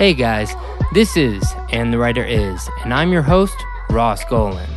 Hey 0.00 0.14
guys, 0.14 0.54
this 0.94 1.14
is 1.14 1.44
And 1.72 1.92
the 1.92 1.98
Writer 1.98 2.24
Is, 2.24 2.70
and 2.82 2.94
I'm 2.94 3.12
your 3.12 3.20
host, 3.20 3.54
Ross 3.90 4.24
Golan. 4.24 4.70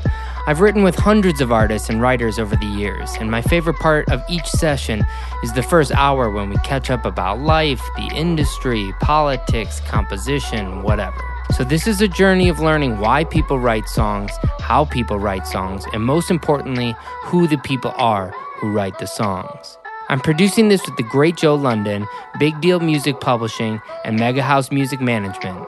I've 0.47 0.59
written 0.59 0.83
with 0.83 0.95
hundreds 0.95 1.39
of 1.39 1.49
artists 1.49 1.87
and 1.87 2.01
writers 2.01 2.39
over 2.39 2.57
the 2.57 2.65
years, 2.65 3.09
and 3.21 3.31
my 3.31 3.41
favorite 3.41 3.77
part 3.77 4.11
of 4.11 4.21
each 4.29 4.45
session 4.47 5.05
is 5.41 5.53
the 5.53 5.63
first 5.63 5.93
hour 5.93 6.29
when 6.29 6.49
we 6.49 6.57
catch 6.57 6.89
up 6.89 7.05
about 7.05 7.39
life, 7.39 7.81
the 7.95 8.13
industry, 8.13 8.93
politics, 8.99 9.79
composition, 9.87 10.83
whatever. 10.83 11.21
So, 11.55 11.63
this 11.63 11.87
is 11.87 12.01
a 12.01 12.07
journey 12.09 12.49
of 12.49 12.59
learning 12.59 12.99
why 12.99 13.23
people 13.23 13.59
write 13.59 13.87
songs, 13.87 14.31
how 14.59 14.83
people 14.83 15.19
write 15.19 15.47
songs, 15.47 15.85
and 15.93 16.03
most 16.03 16.31
importantly, 16.31 16.97
who 17.21 17.47
the 17.47 17.59
people 17.59 17.93
are 17.95 18.31
who 18.57 18.73
write 18.73 18.99
the 18.99 19.07
songs. 19.07 19.77
I'm 20.13 20.19
producing 20.19 20.69
this 20.69 20.85
with 20.85 20.95
the 20.95 21.01
great 21.01 21.37
Joe 21.37 21.55
London, 21.55 22.05
Big 22.37 22.61
Deal 22.61 22.79
Music 22.79 23.19
Publishing, 23.19 23.81
and 24.05 24.19
Mega 24.19 24.43
House 24.43 24.71
Music 24.71 25.01
Management. 25.01 25.67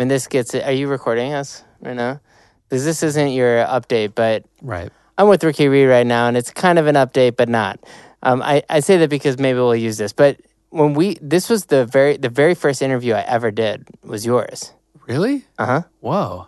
Mean, 0.03 0.09
this 0.09 0.27
gets 0.27 0.53
it. 0.53 0.65
Are 0.65 0.73
you 0.73 0.89
recording 0.89 1.33
us 1.33 1.63
right 1.81 1.95
now? 1.95 2.21
Because 2.69 2.85
this 2.85 3.05
isn't 3.05 3.29
your 3.29 3.65
update, 3.67 4.17
but 4.17 4.45
Right. 4.61 4.91
I'm 5.17 5.29
with 5.29 5.45
Ricky 5.45 5.69
Reed 5.69 5.89
right 5.89 6.05
now, 6.05 6.27
and 6.27 6.37
it's 6.37 6.51
kind 6.51 6.77
of 6.81 6.89
an 6.89 6.97
update, 6.97 7.37
but 7.37 7.49
not. 7.49 7.79
Um, 8.25 8.43
I, 8.43 8.65
I 8.69 8.81
say 8.81 8.97
that 8.97 9.11
because 9.11 9.39
maybe 9.39 9.61
we'll 9.61 9.77
use 9.77 9.99
this. 9.99 10.13
But 10.13 10.41
when 10.71 10.95
we 10.95 11.19
this 11.23 11.49
was 11.49 11.67
the 11.67 11.87
very 11.87 12.17
the 12.17 12.29
very 12.29 12.57
first 12.57 12.83
interview 12.83 13.15
I 13.15 13.21
ever 13.21 13.53
did 13.53 13.87
was 14.03 14.27
yours. 14.27 14.73
Really? 15.07 15.45
Uh 15.57 15.67
huh. 15.67 15.83
Whoa. 16.01 16.47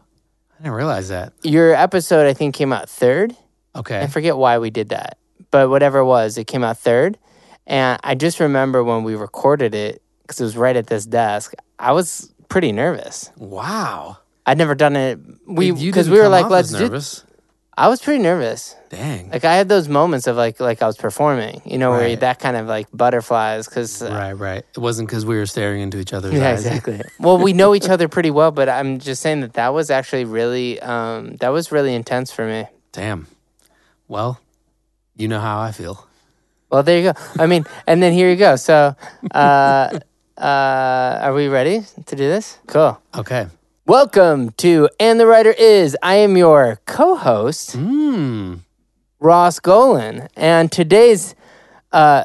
I 0.58 0.62
didn't 0.64 0.74
realize 0.74 1.10
that. 1.10 1.32
Your 1.44 1.74
episode 1.74 2.26
I 2.26 2.34
think 2.34 2.56
came 2.56 2.72
out 2.72 2.88
third. 2.88 3.36
Okay. 3.76 4.00
I 4.00 4.08
forget 4.08 4.36
why 4.36 4.58
we 4.58 4.70
did 4.70 4.88
that, 4.88 5.18
but 5.52 5.70
whatever 5.70 6.00
it 6.00 6.06
was, 6.06 6.38
it 6.38 6.48
came 6.48 6.64
out 6.64 6.78
third. 6.78 7.18
And 7.68 8.00
I 8.02 8.16
just 8.16 8.40
remember 8.40 8.82
when 8.82 9.04
we 9.04 9.14
recorded 9.14 9.76
it 9.76 10.02
because 10.22 10.40
it 10.40 10.42
was 10.44 10.56
right 10.56 10.74
at 10.74 10.88
this 10.88 11.06
desk. 11.06 11.54
I 11.78 11.92
was 11.92 12.33
pretty 12.54 12.70
nervous. 12.70 13.32
Wow. 13.36 14.18
I'd 14.46 14.58
never 14.58 14.76
done 14.76 14.94
it. 14.94 15.18
We 15.44 15.72
because 15.72 16.08
we 16.08 16.20
were 16.20 16.28
like, 16.28 16.48
let's 16.48 16.70
do. 16.70 17.00
I 17.76 17.88
was 17.88 18.00
pretty 18.00 18.22
nervous. 18.22 18.76
Dang. 18.90 19.28
Like 19.30 19.44
I 19.44 19.56
had 19.56 19.68
those 19.68 19.88
moments 19.88 20.28
of 20.28 20.36
like 20.36 20.60
like 20.60 20.80
I 20.80 20.86
was 20.86 20.96
performing, 20.96 21.62
you 21.64 21.78
know, 21.78 21.90
where 21.90 22.02
Right. 22.02 22.20
that 22.20 22.38
kind 22.38 22.56
of 22.56 22.68
like 22.68 22.86
butterflies 22.94 23.66
because 23.66 24.00
right, 24.00 24.34
right. 24.34 24.62
It 24.76 24.78
wasn't 24.78 25.08
because 25.08 25.26
we 25.26 25.34
were 25.36 25.46
staring 25.46 25.80
into 25.80 25.98
each 25.98 26.12
other's 26.12 26.32
yeah, 26.38 26.50
eyes. 26.50 26.64
exactly. 26.64 27.00
well, 27.18 27.38
we 27.38 27.52
know 27.52 27.74
each 27.74 27.88
other 27.88 28.06
pretty 28.06 28.30
well, 28.30 28.52
but 28.52 28.68
I'm 28.68 29.00
just 29.00 29.20
saying 29.20 29.40
that 29.40 29.54
that 29.54 29.74
was 29.74 29.90
actually 29.90 30.24
really 30.24 30.78
um, 30.80 31.34
that 31.40 31.48
was 31.48 31.72
really 31.72 31.92
intense 31.92 32.30
for 32.30 32.46
me. 32.46 32.66
Damn. 32.92 33.26
Well, 34.06 34.38
you 35.16 35.26
know 35.26 35.40
how 35.40 35.58
I 35.58 35.72
feel. 35.72 36.06
Well, 36.70 36.84
there 36.84 36.98
you 37.00 37.12
go. 37.12 37.18
I 37.36 37.46
mean, 37.48 37.64
and 37.88 38.00
then 38.00 38.12
here 38.12 38.30
you 38.30 38.36
go. 38.36 38.54
So, 38.54 38.94
uh, 39.32 39.98
uh, 40.38 41.18
are 41.22 41.34
we 41.34 41.48
ready 41.48 41.82
to 42.06 42.16
do 42.16 42.28
this? 42.28 42.58
Cool. 42.66 43.00
Okay. 43.16 43.46
Welcome 43.86 44.50
to 44.58 44.88
And 44.98 45.20
the 45.20 45.26
Writer 45.26 45.52
Is. 45.52 45.96
I 46.02 46.14
am 46.16 46.36
your 46.36 46.80
co-host, 46.86 47.76
Mmm. 47.76 48.58
Ross 49.20 49.60
Golan, 49.60 50.28
and 50.36 50.72
today's 50.72 51.34
uh, 51.92 52.24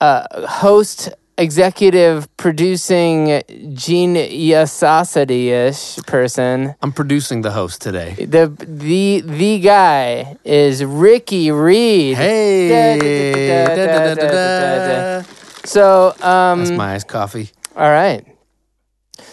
uh, 0.00 0.46
host, 0.46 1.10
executive 1.36 2.34
producing 2.36 3.42
geniusosity-ish 3.74 5.96
person. 6.06 6.74
I'm 6.80 6.92
producing 6.92 7.42
the 7.42 7.50
host 7.50 7.82
today. 7.82 8.14
The 8.14 8.46
the 8.58 9.22
the 9.26 9.58
guy 9.60 10.36
is 10.44 10.84
Ricky 10.84 11.50
Reed. 11.50 12.16
Hey. 12.16 13.74
Da, 13.76 14.14
da, 14.14 14.14
da. 14.14 15.22
So, 15.66 16.14
um, 16.20 16.60
That's 16.60 16.70
my 16.70 16.94
iced 16.94 17.08
coffee. 17.08 17.50
all 17.74 17.90
right. 17.90 18.24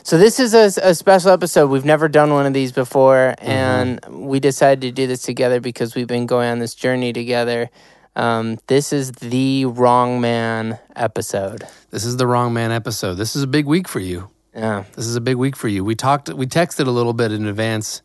So 0.03 0.17
this 0.17 0.39
is 0.39 0.53
a, 0.53 0.81
a 0.81 0.95
special 0.95 1.31
episode. 1.31 1.69
We've 1.69 1.85
never 1.85 2.07
done 2.09 2.31
one 2.33 2.45
of 2.45 2.53
these 2.53 2.71
before, 2.71 3.35
and 3.37 4.03
we 4.09 4.39
decided 4.39 4.81
to 4.81 4.91
do 4.91 5.07
this 5.07 5.21
together 5.21 5.59
because 5.59 5.95
we've 5.95 6.07
been 6.07 6.25
going 6.25 6.49
on 6.49 6.59
this 6.59 6.73
journey 6.75 7.13
together. 7.13 7.69
Um, 8.15 8.59
this 8.67 8.91
is 8.93 9.11
the 9.13 9.65
Wrong 9.65 10.19
Man 10.21 10.79
episode. 10.95 11.63
This 11.91 12.05
is 12.05 12.17
the 12.17 12.27
wrong 12.27 12.53
man 12.53 12.71
episode. 12.71 13.15
This 13.15 13.35
is 13.35 13.43
a 13.43 13.47
big 13.47 13.65
week 13.65 13.87
for 13.87 13.99
you. 13.99 14.29
Yeah. 14.55 14.83
This 14.95 15.07
is 15.07 15.15
a 15.15 15.21
big 15.21 15.37
week 15.37 15.55
for 15.55 15.67
you. 15.67 15.83
We 15.83 15.95
talked, 15.95 16.31
we 16.31 16.45
texted 16.45 16.87
a 16.87 16.91
little 16.91 17.13
bit 17.13 17.31
in 17.31 17.45
advance, 17.47 18.01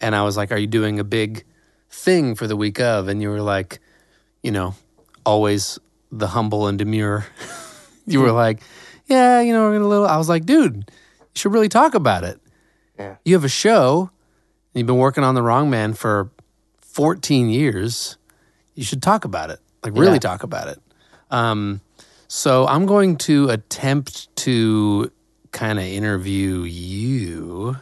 and 0.00 0.14
I 0.14 0.22
was 0.22 0.36
like, 0.36 0.52
"Are 0.52 0.56
you 0.58 0.66
doing 0.66 0.98
a 0.98 1.04
big 1.04 1.44
thing 1.90 2.34
for 2.34 2.46
the 2.46 2.56
week 2.56 2.80
of?" 2.80 3.08
And 3.08 3.20
you 3.20 3.28
were 3.30 3.42
like, 3.42 3.80
"You 4.42 4.52
know, 4.52 4.74
always 5.26 5.78
the 6.12 6.28
humble 6.28 6.68
and 6.68 6.78
demure." 6.78 7.26
you 8.06 8.20
were 8.20 8.30
like, 8.32 8.60
"Yeah, 9.06 9.40
you 9.40 9.52
know, 9.52 9.62
we're 9.64 9.72
gonna 9.72 9.88
little." 9.88 10.06
I 10.06 10.16
was 10.18 10.28
like, 10.28 10.44
"Dude, 10.46 10.76
you 10.76 11.24
should 11.34 11.52
really 11.52 11.68
talk 11.68 11.94
about 11.94 12.22
it." 12.24 12.38
Yeah. 12.98 13.16
You 13.24 13.34
have 13.34 13.44
a 13.44 13.48
show, 13.48 14.10
and 14.74 14.80
you've 14.80 14.86
been 14.86 14.98
working 14.98 15.24
on 15.24 15.34
the 15.34 15.42
Wrong 15.42 15.70
Man 15.70 15.94
for 15.94 16.30
14 16.80 17.48
years. 17.48 18.16
You 18.74 18.84
should 18.84 19.02
talk 19.02 19.24
about 19.24 19.50
it. 19.50 19.58
Like, 19.82 19.94
really 19.94 20.12
Yeah. 20.14 20.18
talk 20.18 20.42
about 20.42 20.68
it. 20.68 20.78
Um, 21.30 21.80
so 22.28 22.66
I'm 22.66 22.86
going 22.86 23.16
to 23.18 23.48
attempt 23.48 24.34
to 24.36 25.10
kind 25.50 25.78
of 25.78 25.84
interview 25.84 26.62
you, 26.62 27.76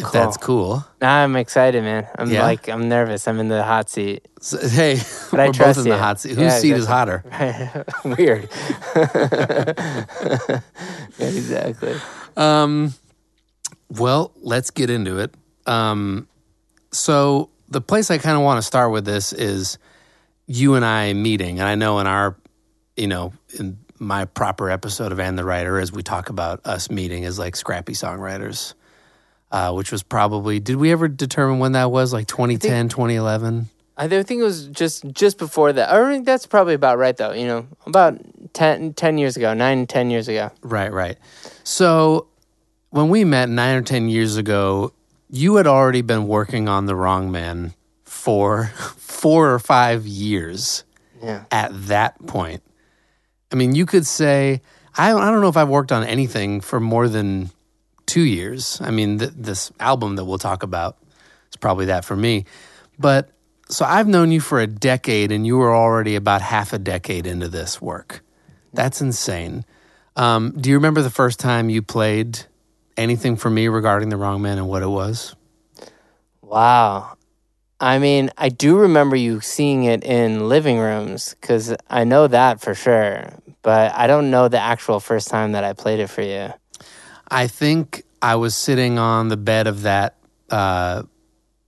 if 0.00 0.12
that's 0.12 0.36
cool. 0.36 0.84
Now 1.00 1.22
I'm 1.24 1.36
excited, 1.36 1.82
man. 1.82 2.06
I'm 2.18 2.30
Yeah? 2.30 2.42
like 2.42 2.68
I'm 2.68 2.88
nervous. 2.88 3.26
I'm 3.28 3.38
in 3.40 3.48
the 3.48 3.62
hot 3.62 3.88
seat. 3.90 4.26
So, 4.40 4.58
hey, 4.66 5.00
But 5.30 5.40
I 5.40 5.46
we're 5.46 5.52
trust 5.52 5.78
both 5.78 5.86
in 5.86 5.90
the 5.90 5.98
hot 5.98 6.20
seat. 6.20 6.30
Whose 6.30 6.38
Yeah, 6.38 6.58
seat 6.58 6.72
is 6.72 6.86
hotter? 6.86 7.22
Weird. 8.04 8.48
exactly. 11.18 11.96
Um, 12.36 12.94
well, 13.90 14.32
let's 14.40 14.70
get 14.70 14.90
into 14.90 15.18
it. 15.18 15.34
Um, 15.66 16.28
so 16.92 17.50
the 17.68 17.80
place 17.80 18.10
I 18.10 18.18
kind 18.18 18.36
of 18.36 18.42
want 18.42 18.58
to 18.58 18.62
start 18.62 18.92
with 18.92 19.04
this 19.04 19.32
is 19.32 19.78
you 20.46 20.74
and 20.74 20.84
I 20.84 21.12
meeting, 21.12 21.60
and 21.60 21.68
I 21.68 21.74
know 21.74 21.98
in 22.00 22.06
our, 22.06 22.36
you 22.96 23.06
know, 23.06 23.32
in 23.58 23.78
my 23.98 24.24
proper 24.24 24.70
episode 24.70 25.12
of 25.12 25.20
And 25.20 25.38
the 25.38 25.44
Writer, 25.44 25.78
as 25.78 25.92
we 25.92 26.02
talk 26.02 26.30
about 26.30 26.64
us 26.64 26.90
meeting 26.90 27.24
as 27.24 27.38
like 27.38 27.54
scrappy 27.54 27.92
songwriters, 27.92 28.74
uh, 29.50 29.72
which 29.72 29.90
was 29.92 30.02
probably, 30.02 30.60
did 30.60 30.76
we 30.76 30.92
ever 30.92 31.08
determine 31.08 31.58
when 31.58 31.72
that 31.72 31.90
was? 31.90 32.12
Like 32.12 32.26
2010, 32.26 32.88
2011? 32.88 33.68
I 33.96 34.08
think 34.08 34.30
it 34.40 34.44
was 34.44 34.66
just 34.68 35.04
just 35.12 35.36
before 35.36 35.74
that. 35.74 35.90
I 35.92 36.10
think 36.10 36.24
that's 36.24 36.46
probably 36.46 36.72
about 36.72 36.96
right, 36.96 37.14
though. 37.14 37.32
You 37.32 37.46
know, 37.46 37.66
about 37.84 38.18
10, 38.54 38.94
10 38.94 39.18
years 39.18 39.36
ago, 39.36 39.52
nine, 39.52 39.86
10 39.86 40.10
years 40.10 40.26
ago. 40.26 40.50
Right, 40.62 40.90
right. 40.90 41.18
So 41.64 42.28
when 42.88 43.10
we 43.10 43.24
met 43.24 43.50
nine 43.50 43.76
or 43.76 43.82
10 43.82 44.08
years 44.08 44.38
ago, 44.38 44.94
you 45.28 45.56
had 45.56 45.66
already 45.66 46.00
been 46.00 46.26
working 46.26 46.66
on 46.66 46.86
The 46.86 46.96
Wrong 46.96 47.30
Man 47.30 47.74
for 48.04 48.66
four 48.96 49.52
or 49.52 49.58
five 49.58 50.06
years 50.06 50.84
Yeah. 51.22 51.44
at 51.50 51.70
that 51.88 52.26
point. 52.26 52.62
I 53.52 53.56
mean, 53.56 53.74
you 53.74 53.84
could 53.84 54.06
say, 54.06 54.62
I 54.96 55.12
I 55.12 55.30
don't 55.30 55.42
know 55.42 55.48
if 55.48 55.58
I've 55.58 55.68
worked 55.68 55.92
on 55.92 56.04
anything 56.04 56.62
for 56.62 56.80
more 56.80 57.06
than 57.06 57.50
two 58.10 58.22
years. 58.22 58.80
I 58.80 58.90
mean, 58.90 59.20
th- 59.20 59.32
this 59.36 59.70
album 59.78 60.16
that 60.16 60.24
we'll 60.24 60.38
talk 60.38 60.64
about 60.64 60.96
is 61.50 61.56
probably 61.56 61.86
that 61.86 62.04
for 62.04 62.16
me. 62.16 62.44
But 62.98 63.30
so 63.68 63.84
I've 63.84 64.08
known 64.08 64.32
you 64.32 64.40
for 64.40 64.58
a 64.60 64.66
decade, 64.66 65.30
and 65.30 65.46
you 65.46 65.56
were 65.56 65.74
already 65.74 66.16
about 66.16 66.42
half 66.42 66.72
a 66.72 66.78
decade 66.78 67.26
into 67.26 67.48
this 67.48 67.80
work. 67.80 68.22
That's 68.72 69.00
insane. 69.00 69.64
Um, 70.16 70.50
do 70.60 70.70
you 70.70 70.76
remember 70.76 71.02
the 71.02 71.10
first 71.10 71.38
time 71.38 71.70
you 71.70 71.82
played 71.82 72.40
anything 72.96 73.36
for 73.36 73.48
me 73.48 73.68
regarding 73.68 74.08
the 74.08 74.16
wrong 74.16 74.42
man 74.42 74.58
and 74.58 74.68
what 74.68 74.82
it 74.82 74.88
was? 74.88 75.36
Wow. 76.42 77.16
I 77.78 77.98
mean, 77.98 78.30
I 78.36 78.48
do 78.48 78.76
remember 78.76 79.16
you 79.16 79.40
seeing 79.40 79.84
it 79.84 80.02
in 80.02 80.48
living 80.48 80.78
rooms 80.78 81.36
because 81.40 81.74
I 81.88 82.04
know 82.04 82.26
that 82.26 82.60
for 82.60 82.74
sure, 82.74 83.32
but 83.62 83.94
I 83.94 84.08
don't 84.08 84.30
know 84.30 84.48
the 84.48 84.58
actual 84.58 84.98
first 84.98 85.28
time 85.28 85.52
that 85.52 85.62
I 85.62 85.72
played 85.74 86.00
it 86.00 86.08
for 86.08 86.22
you. 86.22 86.52
I 87.30 87.46
think 87.46 88.02
I 88.22 88.36
was 88.36 88.54
sitting 88.56 88.98
on 88.98 89.28
the 89.28 89.36
bed 89.36 89.66
of 89.66 89.82
that 89.82 90.16
uh, 90.50 91.02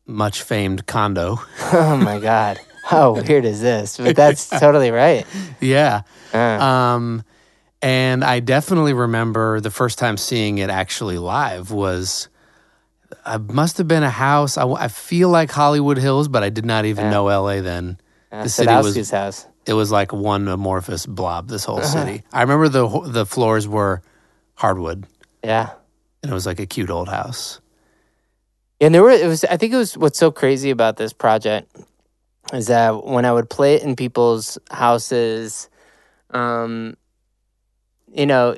much 0.07 0.43
famed 0.43 0.87
condo. 0.87 1.39
oh 1.73 1.97
my 1.97 2.19
God. 2.19 2.59
How 2.85 3.13
weird 3.13 3.45
is 3.45 3.61
this? 3.61 3.97
But 3.97 4.17
that's 4.17 4.49
totally 4.61 4.91
right. 4.91 5.25
yeah. 5.61 6.03
Uh, 6.35 6.39
Um, 6.39 7.23
and 7.81 8.25
I 8.25 8.41
definitely 8.41 8.93
remember 8.93 9.61
the 9.61 9.71
first 9.71 9.99
time 9.99 10.17
seeing 10.17 10.59
it 10.59 10.71
actually 10.71 11.19
live 11.19 11.71
was. 11.71 12.29
I 13.27 13.37
must 13.37 13.79
have 13.79 13.87
been 13.87 14.03
a 14.03 14.11
house. 14.11 14.57
I, 14.57 14.67
I 14.67 14.89
feel 14.89 15.29
like 15.29 15.51
Hollywood 15.51 15.99
Hills, 15.99 16.29
but 16.29 16.43
I 16.43 16.49
did 16.49 16.65
not 16.65 16.87
even 16.87 17.11
know 17.11 17.25
LA 17.27 17.61
then. 17.61 17.99
uh, 18.33 18.45
the 18.45 18.49
city 18.49 18.73
was 18.75 18.97
Sadowski's 18.97 19.11
house. 19.11 19.47
it 19.67 19.75
was 19.75 19.93
like 19.93 20.13
one 20.13 20.49
amorphous 20.49 21.05
blob. 21.07 21.49
This 21.49 21.65
whole 21.65 21.83
city. 21.83 22.23
I 22.33 22.41
remember 22.41 22.69
the 22.69 22.89
the 23.07 23.27
floors 23.27 23.69
were 23.69 24.01
hardwood, 24.55 25.07
Yeah. 25.43 25.71
and 26.23 26.31
it 26.31 26.35
was 26.35 26.47
like 26.47 26.61
a 26.61 26.67
cute 26.67 26.91
old 26.91 27.09
house. 27.09 27.61
And 28.81 28.95
there 28.95 29.03
were 29.03 29.11
it 29.11 29.27
was 29.27 29.45
I 29.45 29.57
think 29.57 29.73
it 29.73 29.77
was 29.77 29.97
what's 29.97 30.19
so 30.19 30.31
crazy 30.31 30.71
about 30.71 30.97
this 30.97 31.13
project 31.13 31.77
is 32.53 32.67
that 32.67 33.05
when 33.05 33.25
I 33.25 33.33
would 33.33 33.49
play 33.49 33.75
it 33.75 33.83
in 33.83 33.97
people's 33.97 34.59
houses, 34.71 35.69
um, 36.31 36.97
you 38.13 38.27
know, 38.27 38.57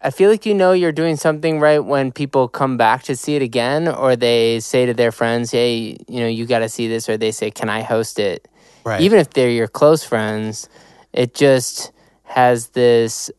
I 0.00 0.10
feel 0.10 0.30
like 0.30 0.44
you 0.44 0.54
know 0.54 0.72
you're 0.72 0.92
doing 0.92 1.16
something 1.16 1.58
right 1.58 1.78
when 1.78 2.12
people 2.12 2.48
come 2.48 2.76
back 2.76 3.04
to 3.04 3.16
see 3.16 3.36
it 3.36 3.42
again, 3.42 3.88
or 3.88 4.16
they 4.16 4.60
say 4.60 4.84
to 4.86 4.94
their 4.94 5.12
friends, 5.12 5.50
"Hey, 5.50 5.96
you 6.08 6.20
know, 6.20 6.26
you 6.28 6.44
got 6.44 6.58
to 6.58 6.68
see 6.68 6.88
this," 6.88 7.08
or 7.08 7.16
they 7.16 7.30
say, 7.30 7.50
"Can 7.50 7.68
I 7.68 7.82
host 7.82 8.18
it?" 8.18 8.48
Right. 8.84 9.00
Even 9.00 9.18
if 9.20 9.30
they're 9.30 9.50
your 9.50 9.68
close 9.68 10.04
friends, 10.04 10.68
it 11.12 11.34
just 11.34 11.92
has 12.24 12.68
this 12.68 13.30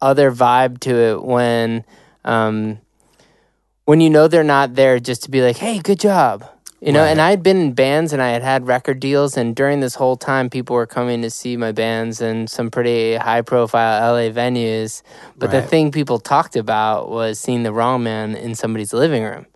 other 0.00 0.30
vibe 0.30 0.78
to 0.80 0.94
it 0.94 1.24
when 1.24 1.84
um, 2.26 2.78
when 3.84 4.00
you 4.00 4.10
know 4.10 4.28
they're 4.28 4.44
not 4.44 4.74
there 4.74 4.98
just 4.98 5.22
to 5.24 5.30
be 5.30 5.40
like, 5.42 5.56
"Hey, 5.56 5.78
good 5.78 6.00
job," 6.00 6.44
you 6.80 6.92
know. 6.92 7.02
Right. 7.02 7.10
And 7.10 7.20
I 7.20 7.30
had 7.30 7.42
been 7.42 7.56
in 7.56 7.72
bands 7.72 8.12
and 8.12 8.20
I 8.20 8.30
had 8.30 8.42
had 8.42 8.66
record 8.66 9.00
deals, 9.00 9.36
and 9.36 9.54
during 9.54 9.80
this 9.80 9.94
whole 9.94 10.16
time, 10.16 10.50
people 10.50 10.76
were 10.76 10.86
coming 10.86 11.22
to 11.22 11.30
see 11.30 11.56
my 11.56 11.72
bands 11.72 12.20
in 12.20 12.48
some 12.48 12.70
pretty 12.70 13.14
high 13.14 13.42
profile 13.42 14.14
LA 14.14 14.30
venues. 14.30 15.02
But 15.38 15.52
the 15.52 15.62
thing 15.62 15.92
people 15.92 16.18
talked 16.18 16.56
about 16.56 17.08
was 17.08 17.38
seeing 17.38 17.62
the 17.62 17.72
wrong 17.72 18.02
man 18.02 18.34
in 18.34 18.54
somebody's 18.54 18.92
living 18.92 19.22
room, 19.22 19.46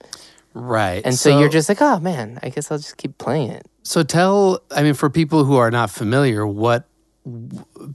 right. 0.54 1.02
and 1.04 1.14
so, 1.14 1.38
you're 1.38 1.48
just 1.48 1.68
like, 1.68 1.82
"Oh 1.82 1.98
man, 1.98 2.38
I 2.42 2.50
guess 2.50 2.70
I'll 2.70 2.78
just 2.78 2.96
keep 2.96 3.18
playing 3.18 3.50
it." 3.50 3.66
So 3.82 4.02
tell, 4.04 4.60
I 4.70 4.82
mean, 4.82 4.94
for 4.94 5.10
people 5.10 5.44
who 5.44 5.56
are 5.56 5.70
not 5.70 5.90
familiar, 5.90 6.46
what 6.46 6.86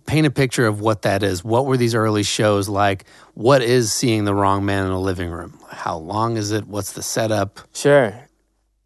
paint 0.06 0.27
a 0.27 0.31
picture 0.31 0.68
of 0.68 0.81
what 0.81 1.04
that 1.04 1.24
is. 1.24 1.44
What 1.44 1.66
were 1.66 1.77
these 1.77 1.95
early 1.95 2.24
shows 2.24 2.69
like? 2.69 3.06
What 3.33 3.62
is 3.62 3.92
seeing 3.92 4.25
the 4.25 4.36
wrong 4.36 4.66
man 4.66 4.86
in 4.86 4.92
a 4.92 5.00
living 5.00 5.30
room? 5.30 5.60
How 5.69 5.98
long 5.98 6.38
is 6.38 6.51
it? 6.51 6.68
What's 6.68 6.94
the 6.94 7.04
setup? 7.04 7.60
Sure. 7.74 8.13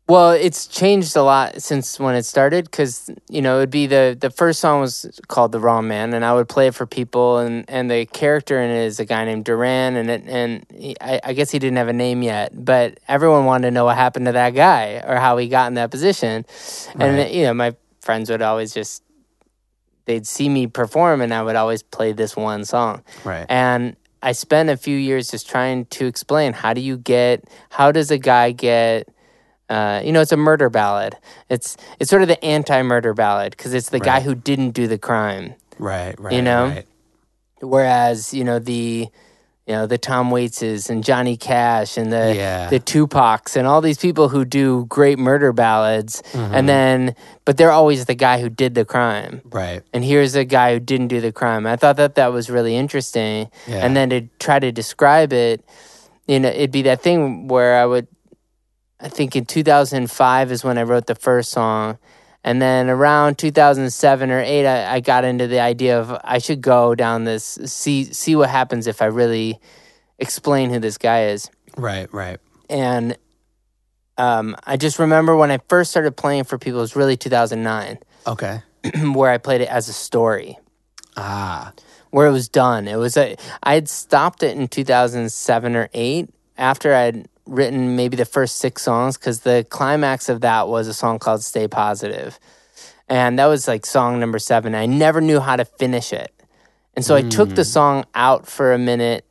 Well, 0.07 0.31
it's 0.31 0.65
changed 0.65 1.15
a 1.15 1.21
lot 1.21 1.61
since 1.61 1.99
when 1.99 2.15
it 2.15 2.23
started 2.23 2.65
because 2.65 3.11
you 3.29 3.43
know 3.43 3.57
it'd 3.57 3.69
be 3.69 3.85
the 3.85 4.17
the 4.19 4.31
first 4.31 4.59
song 4.59 4.81
was 4.81 5.21
called 5.27 5.51
"The 5.51 5.59
Wrong 5.59 5.87
Man" 5.87 6.15
and 6.15 6.25
I 6.25 6.33
would 6.33 6.49
play 6.49 6.65
it 6.65 6.73
for 6.73 6.87
people 6.87 7.37
and 7.37 7.63
and 7.69 7.91
the 7.91 8.07
character 8.07 8.59
in 8.59 8.71
it 8.71 8.85
is 8.85 8.99
a 8.99 9.05
guy 9.05 9.23
named 9.25 9.45
Duran 9.45 9.95
and 9.95 10.09
it, 10.09 10.23
and 10.25 10.65
he, 10.73 10.95
I, 10.99 11.21
I 11.23 11.33
guess 11.33 11.51
he 11.51 11.59
didn't 11.59 11.77
have 11.77 11.89
a 11.89 11.93
name 11.93 12.23
yet, 12.23 12.53
but 12.65 12.99
everyone 13.07 13.45
wanted 13.45 13.67
to 13.67 13.71
know 13.71 13.85
what 13.85 13.97
happened 13.97 14.25
to 14.25 14.31
that 14.31 14.55
guy 14.55 15.03
or 15.05 15.17
how 15.17 15.37
he 15.37 15.47
got 15.47 15.67
in 15.67 15.75
that 15.75 15.91
position, 15.91 16.43
and 16.97 17.31
you 17.31 17.43
know 17.43 17.53
my 17.53 17.75
friends 18.01 18.31
would 18.31 18.41
always 18.41 18.73
just 18.73 19.03
they'd 20.09 20.25
see 20.25 20.49
me 20.49 20.65
perform 20.65 21.21
and 21.21 21.31
I 21.31 21.43
would 21.43 21.55
always 21.55 21.83
play 21.83 22.13
this 22.13 22.35
one 22.35 22.65
song. 22.65 23.03
Right. 23.23 23.45
And 23.47 23.95
I 24.23 24.31
spent 24.31 24.71
a 24.71 24.75
few 24.75 24.97
years 24.97 25.29
just 25.29 25.47
trying 25.47 25.85
to 25.85 26.07
explain 26.07 26.53
how 26.53 26.73
do 26.73 26.81
you 26.81 26.97
get, 26.97 27.47
how 27.69 27.91
does 27.91 28.09
a 28.09 28.17
guy 28.17 28.51
get, 28.51 29.07
uh, 29.69 30.01
you 30.03 30.11
know, 30.11 30.19
it's 30.19 30.31
a 30.31 30.37
murder 30.37 30.67
ballad. 30.67 31.15
It's 31.47 31.77
it's 31.99 32.09
sort 32.09 32.23
of 32.23 32.27
the 32.27 32.43
anti-murder 32.43 33.13
ballad 33.13 33.51
because 33.51 33.75
it's 33.75 33.91
the 33.91 33.99
guy 33.99 34.21
who 34.21 34.33
didn't 34.33 34.71
do 34.71 34.87
the 34.87 34.97
crime. 34.97 35.53
Right. 35.77 36.19
Right. 36.19 36.33
You 36.33 36.41
know? 36.41 36.65
Right. 36.65 36.87
Whereas 37.61 38.33
you 38.33 38.43
know 38.43 38.57
the, 38.57 39.09
you 39.69 39.75
know 39.75 39.85
the 39.85 39.99
Tom 39.99 40.31
Waitses 40.31 40.89
and 40.89 41.03
Johnny 41.03 41.37
Cash 41.37 41.95
and 41.95 42.11
the 42.11 42.33
Yeah. 42.35 42.69
the 42.71 42.79
Tupacs 42.79 43.55
and 43.55 43.67
all 43.67 43.81
these 43.81 43.99
people 43.99 44.27
who 44.29 44.43
do 44.43 44.85
great 44.89 45.19
murder 45.19 45.53
ballads, 45.53 46.23
Mm-hmm. 46.33 46.55
and 46.55 46.67
then 46.67 47.15
but 47.45 47.57
they're 47.57 47.71
always 47.71 48.05
the 48.05 48.15
guy 48.15 48.41
who 48.41 48.49
did 48.49 48.73
the 48.73 48.83
crime 48.83 49.41
Right. 49.45 49.83
and 49.93 50.03
here's 50.03 50.33
a 50.35 50.43
guy 50.43 50.73
who 50.73 50.79
didn't 50.79 51.09
do 51.09 51.21
the 51.21 51.31
crime. 51.31 51.67
I 51.67 51.75
thought 51.75 51.97
that 51.97 52.15
that 52.15 52.33
was 52.33 52.49
really 52.49 52.75
interesting. 52.75 53.49
Yeah. 53.67 53.85
And 53.85 53.95
then 53.95 54.09
to 54.09 54.21
try 54.39 54.57
to 54.59 54.71
describe 54.71 55.31
it, 55.33 55.63
you 56.27 56.39
know, 56.39 56.49
it'd 56.49 56.71
be 56.71 56.81
that 56.83 57.01
thing 57.03 57.47
where 57.47 57.77
I 57.81 57.85
would, 57.85 58.07
I 58.99 59.07
think 59.09 59.35
in 59.35 59.45
2005 59.45 60.51
is 60.51 60.63
when 60.63 60.77
I 60.79 60.83
wrote 60.83 61.05
the 61.07 61.15
first 61.15 61.51
song. 61.51 61.97
And 62.43 62.61
then 62.61 62.89
around 62.89 63.37
2007 63.37 64.31
or 64.31 64.39
8, 64.39 64.65
I, 64.65 64.93
I 64.95 64.99
got 65.01 65.25
into 65.25 65.47
the 65.47 65.59
idea 65.59 65.99
of 65.99 66.17
I 66.23 66.37
should 66.37 66.61
go 66.61 66.95
down 66.95 67.25
this, 67.25 67.59
see, 67.65 68.05
see 68.05 68.35
what 68.35 68.49
happens 68.49 68.87
if 68.87 69.01
I 69.01 69.05
really 69.05 69.59
explain 70.17 70.69
who 70.69 70.79
this 70.79 70.97
guy 70.97 71.25
is. 71.25 71.49
Right. 71.77 72.11
Right. 72.13 72.39
And 72.69 73.17
um, 74.17 74.55
I 74.65 74.77
just 74.77 74.99
remember 74.99 75.35
when 75.35 75.51
I 75.51 75.59
first 75.69 75.91
started 75.91 76.15
playing 76.15 76.45
for 76.45 76.57
people, 76.57 76.79
it 76.79 76.83
was 76.83 76.95
really 76.95 77.17
2009, 77.17 77.99
Okay. 78.27 78.61
where 79.13 79.31
I 79.31 79.37
played 79.37 79.61
it 79.61 79.69
as 79.69 79.87
a 79.89 79.93
story. 79.93 80.57
Ah. 81.17 81.73
where 82.11 82.27
it 82.27 82.31
was 82.31 82.47
done. 82.47 82.87
It 82.87 82.95
was 82.95 83.17
a 83.17 83.35
I 83.61 83.73
had 83.73 83.89
stopped 83.89 84.41
it 84.43 84.55
in 84.57 84.67
2007 84.69 85.75
or 85.75 85.89
8 85.93 86.29
after 86.57 86.93
I'd 86.95 87.27
written 87.49 87.95
maybe 87.95 88.15
the 88.15 88.25
first 88.25 88.57
6 88.57 88.81
songs 88.81 89.17
cuz 89.17 89.39
the 89.41 89.65
climax 89.69 90.29
of 90.29 90.41
that 90.41 90.67
was 90.67 90.87
a 90.87 90.93
song 90.93 91.19
called 91.19 91.43
Stay 91.43 91.67
Positive. 91.67 92.39
And 93.07 93.39
that 93.39 93.47
was 93.47 93.67
like 93.67 93.85
song 93.85 94.19
number 94.19 94.39
7. 94.39 94.75
I 94.75 94.85
never 94.85 95.19
knew 95.19 95.39
how 95.39 95.55
to 95.55 95.65
finish 95.65 96.13
it. 96.13 96.31
And 96.95 97.03
so 97.03 97.15
I 97.15 97.21
took 97.21 97.49
the 97.55 97.65
song 97.65 98.05
out 98.13 98.47
for 98.47 98.71
a 98.73 98.77
minute 98.77 99.25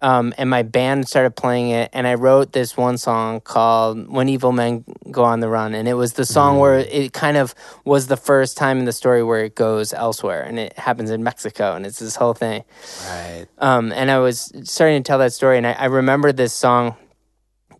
um, 0.00 0.34
and 0.36 0.50
my 0.50 0.62
band 0.62 1.08
started 1.08 1.30
playing 1.36 1.70
it 1.70 1.88
and 1.92 2.08
i 2.08 2.14
wrote 2.14 2.52
this 2.52 2.76
one 2.76 2.98
song 2.98 3.40
called 3.40 4.08
when 4.10 4.28
evil 4.28 4.50
men 4.50 4.84
go 5.12 5.22
on 5.22 5.38
the 5.38 5.48
run 5.48 5.74
and 5.74 5.86
it 5.86 5.94
was 5.94 6.14
the 6.14 6.24
song 6.26 6.58
where 6.58 6.78
it 6.80 7.12
kind 7.12 7.36
of 7.36 7.54
was 7.84 8.08
the 8.08 8.16
first 8.16 8.56
time 8.56 8.78
in 8.80 8.84
the 8.84 8.92
story 8.92 9.22
where 9.22 9.44
it 9.44 9.54
goes 9.54 9.92
elsewhere 9.92 10.42
and 10.42 10.58
it 10.58 10.76
happens 10.76 11.08
in 11.10 11.22
mexico 11.22 11.74
and 11.76 11.86
it's 11.86 12.00
this 12.00 12.16
whole 12.16 12.34
thing 12.34 12.64
Right. 13.06 13.46
um, 13.58 13.92
and 13.92 14.10
i 14.10 14.18
was 14.18 14.52
starting 14.64 15.00
to 15.02 15.06
tell 15.06 15.18
that 15.18 15.32
story 15.32 15.56
and 15.56 15.66
I, 15.68 15.72
I 15.74 15.84
remember 15.84 16.32
this 16.32 16.52
song 16.52 16.96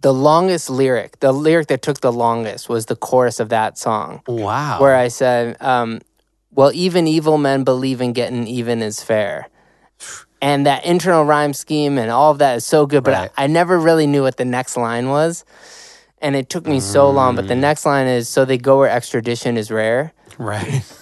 the 0.03 0.13
longest 0.13 0.69
lyric 0.69 1.19
the 1.21 1.33
lyric 1.33 1.69
that 1.69 1.81
took 1.83 2.01
the 2.01 2.13
longest 2.13 2.69
was 2.69 2.87
the 2.87 2.97
chorus 2.97 3.41
of 3.41 3.49
that 3.49 3.79
song 3.79 4.21
Wow. 4.27 4.79
where 4.81 4.95
I 4.97 5.09
said, 5.09 5.57
um, 5.61 6.01
"Well, 6.53 6.71
even 6.75 7.07
evil 7.09 7.39
men 7.39 7.65
believe 7.65 8.01
in 8.01 8.13
getting 8.13 8.47
even 8.47 8.83
is 8.83 9.03
fair," 9.03 9.49
and 10.41 10.67
that 10.67 10.85
internal 10.85 11.25
rhyme 11.25 11.55
scheme 11.55 11.99
and 11.99 12.11
all 12.11 12.31
of 12.33 12.39
that 12.39 12.57
is 12.57 12.67
so 12.67 12.87
good. 12.87 13.05
But 13.05 13.15
Right. 13.15 13.31
I, 13.37 13.45
I 13.45 13.47
never 13.47 13.79
really 13.79 14.07
knew 14.07 14.23
what 14.23 14.37
the 14.37 14.45
next 14.45 14.77
line 14.77 15.09
was, 15.09 15.45
and 16.21 16.35
it 16.37 16.49
took 16.51 16.67
me 16.67 16.81
so 16.81 17.09
long. 17.11 17.37
But 17.37 17.49
the 17.49 17.55
next 17.55 17.87
line 17.87 18.07
is, 18.07 18.29
"So 18.29 18.45
they 18.45 18.59
go 18.59 18.79
where 18.79 18.91
extradition 18.91 19.57
is 19.57 19.71
rare." 19.71 20.13
right. 20.39 20.83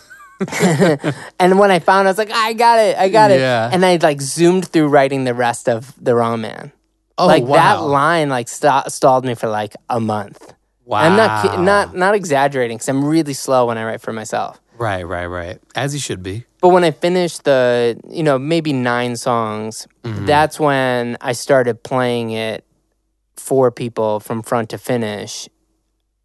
And 1.39 1.59
when 1.59 1.71
I 1.71 1.79
found, 1.81 2.07
it, 2.07 2.09
I 2.09 2.13
was 2.13 2.19
like, 2.19 2.31
"I 2.33 2.53
got 2.55 2.79
it, 2.79 2.97
I 2.97 3.09
got 3.09 3.31
it," 3.31 3.41
Yeah. 3.41 3.71
and 3.73 3.85
I 3.85 3.97
like 4.01 4.21
zoomed 4.21 4.69
through 4.69 4.89
writing 4.89 5.25
the 5.25 5.35
rest 5.35 5.69
of 5.69 5.93
the 6.03 6.15
wrong 6.15 6.41
man. 6.41 6.73
Oh, 7.21 7.27
like 7.27 7.47
that 7.47 7.83
line 7.83 8.29
like 8.29 8.49
sta 8.49 8.85
stalled 8.89 9.25
me 9.25 9.35
for 9.35 9.49
like 9.49 9.75
a 9.89 10.01
month. 10.01 10.53
Wow. 10.85 10.99
I'm 11.01 11.17
not 11.17 11.61
not 11.61 11.95
not 11.95 12.15
exaggerating 12.15 12.77
because 12.79 12.89
I'm 12.89 13.05
really 13.05 13.33
slow 13.35 13.67
when 13.67 13.79
I 13.79 13.85
write 13.85 14.01
for 14.01 14.13
myself. 14.13 14.61
Right. 14.77 15.03
Right. 15.07 15.27
Right. 15.27 15.59
As 15.77 15.93
you 15.95 16.01
should 16.01 16.23
be. 16.23 16.47
But 16.63 16.71
when 16.71 16.85
I 16.85 16.91
finished 16.91 17.45
the, 17.45 17.99
you 18.09 18.23
know, 18.23 18.39
maybe 18.39 18.73
nine 18.73 19.17
songs, 19.17 19.87
Mm-hmm. 20.05 20.25
that's 20.27 20.59
when 20.59 21.17
I 21.21 21.33
started 21.33 21.83
playing 21.83 22.31
it 22.31 22.65
for 23.37 23.71
people 23.71 24.19
from 24.21 24.43
front 24.43 24.71
to 24.71 24.79
finish 24.79 25.49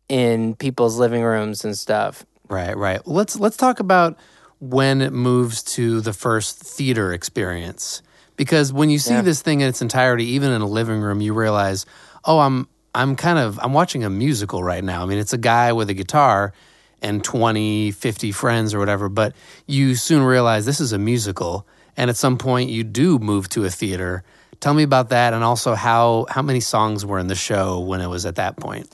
in 0.07 0.55
people's 0.55 0.97
living 0.97 1.23
rooms 1.23 1.65
and 1.65 1.77
stuff. 1.77 2.25
Right, 2.47 2.75
right. 2.77 3.05
Let's 3.05 3.37
let's 3.39 3.57
talk 3.57 3.79
about 3.79 4.17
when 4.59 5.01
it 5.01 5.11
moves 5.11 5.61
to 5.75 5.99
the 6.01 6.13
first 6.13 6.57
theater 6.59 7.11
experience. 7.13 8.01
Because 8.35 8.73
when 8.73 8.89
you 8.89 8.99
see 8.99 9.13
Yeah. 9.13 9.21
this 9.21 9.41
thing 9.41 9.61
in 9.61 9.69
its 9.69 9.81
entirety, 9.81 10.25
even 10.31 10.51
in 10.51 10.61
a 10.61 10.67
living 10.67 10.99
room, 11.01 11.21
you 11.21 11.33
realize, 11.33 11.85
oh, 12.25 12.39
I'm 12.39 12.67
I'm 12.93 13.15
kind 13.15 13.37
of 13.39 13.59
I'm 13.61 13.73
watching 13.73 14.03
a 14.03 14.09
musical 14.09 14.63
right 14.63 14.83
now. 14.83 15.03
I 15.03 15.05
mean, 15.05 15.17
it's 15.17 15.33
a 15.33 15.37
guy 15.37 15.73
with 15.73 15.89
a 15.89 15.93
guitar, 15.93 16.53
and 17.01 17.23
20, 17.23 17.91
50 17.91 18.31
friends 18.31 18.73
or 18.73 18.79
whatever, 18.79 19.09
but 19.09 19.35
you 19.67 19.95
soon 19.95 20.23
realize 20.23 20.65
this 20.65 20.79
is 20.79 20.91
a 20.93 20.97
musical. 20.97 21.67
And 21.97 22.09
at 22.09 22.17
some 22.17 22.37
point, 22.37 22.69
you 22.69 22.83
do 22.83 23.19
move 23.19 23.47
to 23.49 23.63
a 23.65 23.69
theater. 23.69 24.23
Tell 24.59 24.73
me 24.73 24.83
about 24.83 25.09
that, 25.09 25.33
and 25.33 25.43
also 25.43 25.75
how 25.75 26.25
how 26.29 26.41
many 26.41 26.59
songs 26.61 27.05
were 27.05 27.19
in 27.19 27.27
the 27.27 27.35
show 27.35 27.79
when 27.79 28.01
it 28.01 28.07
was 28.07 28.25
at 28.25 28.35
that 28.35 28.57
point. 28.57 28.89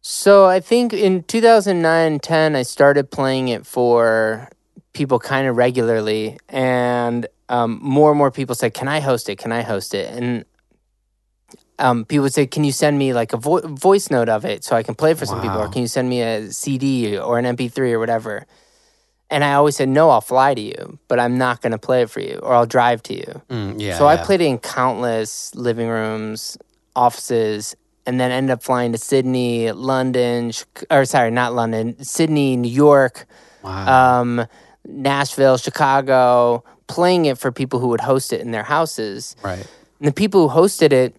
So 0.00 0.46
I 0.46 0.60
think 0.60 0.92
in 0.92 1.22
2009 1.22 2.18
10, 2.20 2.56
I 2.56 2.62
started 2.62 3.10
playing 3.10 3.48
it 3.48 3.66
for 3.66 4.48
people 4.92 5.18
kind 5.18 5.46
of 5.46 5.56
regularly, 5.56 6.38
and 6.48 7.26
um, 7.48 7.78
more 7.82 8.10
and 8.10 8.18
more 8.18 8.30
people 8.30 8.54
said, 8.54 8.74
"Can 8.74 8.88
I 8.88 9.00
host 9.00 9.28
it? 9.28 9.36
Can 9.38 9.52
I 9.52 9.62
host 9.62 9.94
it?" 9.94 10.10
And 10.14 10.44
um, 11.78 12.04
people 12.04 12.22
would 12.24 12.32
say, 12.34 12.46
"Can 12.46 12.64
you 12.64 12.72
send 12.72 12.98
me 12.98 13.12
like 13.12 13.32
a 13.32 13.36
vo- 13.36 13.60
voice 13.66 14.10
note 14.10 14.28
of 14.28 14.44
it 14.44 14.64
so 14.64 14.76
I 14.76 14.82
can 14.82 14.94
play 14.94 15.10
it 15.12 15.18
for 15.18 15.26
some 15.26 15.40
people, 15.40 15.58
or 15.60 15.68
can 15.68 15.82
you 15.82 15.88
send 15.88 16.08
me 16.08 16.22
a 16.22 16.50
CD 16.52 17.18
or 17.18 17.38
an 17.38 17.44
MP3 17.44 17.92
or 17.92 17.98
whatever?" 17.98 18.46
And 19.30 19.42
I 19.42 19.54
always 19.54 19.76
said, 19.76 19.88
"No, 19.88 20.10
I'll 20.10 20.20
fly 20.20 20.54
to 20.54 20.60
you, 20.60 20.98
but 21.08 21.18
I'm 21.18 21.36
not 21.38 21.60
going 21.62 21.72
to 21.72 21.78
play 21.78 22.02
it 22.02 22.10
for 22.10 22.20
you, 22.20 22.38
or 22.42 22.54
I'll 22.54 22.66
drive 22.66 23.02
to 23.04 23.14
you." 23.14 23.42
Mm, 23.50 23.80
yeah. 23.80 23.98
so 23.98 24.06
I 24.06 24.16
played 24.16 24.40
it 24.40 24.44
in 24.46 24.58
countless 24.58 25.54
living 25.54 25.88
rooms, 25.88 26.56
offices, 26.94 27.74
and 28.06 28.20
then 28.20 28.30
ended 28.30 28.50
up 28.52 28.62
flying 28.62 28.92
to 28.92 28.98
Sydney, 28.98 29.72
London, 29.72 30.52
or 30.90 31.04
sorry, 31.04 31.30
not 31.30 31.54
London, 31.54 32.02
Sydney, 32.04 32.56
New 32.56 32.70
York, 32.70 33.26
Wow. 33.62 34.20
um, 34.20 34.46
Nashville, 34.86 35.56
Chicago, 35.56 36.62
playing 36.94 37.24
it 37.30 37.36
for 37.38 37.50
people 37.52 37.78
who 37.80 37.88
would 37.88 38.00
host 38.00 38.32
it 38.32 38.40
in 38.40 38.50
their 38.56 38.62
houses. 38.76 39.34
right. 39.42 39.66
And 39.98 40.08
the 40.08 40.12
people 40.12 40.48
who 40.48 40.60
hosted 40.60 40.92
it 40.92 41.14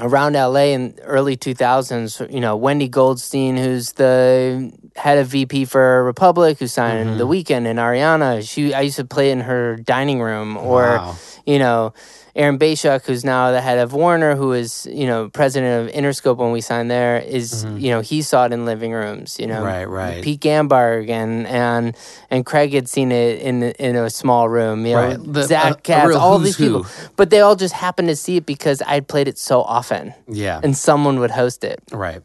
around 0.00 0.32
LA 0.34 0.74
in 0.74 0.98
early 1.04 1.36
2000s, 1.36 2.32
you 2.32 2.40
know, 2.40 2.56
Wendy 2.56 2.88
Goldstein, 2.88 3.56
who's 3.56 3.92
the 3.92 4.72
head 4.96 5.18
of 5.18 5.28
VP 5.28 5.64
for 5.66 6.02
Republic, 6.04 6.58
who 6.58 6.66
signed 6.66 7.08
Mm-hmm. 7.10 7.18
The 7.18 7.26
Weeknd, 7.26 7.66
and 7.70 7.78
Ariana, 7.78 8.42
she 8.48 8.74
I 8.74 8.82
used 8.82 8.96
to 8.96 9.04
play 9.04 9.30
in 9.30 9.40
her 9.40 9.76
dining 9.76 10.20
room, 10.20 10.56
or 10.56 10.82
Wow. 10.98 11.16
you 11.46 11.58
know, 11.58 11.92
Aaron 12.36 12.56
Bay-Schuck, 12.58 13.04
who's 13.06 13.24
now 13.24 13.52
the 13.52 13.60
head 13.60 13.78
of 13.78 13.92
Warner, 13.92 14.34
who 14.34 14.52
is 14.52 14.88
you 14.90 15.06
know 15.06 15.28
president 15.28 15.88
of 15.88 15.94
Interscope 15.94 16.36
when 16.38 16.50
we 16.52 16.60
signed 16.60 16.90
there, 16.90 17.18
is, 17.18 17.64
you 17.76 17.90
know 17.90 18.00
he 18.00 18.22
saw 18.22 18.46
it 18.46 18.52
in 18.52 18.64
living 18.66 18.92
rooms. 18.92 19.38
You 19.38 19.46
know, 19.46 19.54
Mm-hmm. 19.54 19.64
Right, 19.64 19.84
right. 19.88 20.22
Pete 20.24 20.40
Ganbarg 20.40 21.08
and 21.10 21.46
and 21.46 21.96
and 22.30 22.44
Craig 22.44 22.72
had 22.72 22.88
seen 22.88 23.12
it 23.12 23.40
in 23.40 23.62
in 23.62 23.94
a 23.96 24.10
small 24.10 24.48
room. 24.48 24.84
You 24.84 24.94
know, 24.94 25.16
The- 25.16 25.44
Zach 25.44 25.64
a- 25.64 25.78
a 25.78 25.80
Katz, 25.80 26.14
all 26.16 26.38
these 26.40 26.56
people, 26.56 26.86
but 27.16 27.30
they 27.30 27.40
all 27.40 27.54
just 27.56 27.74
happened 27.74 28.08
to 28.08 28.16
see 28.16 28.36
it 28.38 28.46
because 28.46 28.82
I'd 28.86 29.06
played 29.06 29.28
it 29.28 29.38
so 29.38 29.62
often, 29.62 30.12
Yeah. 30.28 30.60
and 30.62 30.76
someone 30.76 31.20
would 31.20 31.30
host 31.30 31.62
it. 31.64 31.80
right. 31.92 32.20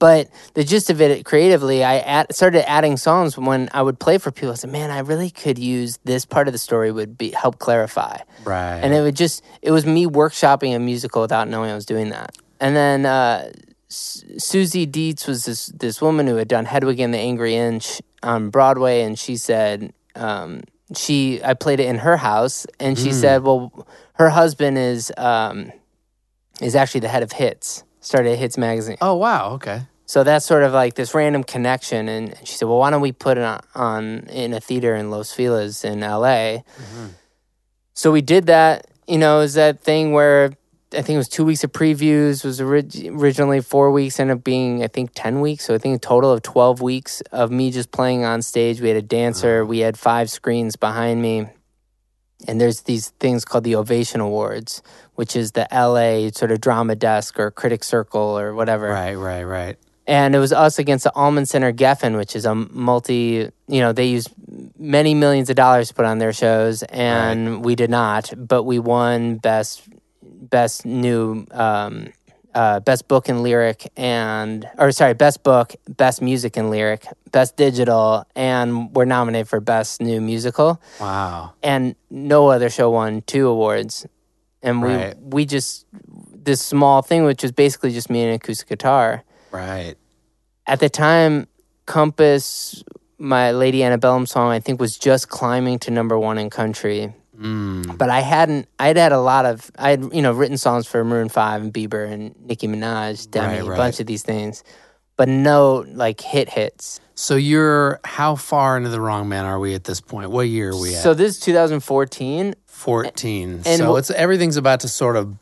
But 0.00 0.28
the 0.54 0.64
gist 0.64 0.90
of 0.90 1.00
it 1.00 1.24
creatively, 1.24 1.84
I 1.84 1.98
add, 1.98 2.34
started 2.34 2.68
adding 2.68 2.96
songs 2.96 3.38
when 3.38 3.68
I 3.72 3.82
would 3.82 4.00
play 4.00 4.18
for 4.18 4.32
people. 4.32 4.50
I 4.50 4.54
said, 4.54 4.72
"Man, 4.72 4.90
I 4.90 4.98
really 5.00 5.30
could 5.30 5.58
use 5.58 5.98
this 6.04 6.24
part 6.24 6.48
of 6.48 6.52
the 6.52 6.58
story 6.58 6.90
would 6.90 7.16
be 7.16 7.30
help 7.30 7.58
clarify." 7.60 8.16
Right. 8.44 8.80
and 8.82 8.92
it 8.94 9.02
would 9.02 9.14
just 9.14 9.44
it 9.62 9.70
was 9.70 9.84
me 9.86 10.06
workshopping 10.06 10.74
a 10.74 10.78
musical 10.80 11.20
without 11.22 11.46
knowing 11.48 11.70
I 11.70 11.74
was 11.74 11.86
doing 11.86 12.08
that. 12.10 12.34
And 12.58 12.74
then 12.74 13.04
uh, 13.06 13.52
S- 13.90 14.24
Susie 14.38 14.86
Dietz 14.86 15.26
was 15.26 15.44
this 15.44 15.66
this 15.66 16.00
woman 16.00 16.26
who 16.26 16.36
had 16.36 16.48
done 16.48 16.64
Hedwig 16.64 16.98
and 16.98 17.12
the 17.12 17.18
Angry 17.18 17.54
Inch 17.54 18.00
on 18.22 18.48
Broadway, 18.50 19.02
and 19.02 19.18
she 19.18 19.36
said 19.36 19.92
um, 20.16 20.62
she 20.96 21.42
I 21.44 21.52
played 21.54 21.78
it 21.78 21.86
in 21.86 21.98
her 21.98 22.16
house, 22.16 22.66
and 22.80 22.98
she 22.98 23.12
said, 23.12 23.42
well, 23.42 23.86
her 24.14 24.30
husband 24.30 24.78
is 24.78 25.12
um, 25.18 25.72
is 26.62 26.74
actually 26.74 27.00
the 27.00 27.08
head 27.08 27.22
of 27.22 27.32
Hits, 27.32 27.84
started 28.00 28.38
Hits 28.38 28.56
magazine. 28.56 28.96
oh 29.02 29.14
wow. 29.16 29.52
Okay. 29.52 29.82
So 30.10 30.24
that's 30.24 30.44
sort 30.44 30.64
of 30.64 30.72
like 30.72 30.94
this 30.94 31.14
random 31.14 31.44
connection. 31.44 32.08
And 32.08 32.36
she 32.42 32.56
said, 32.56 32.66
well, 32.66 32.78
why 32.78 32.90
don't 32.90 33.00
we 33.00 33.12
put 33.12 33.38
it 33.38 33.44
on, 33.44 33.60
on 33.76 34.04
in 34.26 34.52
a 34.52 34.58
theater 34.58 34.96
in 34.96 35.08
Los 35.08 35.32
Feliz 35.32 35.84
in 35.84 36.00
LA? 36.00 36.64
Mm-hmm. 36.66 37.06
So 37.94 38.10
we 38.10 38.20
did 38.20 38.46
that. 38.46 38.88
You 39.06 39.18
know, 39.18 39.36
it 39.36 39.42
was 39.42 39.54
that 39.54 39.78
thing 39.78 40.10
where 40.10 40.46
I 40.92 41.02
think 41.02 41.10
it 41.10 41.16
was 41.16 41.28
two 41.28 41.44
weeks 41.44 41.62
of 41.62 41.70
previews, 41.70 42.44
was 42.44 42.60
orig- 42.60 43.06
originally 43.08 43.60
four 43.60 43.92
weeks, 43.92 44.18
ended 44.18 44.38
up 44.38 44.42
being, 44.42 44.82
I 44.82 44.88
think, 44.88 45.12
10 45.14 45.40
weeks. 45.40 45.64
So 45.64 45.76
I 45.76 45.78
think 45.78 45.94
a 45.94 46.00
total 46.00 46.32
of 46.32 46.42
12 46.42 46.82
weeks 46.82 47.20
of 47.30 47.52
me 47.52 47.70
just 47.70 47.92
playing 47.92 48.24
on 48.24 48.42
stage. 48.42 48.80
We 48.80 48.88
had 48.88 48.96
a 48.96 49.02
dancer, 49.02 49.60
mm-hmm. 49.60 49.70
we 49.70 49.78
had 49.78 49.96
five 49.96 50.28
screens 50.28 50.74
behind 50.74 51.22
me. 51.22 51.46
And 52.48 52.60
there's 52.60 52.80
these 52.80 53.10
things 53.20 53.44
called 53.44 53.62
the 53.62 53.76
Ovation 53.76 54.20
Awards, 54.20 54.82
which 55.14 55.36
is 55.36 55.52
the 55.52 55.68
LA 55.70 56.30
sort 56.36 56.50
of 56.50 56.60
drama 56.60 56.96
desk 56.96 57.38
or 57.38 57.52
critic 57.52 57.84
circle 57.84 58.36
or 58.36 58.54
whatever 58.54 58.88
Right. 58.88 59.14
Right. 59.14 59.44
Right. 59.44 59.78
And 60.10 60.34
it 60.34 60.38
was 60.40 60.52
us 60.52 60.78
against 60.78 61.04
the 61.04 61.14
Almond 61.14 61.48
Center 61.48 61.72
Geffen, 61.72 62.16
which 62.16 62.34
is 62.34 62.44
a 62.44 62.54
multi. 62.54 63.48
You 63.68 63.80
know, 63.80 63.92
they 63.92 64.06
use 64.06 64.28
many 64.78 65.14
millions 65.14 65.48
of 65.50 65.56
dollars 65.56 65.88
to 65.88 65.94
put 65.94 66.04
on 66.04 66.18
their 66.18 66.32
shows, 66.32 66.82
and 66.82 67.64
we 67.64 67.74
did 67.76 67.90
not, 67.90 68.32
but 68.36 68.64
we 68.64 68.78
won 68.78 69.36
best 69.36 69.82
best 70.22 70.84
new. 70.84 71.46
Um, 71.52 72.08
uh, 72.52 72.80
best 72.80 73.06
book 73.06 73.28
and 73.28 73.44
lyric 73.44 73.88
and 73.96 74.68
or 74.76 74.90
sorry 74.90 75.14
best 75.14 75.44
book 75.44 75.72
best 75.88 76.20
music 76.20 76.56
and 76.56 76.68
lyric 76.68 77.06
best 77.30 77.54
digital 77.56 78.26
and 78.34 78.92
we're 78.92 79.04
nominated 79.04 79.46
for 79.46 79.60
best 79.60 80.00
new 80.00 80.20
musical 80.20 80.82
Wow. 80.98 81.52
and 81.62 81.94
no 82.10 82.48
other 82.48 82.68
show 82.68 82.90
won 82.90 83.22
two 83.22 83.46
awards 83.46 84.04
and 84.64 84.82
we 84.82 84.88
Right. 84.88 85.14
we 85.22 85.46
just 85.46 85.86
this 85.94 86.60
small 86.60 87.02
thing 87.02 87.22
which 87.22 87.44
was 87.44 87.52
basically 87.52 87.92
just 87.92 88.10
me 88.10 88.22
and 88.22 88.30
an 88.30 88.34
acoustic 88.34 88.68
guitar 88.68 89.22
Right. 89.52 89.94
At 90.70 90.78
the 90.78 90.88
time, 90.88 91.48
Compass, 91.86 92.84
my 93.18 93.50
Lady 93.50 93.82
Antebellum 93.82 94.24
song, 94.24 94.52
I 94.52 94.60
think 94.60 94.80
was 94.80 94.96
just 94.96 95.28
climbing 95.28 95.80
to 95.80 95.90
number 95.90 96.16
one 96.16 96.38
in 96.38 96.48
country. 96.48 97.12
Mm. 97.36 97.98
But 97.98 98.08
I 98.10 98.20
hadn't. 98.20 98.68
I'd 98.78 98.96
had 98.96 99.12
a 99.12 99.20
lot 99.20 99.46
of. 99.46 99.70
I 99.76 99.90
had 99.90 100.14
you 100.14 100.22
know 100.22 100.32
written 100.32 100.58
songs 100.58 100.86
for 100.86 101.02
Maroon 101.02 101.28
Five 101.28 101.62
and 101.62 101.72
Bieber 101.72 102.10
and 102.10 102.34
Nicki 102.46 102.68
Minaj, 102.68 103.30
Demi, 103.30 103.62
Right, 103.62 103.74
a 103.74 103.76
bunch 103.76 103.98
of 103.98 104.06
these 104.06 104.22
things, 104.22 104.62
but 105.16 105.28
no 105.28 105.84
like 105.88 106.20
hit 106.20 106.50
hits. 106.50 107.00
So 107.14 107.36
you're 107.36 107.98
how 108.04 108.36
far 108.36 108.76
into 108.76 108.90
the 108.90 109.00
wrong 109.00 109.28
man 109.28 109.46
are 109.46 109.58
we 109.58 109.74
at 109.74 109.84
this 109.84 110.00
point? 110.00 110.30
What 110.30 110.48
year 110.48 110.70
are 110.70 110.80
we 110.80 110.94
at? 110.94 111.02
So 111.02 111.14
this 111.14 111.36
is 111.36 111.40
2014. 111.40 112.54
14. 112.66 113.62
and 113.66 113.78
so 113.78 113.96
it's 113.96 114.10
everything's 114.10 114.56
about 114.56 114.80
to 114.80 114.88
sort 114.88 115.16
of 115.16 115.36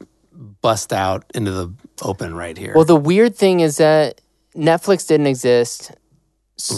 bust 0.60 0.92
out 0.92 1.24
into 1.34 1.50
the 1.50 1.72
open 2.02 2.34
right 2.34 2.56
here. 2.56 2.72
Well, 2.74 2.84
the 2.84 2.96
weird 2.96 3.36
thing 3.36 3.60
is 3.60 3.76
that 3.76 4.20
Netflix 4.58 5.06
didn't 5.06 5.26
exist. 5.28 5.92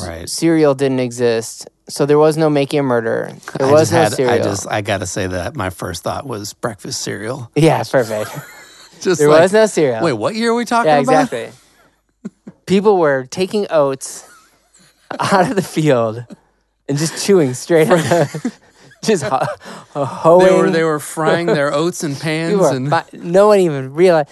Right. 0.03 0.29
Serial 0.29 0.75
didn't 0.75 1.01
exist. 1.01 1.69
So 1.89 2.05
there 2.07 2.19
was 2.19 2.37
no 2.37 2.51
Making 2.51 2.81
a 2.81 2.83
Murder. 2.83 3.33
There 3.59 3.67
I 3.69 3.73
was 3.73 3.91
no 3.91 3.99
had, 4.03 4.13
Serial. 4.13 4.35
I 4.35 4.39
just 4.39 4.67
I 4.69 4.81
got 4.83 4.99
to 4.99 5.07
say 5.07 5.27
that 5.27 5.57
my 5.57 5.71
first 5.71 6.03
thought 6.03 6.27
was 6.27 6.53
breakfast 6.53 7.01
cereal. 7.01 7.51
yeah, 7.57 7.83
perfect. 7.83 8.31
Just 9.01 9.19
There 9.19 9.31
like, 9.31 9.41
was 9.41 9.53
no 9.55 9.65
Serial. 9.65 10.05
Wait, 10.05 10.13
what 10.13 10.35
year 10.35 10.51
are 10.51 10.55
we 10.55 10.67
talking 10.67 10.91
Yeah, 10.91 10.99
about? 10.99 11.33
exactly. 11.33 11.51
People 12.67 12.99
were 12.99 13.25
taking 13.25 13.67
oats 13.71 14.29
out 15.19 15.49
of 15.49 15.57
the 15.57 15.63
field 15.63 16.27
and 16.87 16.99
just 16.99 17.25
chewing 17.25 17.55
straight 17.55 17.89
out 17.89 17.99
of 18.35 18.59
just 19.03 19.23
ho- 19.25 19.39
ho- 19.95 20.05
hoeing. 20.05 20.47
They 20.47 20.53
were 20.61 20.71
they 20.71 20.85
were 20.85 21.01
frying 21.01 21.47
their 21.47 21.73
oats 21.73 22.05
in 22.05 22.15
pans 22.15 22.61
and 22.67 22.91
fi- 22.91 23.07
no 23.15 23.49
one 23.49 23.61
even 23.61 23.95
realized. 23.95 24.29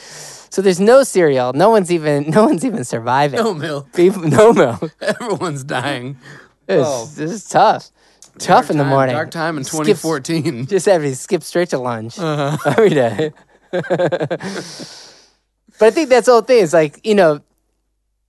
So 0.51 0.63
there's 0.63 0.81
no 0.81 1.03
cereal. 1.03 1.53
No 1.53 1.71
one's 1.71 1.91
even. 1.93 2.31
No 2.39 2.45
one's 2.47 2.65
even 2.65 2.85
surviving. 2.85 3.39
no 3.39 3.53
milk. 3.55 3.93
People, 3.93 4.23
no 4.23 4.53
milk. 4.53 4.95
Everyone's 5.01 5.65
dying. 5.65 6.17
It's, 6.69 6.87
Oh. 6.87 7.07
This 7.15 7.31
is 7.31 7.49
tough. 7.49 7.91
Tough 8.39 8.71
in 8.71 8.79
the 8.79 8.85
Time- 8.85 8.91
morning. 8.91 9.15
Dark 9.15 9.31
time 9.31 9.57
in 9.59 9.65
Skips- 9.65 10.03
2014. 10.03 10.67
Just 10.69 10.87
everybody 10.87 11.15
skip 11.15 11.43
straight 11.43 11.71
to 11.71 11.79
lunch 11.79 12.19
Uh-huh. 12.19 12.57
every 12.71 12.91
day. 12.91 13.33
but 13.73 14.31
I 15.81 15.91
think 15.91 16.09
that's 16.09 16.27
the 16.27 16.33
whole 16.33 16.43
thing. 16.43 16.63
It's 16.63 16.73
like 16.73 17.01
you 17.05 17.15
know, 17.15 17.41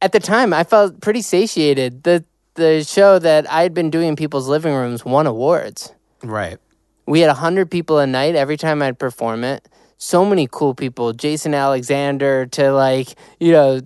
at 0.01 0.11
the 0.11 0.19
time 0.19 0.53
I 0.53 0.63
felt 0.63 0.99
pretty 1.01 1.21
satiated. 1.21 2.03
The 2.03 2.23
the 2.55 2.83
show 2.83 3.19
that 3.19 3.49
I 3.51 3.61
had 3.63 3.73
been 3.73 3.89
doing 3.89 4.09
in 4.09 4.15
people's 4.15 4.47
living 4.47 4.73
rooms 4.73 5.05
won 5.05 5.27
awards. 5.27 5.93
Right. 6.23 6.57
We 7.05 7.21
had 7.21 7.31
hundred 7.35 7.71
people 7.71 7.99
a 7.99 8.07
night 8.07 8.35
every 8.35 8.57
time 8.57 8.81
I'd 8.81 8.99
perform 8.99 9.43
it. 9.43 9.67
So 10.01 10.23
many 10.23 10.47
cool 10.49 10.73
people, 10.73 11.11
Jason 11.11 11.53
Alexander 11.53 12.45
to 12.47 12.71
like 12.71 13.15
you 13.39 13.51
know, 13.51 13.81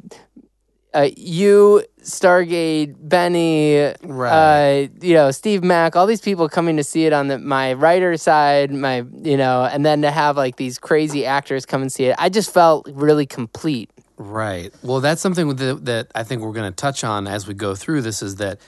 uh, 0.94 1.10
you 1.18 1.84
Stargate, 2.04 2.96
Benny, 3.00 3.92
Right. 4.04 4.84
uh, 4.84 4.88
you 5.02 5.16
know, 5.16 5.32
Steve 5.32 5.64
Mac, 5.64 5.96
all 5.96 6.06
these 6.06 6.22
people 6.22 6.48
coming 6.48 6.78
to 6.78 6.84
see 6.84 7.06
it 7.06 7.14
on 7.14 7.30
the 7.30 7.40
my 7.40 7.74
writer 7.74 8.16
side, 8.16 8.72
my 8.72 9.04
you 9.24 9.36
know, 9.36 9.64
and 9.64 9.84
then 9.84 10.04
to 10.04 10.12
have 10.12 10.38
like 10.38 10.58
these 10.58 10.78
crazy 10.78 11.26
actors 11.26 11.66
come 11.66 11.82
and 11.82 11.92
see 11.92 12.06
it. 12.06 12.16
I 12.20 12.30
just 12.30 12.54
felt 12.54 12.88
really 12.94 13.26
complete. 13.26 13.90
Right. 14.18 14.72
Well, 14.84 15.02
that's 15.02 15.20
something 15.22 15.56
the, 15.56 15.80
that 15.82 16.12
I 16.14 16.24
think 16.24 16.44
we're 16.44 16.54
going 16.54 16.72
to 16.72 16.76
touch 16.76 17.04
on 17.04 17.26
as 17.28 17.48
we 17.48 17.56
go 17.56 17.74
through 17.74 18.04
this 18.04 18.22
is 18.22 18.36
that 18.36 18.60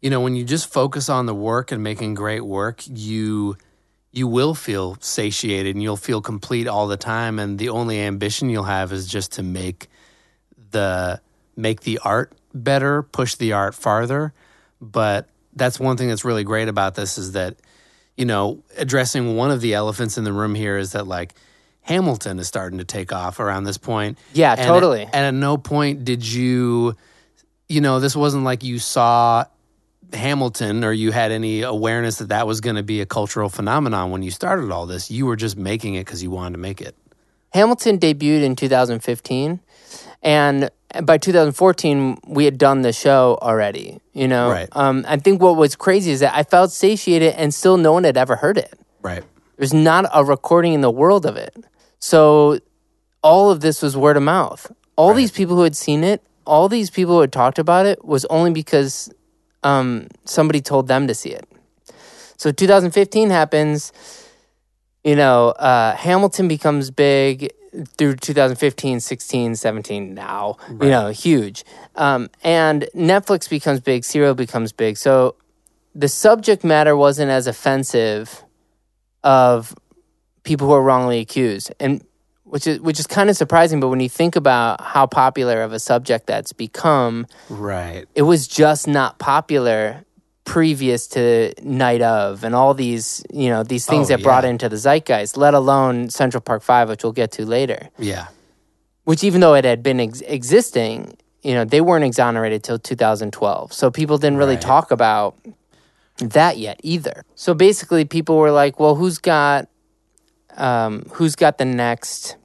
you 0.00 0.08
know 0.08 0.22
when 0.22 0.34
you 0.36 0.44
just 0.44 0.72
focus 0.72 1.10
on 1.10 1.26
the 1.26 1.34
work 1.34 1.70
and 1.70 1.82
making 1.82 2.14
great 2.14 2.46
work, 2.46 2.82
you 2.86 3.58
you 4.12 4.26
will 4.26 4.54
feel 4.54 4.96
satiated 5.00 5.76
and 5.76 5.82
you'll 5.82 5.96
feel 5.96 6.20
complete 6.20 6.66
all 6.66 6.86
the 6.86 6.96
time 6.96 7.38
and 7.38 7.58
the 7.58 7.68
only 7.68 8.00
ambition 8.00 8.48
you'll 8.48 8.64
have 8.64 8.92
is 8.92 9.06
just 9.06 9.32
to 9.32 9.42
make 9.42 9.88
the 10.70 11.20
make 11.56 11.82
the 11.82 11.98
art 12.04 12.32
better, 12.54 13.02
push 13.02 13.34
the 13.34 13.52
art 13.52 13.74
farther. 13.74 14.32
But 14.80 15.28
that's 15.54 15.78
one 15.80 15.96
thing 15.96 16.08
that's 16.08 16.24
really 16.24 16.44
great 16.44 16.68
about 16.68 16.94
this 16.94 17.18
is 17.18 17.32
that, 17.32 17.56
you 18.16 18.24
know, 18.24 18.62
addressing 18.76 19.36
one 19.36 19.50
of 19.50 19.60
the 19.60 19.74
elephants 19.74 20.16
in 20.16 20.24
the 20.24 20.32
room 20.32 20.54
here 20.54 20.78
is 20.78 20.92
that 20.92 21.06
like 21.06 21.34
Hamilton 21.82 22.38
is 22.38 22.46
starting 22.46 22.78
to 22.78 22.84
take 22.84 23.12
off 23.12 23.40
around 23.40 23.64
this 23.64 23.78
point. 23.78 24.18
Yeah, 24.32 24.54
And 24.56 24.66
totally. 24.66 25.02
At, 25.02 25.14
and 25.14 25.26
at 25.26 25.34
no 25.34 25.56
point 25.56 26.04
did 26.04 26.26
you, 26.26 26.96
you 27.68 27.80
know, 27.80 28.00
this 28.00 28.14
wasn't 28.14 28.44
like 28.44 28.62
you 28.62 28.78
saw 28.78 29.44
Hamilton 30.12 30.84
or 30.84 30.92
you 30.92 31.12
had 31.12 31.32
any 31.32 31.62
awareness 31.62 32.16
that 32.16 32.28
that 32.30 32.46
was 32.46 32.60
going 32.60 32.76
to 32.76 32.82
be 32.82 33.00
a 33.00 33.06
cultural 33.06 33.48
phenomenon 33.48 34.10
when 34.10 34.22
you 34.22 34.30
started 34.30 34.70
all 34.70 34.86
this. 34.86 35.10
You 35.10 35.26
were 35.26 35.36
just 35.36 35.56
making 35.56 35.94
it 35.94 36.06
because 36.06 36.22
you 36.22 36.30
wanted 36.30 36.52
to 36.52 36.58
make 36.58 36.80
it. 36.80 36.96
Hamilton 37.52 37.98
debuted 37.98 38.42
in 38.42 38.56
2015, 38.56 39.60
and 40.22 40.70
by 41.02 41.16
2014 41.18 42.18
we 42.26 42.44
had 42.44 42.58
done 42.58 42.82
the 42.82 42.92
show 42.92 43.38
already. 43.40 44.00
You 44.12 44.28
know, 44.28 44.50
Right. 44.50 44.68
um, 44.72 45.04
I 45.08 45.16
think 45.16 45.40
what 45.40 45.56
was 45.56 45.76
crazy 45.76 46.10
is 46.10 46.20
that 46.20 46.34
I 46.34 46.42
felt 46.42 46.72
satiated, 46.72 47.34
and 47.34 47.52
still 47.54 47.76
no 47.76 47.92
one 47.92 48.04
had 48.04 48.16
ever 48.16 48.36
heard 48.36 48.58
it. 48.58 48.78
Right. 49.02 49.24
There's 49.56 49.74
not 49.74 50.06
a 50.12 50.24
recording 50.24 50.72
in 50.72 50.80
the 50.82 50.90
world 50.90 51.24
of 51.26 51.36
it. 51.36 51.56
So 52.00 52.58
all 53.22 53.50
of 53.50 53.60
this 53.60 53.82
was 53.82 53.96
word 53.96 54.16
of 54.16 54.22
mouth. 54.22 54.70
All 54.96 55.14
these 55.14 55.30
people 55.30 55.56
who 55.56 55.62
had 55.62 55.76
seen 55.76 56.04
it, 56.04 56.22
all 56.44 56.68
these 56.68 56.90
people 56.90 57.14
who 57.14 57.20
had 57.20 57.32
talked 57.32 57.58
about 57.58 57.86
it 57.86 58.04
was 58.04 58.24
only 58.26 58.50
because 58.52 59.12
um, 59.62 60.08
somebody 60.24 60.60
told 60.60 60.88
them 60.88 61.06
to 61.06 61.14
see 61.14 61.30
it. 61.30 61.48
So 62.36 62.52
2015 62.52 63.30
happens. 63.30 63.92
You 65.04 65.16
know, 65.16 65.50
uh, 65.50 65.96
Hamilton 65.96 66.48
becomes 66.48 66.90
big 66.90 67.50
through 67.96 68.16
2015, 68.16 69.00
16, 69.00 69.56
17, 69.56 70.14
now, 70.14 70.56
you 70.68 70.88
know, 70.88 71.08
huge. 71.08 71.64
Um, 71.96 72.30
and 72.42 72.88
Netflix 72.94 73.48
becomes 73.48 73.80
big, 73.80 74.04
Serial 74.04 74.34
becomes 74.34 74.72
big. 74.72 74.96
So 74.96 75.36
the 75.94 76.08
subject 76.08 76.64
matter 76.64 76.96
wasn't 76.96 77.30
as 77.30 77.46
offensive 77.46 78.44
of 79.24 79.74
people 80.44 80.66
who 80.66 80.72
are 80.72 80.82
wrongly 80.82 81.20
accused 81.20 81.72
and 81.78 82.04
which 82.50 82.66
is 82.66 82.80
which 82.80 82.98
is 82.98 83.06
kind 83.06 83.28
of 83.30 83.36
surprising 83.36 83.80
but 83.80 83.88
when 83.88 84.00
you 84.00 84.08
think 84.08 84.36
about 84.36 84.80
how 84.80 85.06
popular 85.06 85.62
of 85.62 85.72
a 85.72 85.78
subject 85.78 86.26
that's 86.26 86.52
become 86.52 87.26
Right. 87.48 88.06
it 88.14 88.22
was 88.22 88.48
just 88.48 88.88
not 88.88 89.18
popular 89.18 90.04
previous 90.44 91.06
to 91.08 91.52
night 91.62 92.00
of 92.00 92.42
and 92.44 92.54
all 92.54 92.72
these 92.74 93.22
you 93.32 93.50
know 93.50 93.62
these 93.62 93.84
things 93.86 94.10
Oh, 94.10 94.16
that 94.16 94.22
brought 94.22 94.44
into 94.46 94.68
the 94.68 94.76
zeitgeist 94.76 95.36
let 95.36 95.52
alone 95.54 96.08
central 96.08 96.40
park 96.40 96.62
5 96.62 96.88
which 96.88 97.02
we'll 97.04 97.12
get 97.12 97.30
to 97.32 97.44
later 97.44 97.90
Yeah. 97.98 98.28
which 99.04 99.22
even 99.22 99.40
though 99.42 99.54
it 99.54 99.64
had 99.66 99.82
been 99.82 100.00
ex- 100.00 100.22
existing 100.22 101.16
you 101.42 101.52
know 101.54 101.64
they 101.66 101.82
weren't 101.82 102.04
exonerated 102.04 102.62
till 102.62 102.78
2012 102.78 103.72
so 103.74 103.90
people 103.90 104.16
didn't 104.16 104.38
really 104.38 104.54
Right. 104.54 104.62
talk 104.62 104.90
about 104.90 105.36
that 106.18 106.56
yet 106.56 106.80
either 106.82 107.24
so 107.34 107.52
basically 107.52 108.04
people 108.06 108.38
were 108.38 108.50
like 108.50 108.80
well 108.80 108.94
who's 108.94 109.18
got 109.18 109.68
um, 110.58 111.04
who's 111.12 111.34
got 111.36 111.56
the 111.58 111.64
next 111.64 112.36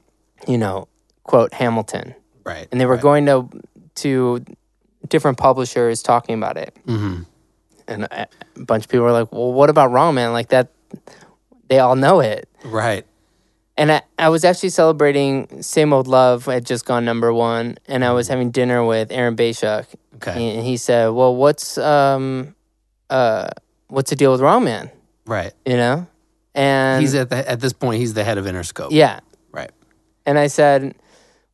you 0.48 0.56
know 0.58 0.88
quote 1.24 1.52
hamilton 1.52 2.14
Right. 2.44 2.66
and 2.70 2.80
they 2.80 2.86
were 2.86 2.94
right. 2.94 3.02
going 3.02 3.26
to 3.26 3.48
to 3.96 4.44
different 5.08 5.36
publishers 5.38 6.02
talking 6.02 6.34
about 6.34 6.56
it 6.56 6.76
Mm-hmm. 6.86 7.22
and 7.88 8.04
a 8.04 8.26
bunch 8.56 8.84
of 8.84 8.90
people 8.90 9.04
were 9.04 9.12
like 9.12 9.30
well 9.32 9.52
what 9.52 9.68
about 9.70 9.90
wrong 9.90 10.14
man 10.14 10.32
like 10.32 10.48
that 10.48 10.68
they 11.68 11.78
all 11.78 11.96
know 11.96 12.20
it 12.20 12.48
Right. 12.64 13.04
and 13.76 13.90
I, 13.92 14.02
I 14.18 14.28
was 14.28 14.44
actually 14.44 14.68
celebrating 14.70 15.62
Same 15.62 15.92
Old 15.92 16.06
Love 16.06 16.44
had 16.46 16.64
just 16.64 16.86
gone 16.86 17.04
number 17.04 17.32
one, 17.34 17.76
and 17.88 18.04
I 18.04 18.12
was 18.12 18.28
having 18.28 18.50
dinner 18.52 18.84
with 18.84 19.10
Aaron 19.10 19.34
Bay-Schuck, 19.34 19.86
Okay. 20.16 20.54
and 20.56 20.64
he 20.64 20.76
said, 20.76 21.08
"Well, 21.08 21.34
what's 21.34 21.76
um, 21.76 22.54
uh, 23.10 23.48
what's 23.88 24.10
the 24.10 24.16
deal 24.16 24.30
with 24.32 24.40
Wrong 24.40 24.62
Man?" 24.64 24.90
Right. 25.26 25.52
You 25.66 25.76
know, 25.76 26.06
and 26.54 27.00
he's 27.00 27.14
at 27.14 27.30
the, 27.30 27.48
at 27.48 27.60
this 27.60 27.72
point 27.72 28.00
he's 28.00 28.14
the 28.14 28.24
head 28.24 28.38
of 28.38 28.44
Interscope. 28.44 28.88
Yeah. 28.90 29.20
Right. 29.50 29.70
And 30.26 30.38
I 30.38 30.46
said, 30.46 30.94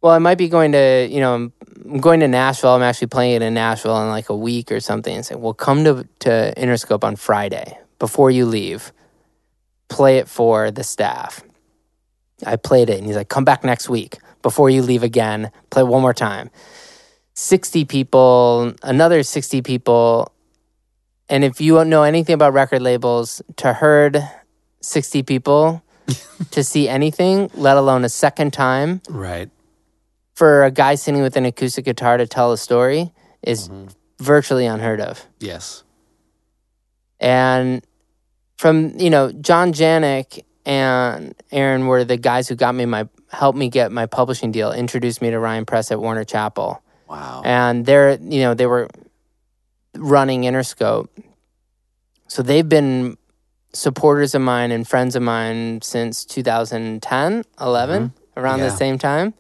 "Well, 0.01 0.13
I 0.13 0.19
might 0.19 0.39
be 0.39 0.49
going 0.49 0.73
to, 0.73 1.09
you 1.11 1.21
know, 1.21 1.35
I'm 1.35 2.01
going 2.01 2.21
to 2.21 2.29
Nashville. 2.29 2.71
I'm 2.71 2.83
actually 2.83 3.09
playing 3.09 3.37
it 3.37 3.43
in 3.43 3.55
Nashville 3.55 4.01
in 4.03 4.09
like 4.09 4.29
a 4.29 4.37
week 4.37 4.71
or 4.71 4.81
something." 4.81 5.15
And 5.15 5.25
say, 5.25 5.35
"Well, 5.35 5.55
come 5.55 5.85
to 5.85 6.07
to 6.21 6.55
Interscope 6.57 7.05
on 7.05 7.17
Friday 7.17 7.79
before 7.99 8.31
you 8.31 8.47
leave. 8.47 8.93
Play 9.89 10.19
it 10.19 10.29
for 10.29 10.71
the 10.71 10.85
staff." 10.85 11.43
I 12.47 12.57
played 12.57 12.89
it 12.89 12.99
and 12.99 13.07
he's 13.07 13.17
like, 13.17 13.29
"Come 13.29 13.45
back 13.45 13.65
next 13.65 13.89
week 13.89 14.19
before 14.43 14.71
you 14.71 14.83
leave 14.83 15.03
again. 15.03 15.51
Play 15.71 15.83
one 15.83 16.03
more 16.03 16.15
time." 16.15 16.51
60 17.35 17.85
people, 17.87 18.75
another 18.83 19.23
60 19.23 19.63
people. 19.63 20.33
And 21.29 21.45
if 21.45 21.61
you 21.61 21.75
don't 21.75 21.89
know 21.89 22.03
anything 22.03 22.35
about 22.35 22.53
record 22.53 22.83
labels, 22.83 23.41
to 23.57 23.73
herd. 23.73 24.23
60 24.81 25.23
people 25.23 25.83
to 26.51 26.65
see 26.65 26.89
anything, 26.89 27.51
let 27.55 27.77
alone 27.77 28.05
a 28.05 28.09
second 28.09 28.53
time. 28.53 29.01
Right. 29.09 29.51
For 30.35 30.65
a 30.65 30.71
guy 30.71 30.95
sitting 30.95 31.23
with 31.23 31.37
an 31.37 31.45
acoustic 31.45 31.85
guitar 31.85 32.17
to 32.17 32.27
tell 32.27 32.53
a 32.53 32.59
story 32.59 33.13
is 33.43 33.69
mm-hmm. 33.69 33.89
virtually 34.19 34.67
unheard 34.67 35.01
of. 35.01 35.27
Yes. 35.39 35.85
And 37.19 37.85
from, 38.57 38.99
you 38.99 39.11
know, 39.11 39.33
John 39.33 39.73
Janick 39.73 40.43
and 40.65 41.35
Aaron 41.53 41.87
were 41.87 42.05
the 42.05 42.17
guys 42.17 42.49
who 42.49 42.55
got 42.55 42.75
me 42.75 42.87
my 42.87 43.09
helped 43.31 43.59
me 43.59 43.69
get 43.69 43.93
my 43.93 44.07
publishing 44.07 44.51
deal, 44.51 44.73
introduced 44.73 45.23
me 45.23 45.31
to 45.31 45.39
Ryan 45.39 45.65
Press 45.65 45.93
at 45.93 46.01
Warner 46.01 46.25
Chappell. 46.25 46.83
Wow. 47.09 47.43
And 47.45 47.87
they're, 47.87 48.19
you 48.21 48.41
know, 48.41 48.55
they 48.55 48.67
were 48.67 48.89
running 49.95 50.43
Interscope. 50.43 51.09
So 52.29 52.43
they've 52.43 52.69
been 52.69 53.17
supporters 53.73 54.35
of 54.35 54.43
mine 54.43 54.71
and 54.71 54.87
friends 54.87 55.17
of 55.17 55.23
mine 55.23 55.81
since 55.83 56.25
2010, 56.25 57.45
11, 57.61 58.03
mm-hmm. 58.03 58.41
around 58.41 58.61
the 58.61 58.71
same 58.71 58.99
time. 58.99 59.35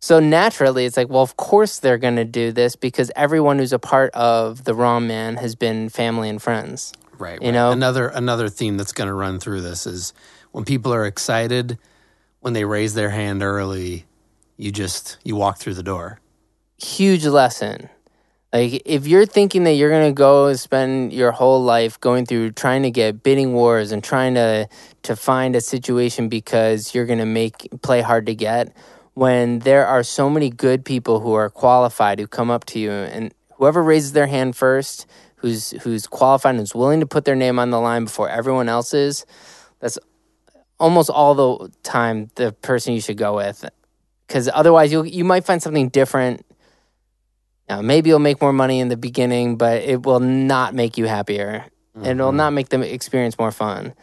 So 0.00 0.18
naturally, 0.18 0.86
it's 0.86 0.96
like, 0.96 1.10
well, 1.10 1.22
of 1.22 1.36
course 1.36 1.78
they're 1.78 1.98
going 1.98 2.16
to 2.16 2.24
do 2.24 2.52
this 2.52 2.74
because 2.74 3.12
everyone 3.14 3.58
who's 3.58 3.72
a 3.72 3.78
part 3.78 4.12
of 4.14 4.64
the 4.64 4.74
Wrong 4.74 5.06
Man 5.06 5.36
has 5.36 5.54
been 5.54 5.90
family 5.90 6.30
and 6.30 6.40
friends. 6.40 6.94
Right. 7.18 7.40
You 7.40 7.48
right. 7.48 7.54
know? 7.54 7.70
another 7.70 8.08
another 8.08 8.48
theme 8.48 8.78
that's 8.78 8.92
going 8.92 9.08
to 9.08 9.14
run 9.14 9.38
through 9.38 9.60
this 9.60 9.86
is 9.86 10.14
when 10.52 10.64
people 10.64 10.94
are 10.94 11.04
excited, 11.04 11.78
when 12.40 12.54
they 12.54 12.64
raise 12.64 12.94
their 12.94 13.10
hand 13.10 13.42
early, 13.42 14.06
you 14.56 14.72
just 14.72 15.18
you 15.22 15.36
walk 15.36 15.58
through 15.58 15.74
the 15.74 15.82
door. 15.82 16.18
huge 16.78 17.26
lesson. 17.26 17.90
Like 18.52 18.82
if 18.84 19.06
you're 19.06 19.26
thinking 19.26 19.62
that 19.64 19.74
you're 19.74 19.90
gonna 19.90 20.12
go 20.12 20.48
and 20.48 20.58
spend 20.58 21.12
your 21.12 21.30
whole 21.30 21.62
life 21.62 22.00
going 22.00 22.26
through 22.26 22.52
trying 22.52 22.82
to 22.82 22.90
get 22.90 23.22
bidding 23.22 23.52
wars 23.52 23.92
and 23.92 24.02
trying 24.02 24.34
to 24.34 24.68
to 25.02 25.16
find 25.16 25.54
a 25.54 25.60
situation 25.60 26.28
because 26.28 26.92
you're 26.94 27.06
gonna 27.06 27.26
make 27.26 27.68
play 27.82 28.00
hard 28.00 28.26
to 28.26 28.34
get, 28.34 28.74
when 29.14 29.60
there 29.60 29.86
are 29.86 30.02
so 30.02 30.28
many 30.28 30.50
good 30.50 30.84
people 30.84 31.20
who 31.20 31.32
are 31.32 31.48
qualified 31.48 32.18
who 32.18 32.26
come 32.26 32.50
up 32.50 32.64
to 32.64 32.80
you 32.80 32.90
and 32.90 33.32
whoever 33.54 33.82
raises 33.82 34.12
their 34.12 34.26
hand 34.26 34.56
first, 34.56 35.06
who's 35.36 35.70
who's 35.82 36.08
qualified 36.08 36.56
and 36.56 36.64
is 36.64 36.74
willing 36.74 36.98
to 37.00 37.06
put 37.06 37.24
their 37.24 37.36
name 37.36 37.58
on 37.60 37.70
the 37.70 37.80
line 37.80 38.04
before 38.04 38.28
everyone 38.28 38.68
else's, 38.68 39.24
that's 39.78 39.98
almost 40.80 41.08
all 41.08 41.34
the 41.36 41.70
time 41.84 42.30
the 42.34 42.50
person 42.50 42.94
you 42.94 43.00
should 43.00 43.18
go 43.18 43.36
with. 43.36 43.64
Because 44.26 44.50
otherwise, 44.52 44.90
you 44.90 45.04
you 45.04 45.24
might 45.24 45.44
find 45.44 45.62
something 45.62 45.88
different 45.88 46.44
now, 47.70 47.80
maybe 47.80 48.10
you'll 48.10 48.18
make 48.18 48.40
more 48.42 48.52
money 48.52 48.80
in 48.80 48.88
the 48.88 48.96
beginning, 48.96 49.56
but 49.56 49.82
it 49.82 50.04
will 50.04 50.18
not 50.20 50.74
make 50.74 50.98
you 50.98 51.06
happier. 51.06 51.64
And 51.94 52.18
it 52.18 52.22
will 52.22 52.32
not 52.32 52.52
make 52.52 52.68
the 52.70 52.80
experience 52.82 53.38
more 53.38 53.52
fun. 53.52 53.94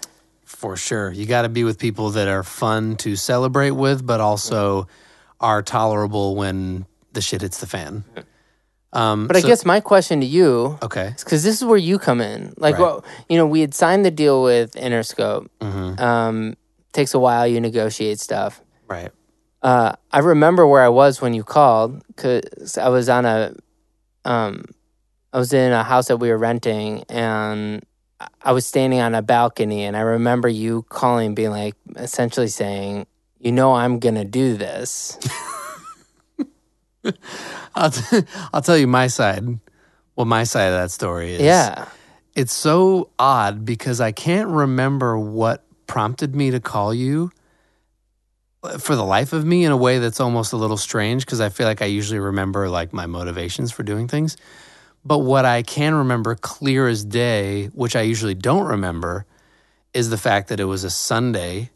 For 0.46 0.78
sure. 0.78 1.12
You 1.12 1.26
got 1.26 1.42
to 1.42 1.50
be 1.50 1.64
with 1.66 1.78
people 1.78 2.12
that 2.12 2.28
are 2.30 2.44
fun 2.44 2.96
to 2.98 3.16
celebrate 3.18 3.72
with, 3.72 4.06
but 4.06 4.22
also 4.22 4.88
are 5.42 5.62
tolerable 5.62 6.36
when 6.36 6.86
the 7.12 7.22
shit 7.22 7.42
hits 7.42 7.60
the 7.60 7.68
fan. 7.68 8.04
Um, 8.94 9.28
But 9.28 9.36
I 9.36 9.42
so- 9.42 9.48
guess 9.48 9.66
my 9.66 9.80
question 9.82 10.22
to 10.22 10.26
you, 10.26 10.78
okay. 10.82 11.14
because 11.20 11.44
this 11.44 11.56
is 11.56 11.66
where 11.66 11.78
you 11.78 12.00
come 12.00 12.22
in. 12.22 12.54
Like, 12.58 12.76
Right. 12.76 12.82
well, 12.82 13.04
you 13.28 13.38
know, 13.38 13.46
we 13.46 13.60
had 13.62 13.74
signed 13.74 14.06
the 14.06 14.12
deal 14.12 14.42
with 14.44 14.74
Interscope. 14.76 15.48
hmm 15.62 16.00
Um, 16.00 16.56
takes 16.94 17.14
a 17.14 17.20
while, 17.20 17.46
you 17.46 17.60
negotiate 17.60 18.20
stuff. 18.22 18.62
Right. 18.88 19.12
Uh, 19.62 19.94
I 20.12 20.20
remember 20.20 20.68
where 20.68 20.84
I 20.84 20.90
was 20.90 21.22
when 21.22 21.34
you 21.34 21.44
called 21.44 22.04
because 22.08 22.78
I 22.78 22.90
was 22.90 23.10
on 23.10 23.26
a, 23.26 23.54
um, 24.24 24.66
I 25.34 25.40
was 25.40 25.52
in 25.54 25.72
a 25.72 25.84
house 25.84 26.08
that 26.08 26.18
we 26.18 26.30
were 26.30 26.38
renting, 26.38 27.04
and 27.10 27.84
I- 28.44 28.52
was 28.52 28.66
standing 28.66 29.00
on 29.00 29.14
a 29.16 29.22
balcony, 29.22 29.84
and 29.84 29.98
I 29.98 30.02
remember 30.02 30.48
you 30.48 30.84
calling, 30.90 31.36
being 31.36 31.50
like, 31.52 31.76
essentially 31.96 32.48
saying, 32.48 33.08
"You 33.40 33.52
know, 33.52 33.74
I'm 33.74 34.00
gonna 34.00 34.26
do 34.26 34.56
this." 34.58 35.18
I'll, 37.76 37.92
t- 37.92 38.24
I'll 38.54 38.62
tell 38.62 38.78
you 38.78 38.88
my 38.88 39.08
side. 39.08 39.60
What 40.16 40.26
my 40.26 40.44
side 40.46 40.68
of 40.68 40.74
that 40.74 40.92
story 40.92 41.34
is. 41.36 41.42
yeah, 41.42 41.86
It's 42.36 42.52
so 42.54 43.12
odd 43.20 43.66
because 43.66 44.02
I 44.02 44.12
can't 44.12 44.50
remember 44.50 45.18
what 45.18 45.64
prompted 45.86 46.36
me 46.36 46.50
to 46.52 46.60
call 46.60 46.92
you. 46.94 47.32
For 48.80 48.96
the 48.96 49.04
life 49.04 49.34
of 49.34 49.46
me 49.46 49.66
in 49.66 49.72
a 49.72 49.78
way 49.78 50.00
that's 50.00 50.20
almost 50.20 50.54
a 50.54 50.58
little 50.58 50.78
strange 50.78 51.26
because 51.26 51.42
I 51.42 51.50
feel 51.50 51.68
like 51.68 51.82
I 51.82 51.86
usually 51.86 52.20
remember 52.20 52.70
like 52.70 52.94
my 52.94 53.06
motivations 53.06 53.72
for 53.72 53.84
doing 53.84 54.08
things. 54.08 54.38
But 55.06 55.20
what 55.20 55.46
I 55.46 55.64
can 55.64 55.96
remember 55.96 56.36
clear 56.36 56.88
as 56.88 57.06
day, 57.06 57.68
which 57.68 57.96
I 57.96 58.02
usually 58.02 58.34
don't 58.34 58.68
remember, 58.68 59.26
is 59.94 60.10
the 60.10 60.18
fact 60.18 60.50
that 60.50 60.60
it 60.60 60.66
was 60.66 60.84
a 60.84 60.90
Sunday 60.90 61.70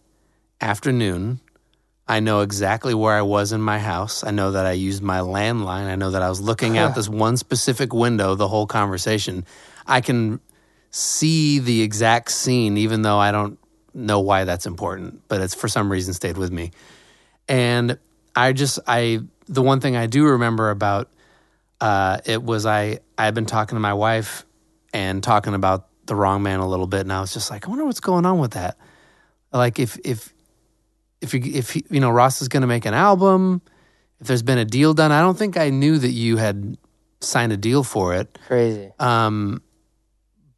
afternoon. 0.59 1.39
I 2.07 2.19
know 2.19 2.41
exactly 2.41 2.93
where 2.93 3.15
I 3.15 3.21
was 3.21 3.53
in 3.53 3.61
my 3.61 3.79
house. 3.79 4.23
I 4.23 4.31
know 4.31 4.51
that 4.51 4.65
I 4.65 4.73
used 4.73 5.01
my 5.01 5.19
landline. 5.19 5.87
I 5.87 5.95
know 5.95 6.11
that 6.11 6.21
I 6.21 6.29
was 6.29 6.41
looking 6.41 6.77
out 6.77 6.93
this 6.95 7.07
one 7.07 7.37
specific 7.37 7.93
window 7.93 8.35
the 8.35 8.49
whole 8.49 8.67
conversation. 8.67 9.45
I 9.87 10.01
can 10.01 10.41
see 10.89 11.59
the 11.59 11.81
exact 11.81 12.31
scene, 12.31 12.77
even 12.77 13.01
though 13.01 13.17
I 13.17 13.31
don't 13.31 13.57
know 13.93 14.19
why 14.19 14.43
that's 14.43 14.65
important, 14.65 15.21
but 15.27 15.41
it's 15.41 15.53
for 15.53 15.67
some 15.67 15.91
reason 15.91 16.13
stayed 16.13 16.37
with 16.37 16.51
me. 16.51 16.71
And 17.47 17.97
I 18.35 18.53
just, 18.53 18.79
I, 18.87 19.19
the 19.47 19.61
one 19.61 19.79
thing 19.79 19.95
I 19.95 20.07
do 20.07 20.25
remember 20.25 20.69
about 20.69 21.09
uh, 21.79 22.19
it 22.25 22.41
was 22.41 22.65
I, 22.65 22.99
I 23.17 23.25
had 23.25 23.33
been 23.33 23.45
talking 23.45 23.75
to 23.75 23.79
my 23.79 23.93
wife 23.93 24.45
and 24.93 25.23
talking 25.23 25.53
about 25.53 25.87
the 26.05 26.15
wrong 26.15 26.43
man 26.43 26.59
a 26.59 26.67
little 26.67 26.87
bit, 26.87 27.01
and 27.01 27.13
I 27.13 27.21
was 27.21 27.33
just 27.33 27.49
like, 27.49 27.65
I 27.65 27.69
wonder 27.69 27.85
what's 27.85 27.99
going 27.99 28.25
on 28.25 28.39
with 28.39 28.51
that. 28.51 28.77
Like 29.53 29.79
if 29.79 29.97
if 30.03 30.33
if 31.21 31.33
you 31.33 31.41
if 31.43 31.75
you 31.75 31.99
know 31.99 32.09
Ross 32.09 32.41
is 32.41 32.47
going 32.47 32.61
to 32.61 32.67
make 32.67 32.85
an 32.85 32.93
album, 32.93 33.61
if 34.19 34.27
there's 34.27 34.43
been 34.43 34.57
a 34.57 34.65
deal 34.65 34.93
done, 34.93 35.11
I 35.11 35.21
don't 35.21 35.37
think 35.37 35.57
I 35.57 35.69
knew 35.69 35.97
that 35.97 36.11
you 36.11 36.37
had 36.37 36.77
signed 37.19 37.51
a 37.51 37.57
deal 37.57 37.83
for 37.83 38.13
it. 38.15 38.37
Crazy. 38.47 38.91
Um, 38.99 39.61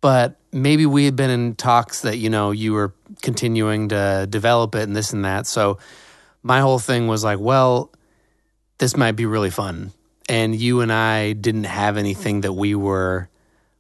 but 0.02 0.40
maybe 0.54 0.86
we 0.86 1.06
had 1.06 1.16
been 1.16 1.30
in 1.30 1.56
talks 1.56 2.02
that 2.02 2.18
you 2.18 2.30
know 2.30 2.52
you 2.52 2.74
were 2.74 2.94
continuing 3.22 3.90
to 3.90 4.28
develop 4.30 4.76
it 4.76 4.84
and 4.84 4.96
this 4.96 5.14
and 5.14 5.26
that. 5.26 5.48
So 5.48 5.80
my 6.42 6.60
whole 6.60 6.80
thing 6.80 7.08
was 7.08 7.24
like, 7.24 7.40
well, 7.40 7.92
this 8.78 8.96
might 8.96 9.14
be 9.14 9.26
really 9.26 9.50
fun. 9.50 9.92
And 10.30 10.56
you 10.56 10.82
and 10.82 10.92
I 10.92 11.34
didn't 11.34 11.66
have 11.66 11.98
anything 11.98 12.42
that 12.42 12.54
we 12.54 12.76
were 12.76 13.30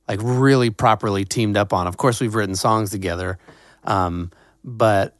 like 0.07 0.19
really 0.21 0.69
properly 0.69 1.25
teamed 1.25 1.57
up 1.57 1.73
on. 1.73 1.87
Of 1.87 1.97
course, 1.97 2.19
we've 2.19 2.35
written 2.35 2.55
songs 2.55 2.89
together, 2.89 3.37
um, 3.85 4.31
but 4.63 5.15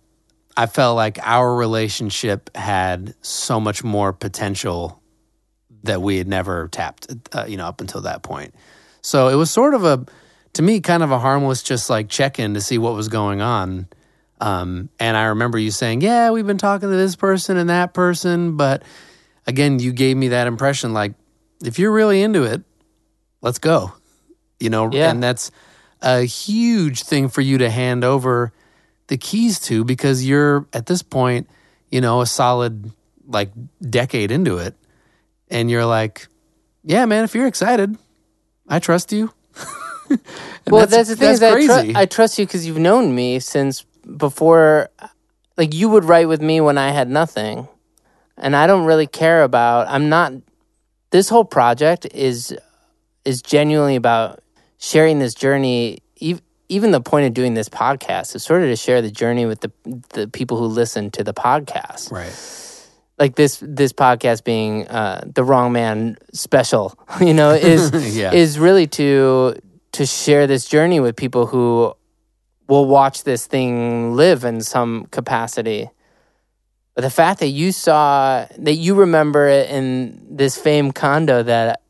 I 0.56 0.66
felt 0.66 0.96
like 0.96 1.20
our 1.22 1.56
relationship 1.56 2.56
had 2.56 3.16
so 3.22 3.60
much 3.60 3.84
more 3.84 4.13
potential 4.13 5.02
that 5.84 6.02
we 6.02 6.18
had 6.18 6.28
never 6.28 6.68
tapped, 6.70 7.08
uh, 7.34 7.46
you 7.48 7.58
know, 7.58 7.66
up 7.66 7.82
until 7.82 8.02
that 8.02 8.24
point. 8.24 8.54
So 9.02 9.28
it 9.28 9.36
was 9.36 9.52
sort 9.52 9.74
of 9.74 9.84
a, 9.84 10.06
to 10.54 10.62
me, 10.62 10.80
kind 10.80 11.04
of 11.04 11.12
a 11.12 11.20
harmless, 11.20 11.63
just 11.63 11.89
like 11.89 12.10
check 12.10 12.39
in 12.39 12.54
to 12.54 12.62
see 12.62 12.78
what 12.78 12.94
was 12.94 13.08
going 13.10 13.42
on. 13.42 13.88
Um, 14.42 14.89
and 15.00 15.16
I 15.16 15.26
remember 15.26 15.58
you 15.58 15.72
saying, 15.72 16.02
"Yeah, 16.02 16.32
we've 16.32 16.46
been 16.48 16.58
talking 16.58 16.89
to 16.89 16.96
this 16.96 17.16
person 17.16 17.58
and 17.58 17.70
that 17.70 17.94
person," 17.94 18.58
but 18.58 18.84
again, 19.48 19.80
you 19.80 19.92
gave 19.94 20.18
me 20.18 20.30
that 20.30 20.48
impression, 20.48 20.94
like 20.94 21.13
if 21.63 21.80
you're 21.80 21.92
really 21.92 22.22
into 22.22 22.44
it, 22.44 22.62
let's 23.42 23.60
go. 23.60 23.94
You 24.60 24.70
know, 24.70 24.89
Yeah. 24.92 25.10
and 25.12 25.24
that's 25.24 25.50
a 26.02 26.22
huge 26.24 27.04
thing 27.04 27.30
for 27.30 27.42
you 27.42 27.58
to 27.60 27.70
hand 27.70 28.04
over 28.04 28.52
the 29.08 29.18
keys 29.18 29.60
to 29.62 29.84
because 29.86 30.26
you're 30.26 30.66
at 30.74 30.86
this 30.88 31.02
point, 31.02 31.48
you 31.89 32.02
know, 32.02 32.20
a 32.22 32.26
solid 32.26 32.92
like 33.28 33.52
decade 33.82 34.30
into 34.32 34.58
it, 34.58 34.76
and 35.50 35.72
you're 35.72 35.86
like, 35.86 36.28
"Yeah, 36.84 37.06
man, 37.06 37.24
if 37.24 37.34
you're 37.34 37.48
excited, 37.48 37.98
I 38.68 38.80
trust 38.80 39.13
you." 39.13 39.32
Well, 40.67 40.88
that's, 40.88 41.10
the 41.10 41.15
thing 41.15 41.36
that's 41.38 41.41
is, 41.63 41.69
I, 41.69 41.84
tru- 41.84 41.93
I 41.95 42.06
trust 42.06 42.39
you 42.39 42.45
because 42.45 42.65
you've 42.65 42.78
known 42.80 43.13
me 43.13 43.39
since 43.39 43.84
before. 44.17 44.89
Like 45.58 45.73
you 45.73 45.89
would 45.89 46.04
write 46.06 46.28
with 46.28 46.41
me 46.41 46.62
when 46.62 46.78
I 46.78 46.89
had 46.91 47.10
nothing, 47.10 47.67
and 48.38 48.56
I 48.56 48.65
don't 48.67 48.86
really 48.86 49.08
care 49.08 49.43
about. 49.43 49.88
I'm 49.88 50.10
not. 50.10 50.34
This 51.12 51.30
whole 51.30 51.45
project 51.45 52.08
is 52.13 52.56
is 53.26 53.41
genuinely 53.41 53.95
about 53.95 54.41
sharing 54.80 55.19
this 55.19 55.34
journey. 55.36 55.99
ev- 56.21 56.41
Even 56.69 56.91
the 56.91 57.02
point 57.02 57.28
of 57.28 57.34
doing 57.36 57.54
this 57.54 57.69
podcast 57.69 58.36
is 58.36 58.43
sort 58.43 58.63
of 58.63 58.69
to 58.69 58.76
share 58.76 59.02
the 59.02 59.12
journey 59.12 59.45
with 59.45 59.62
the 59.62 59.71
the 60.13 60.28
people 60.28 60.58
who 60.58 60.65
listen 60.65 61.12
to 61.12 61.23
the 61.23 61.34
podcast. 61.34 62.12
right. 62.12 62.34
Like 63.19 63.36
this 63.36 63.60
this 63.62 63.93
podcast 63.93 64.43
being 64.43 64.88
uh, 64.88 65.21
the 65.23 65.43
wrong 65.43 65.71
man 65.71 66.17
special, 66.34 66.97
you 67.21 67.34
know, 67.36 67.52
is 67.52 67.91
Yeah. 68.15 68.34
is 68.34 68.58
really 68.58 68.88
to 68.88 69.54
to 69.93 70.06
share 70.06 70.47
this 70.47 70.65
journey 70.65 70.99
with 70.99 71.15
people 71.15 71.45
who 71.45 71.93
will 72.67 72.86
watch 72.86 73.23
this 73.23 73.45
thing 73.47 74.15
live 74.15 74.43
in 74.43 74.62
some 74.62 75.06
capacity. 75.06 75.89
But 76.95 77.01
the 77.01 77.10
fact 77.10 77.39
that 77.39 77.47
you 77.47 77.71
saw 77.71 78.45
that 78.58 78.73
you 78.75 78.95
remember 78.95 79.47
it 79.47 79.69
in 79.69 80.27
this 80.29 80.58
famed 80.58 80.95
condo 80.95 81.43
that 81.43 81.82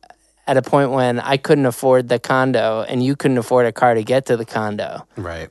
at 0.47 0.57
a 0.57 0.61
point 0.61 0.91
when 0.91 1.19
I 1.19 1.37
couldn't 1.37 1.65
afford 1.65 2.09
the 2.09 2.19
condo 2.19 2.85
and 2.87 3.03
you 3.03 3.15
couldn't 3.15 3.37
afford 3.37 3.65
a 3.65 3.71
car 3.71 3.93
to 3.93 4.03
get 4.03 4.25
to 4.27 4.37
the 4.37 4.45
condo. 4.45 5.05
Right. 5.17 5.49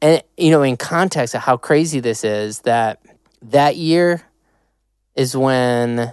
And 0.00 0.22
you 0.36 0.50
know, 0.50 0.62
in 0.62 0.76
context 0.76 1.34
of 1.34 1.42
how 1.42 1.56
crazy 1.56 2.00
this 2.00 2.24
is, 2.24 2.60
that 2.60 3.00
that 3.42 3.76
year 3.76 4.22
is 5.14 5.36
when 5.36 6.12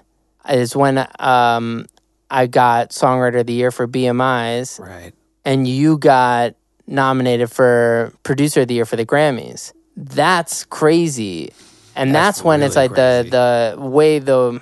is 0.50 0.76
when 0.76 1.08
um 1.20 1.86
I 2.30 2.48
got 2.48 2.90
songwriter 2.92 3.40
of 3.42 3.48
the 3.48 3.54
year 3.54 3.72
for 3.72 3.88
BMI's 3.88 4.80
Right. 4.80 5.14
And 5.50 5.68
you 5.68 5.98
got 5.98 6.54
nominated 6.86 7.50
for 7.52 8.14
producer 8.24 8.62
of 8.62 8.68
the 8.68 8.76
year 8.76 8.86
for 8.86 8.96
the 8.96 9.06
Grammys. 9.06 9.74
That's 9.98 10.64
crazy. 10.66 11.52
And 11.96 12.14
that's, 12.14 12.38
That's 12.38 12.46
when 12.46 12.62
it's 12.62 12.76
like 12.76 12.94
crazy. 12.94 13.30
the 13.30 13.76
the 13.76 13.82
way 13.82 14.20
the 14.20 14.62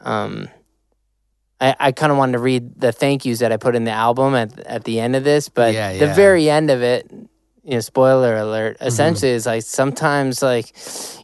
um 0.00 0.48
I, 1.60 1.76
I 1.80 1.92
kind 1.92 2.12
of 2.12 2.18
wanted 2.18 2.32
to 2.32 2.38
read 2.38 2.80
the 2.80 2.92
thank 2.92 3.24
yous 3.24 3.40
that 3.40 3.50
I 3.52 3.56
put 3.56 3.74
in 3.74 3.84
the 3.84 3.90
album 3.90 4.34
at 4.34 4.58
at 4.60 4.84
the 4.84 5.00
end 5.00 5.16
of 5.16 5.24
this, 5.24 5.48
but 5.48 5.74
Yeah, 5.74 5.92
the 5.92 5.98
yeah. 5.98 6.04
Mm-hmm. 6.06 6.14
very 6.16 6.48
end 6.48 6.70
of 6.70 6.82
it, 6.82 7.10
you 7.64 7.74
know, 7.74 7.80
spoiler 7.80 8.36
alert, 8.36 8.76
essentially 8.80 9.32
is 9.32 9.46
like 9.46 9.62
sometimes 9.64 10.42
like 10.42 10.72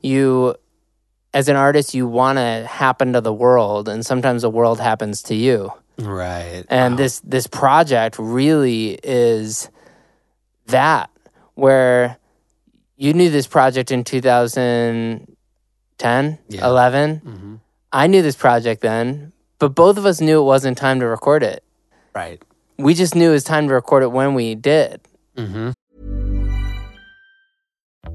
you 0.02 0.54
as 1.32 1.48
an 1.48 1.56
artist 1.56 1.94
you 1.94 2.08
want 2.08 2.38
to 2.38 2.66
happen 2.66 3.12
to 3.12 3.20
the 3.20 3.32
world 3.32 3.88
and 3.88 4.04
sometimes 4.04 4.42
the 4.42 4.50
world 4.50 4.80
happens 4.80 5.22
to 5.22 5.34
you 5.36 5.72
Right. 6.00 6.64
and 6.68 6.94
Wow. 6.94 6.98
this 6.98 7.20
this 7.20 7.46
project 7.46 8.16
really 8.18 8.98
is 9.02 9.68
that 10.66 11.10
where 11.54 12.16
you 12.96 13.12
knew 13.14 13.30
this 13.30 13.46
project 13.46 13.90
in 13.90 14.04
2010 14.04 16.38
Yeah. 16.48 16.66
11 16.66 17.20
Mhm. 17.24 17.60
i 17.92 18.06
knew 18.06 18.22
this 18.22 18.36
project 18.36 18.82
then 18.82 19.32
but 19.58 19.74
both 19.74 19.96
of 19.98 20.06
us 20.06 20.20
knew 20.20 20.40
it 20.40 20.44
wasn't 20.44 20.78
time 20.78 21.00
to 21.00 21.06
record 21.06 21.42
it 21.42 21.62
Right. 22.14 22.40
we 22.78 22.94
just 22.94 23.14
knew 23.14 23.30
it 23.30 23.32
was 23.32 23.44
time 23.44 23.68
to 23.68 23.74
record 23.74 24.02
it 24.02 24.12
when 24.12 24.34
we 24.34 24.54
did 24.54 25.00
Mm-hmm. 25.36 25.70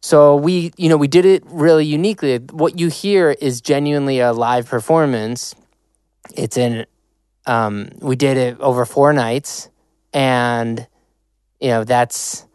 so 0.00 0.36
we 0.36 0.72
you 0.76 0.88
know 0.88 0.96
we 0.96 1.08
did 1.08 1.24
it 1.26 1.42
really 1.46 1.84
uniquely 1.84 2.38
what 2.52 2.78
you 2.78 2.88
hear 2.88 3.30
is 3.30 3.60
genuinely 3.60 4.20
a 4.20 4.32
live 4.32 4.66
performance 4.66 5.54
it's 6.34 6.56
in 6.56 6.86
um 7.46 7.90
we 8.00 8.16
did 8.16 8.36
it 8.36 8.58
over 8.60 8.84
four 8.84 9.12
nights 9.12 9.68
and 10.12 10.86
you 11.60 11.68
know 11.68 11.84
that's 11.84 12.46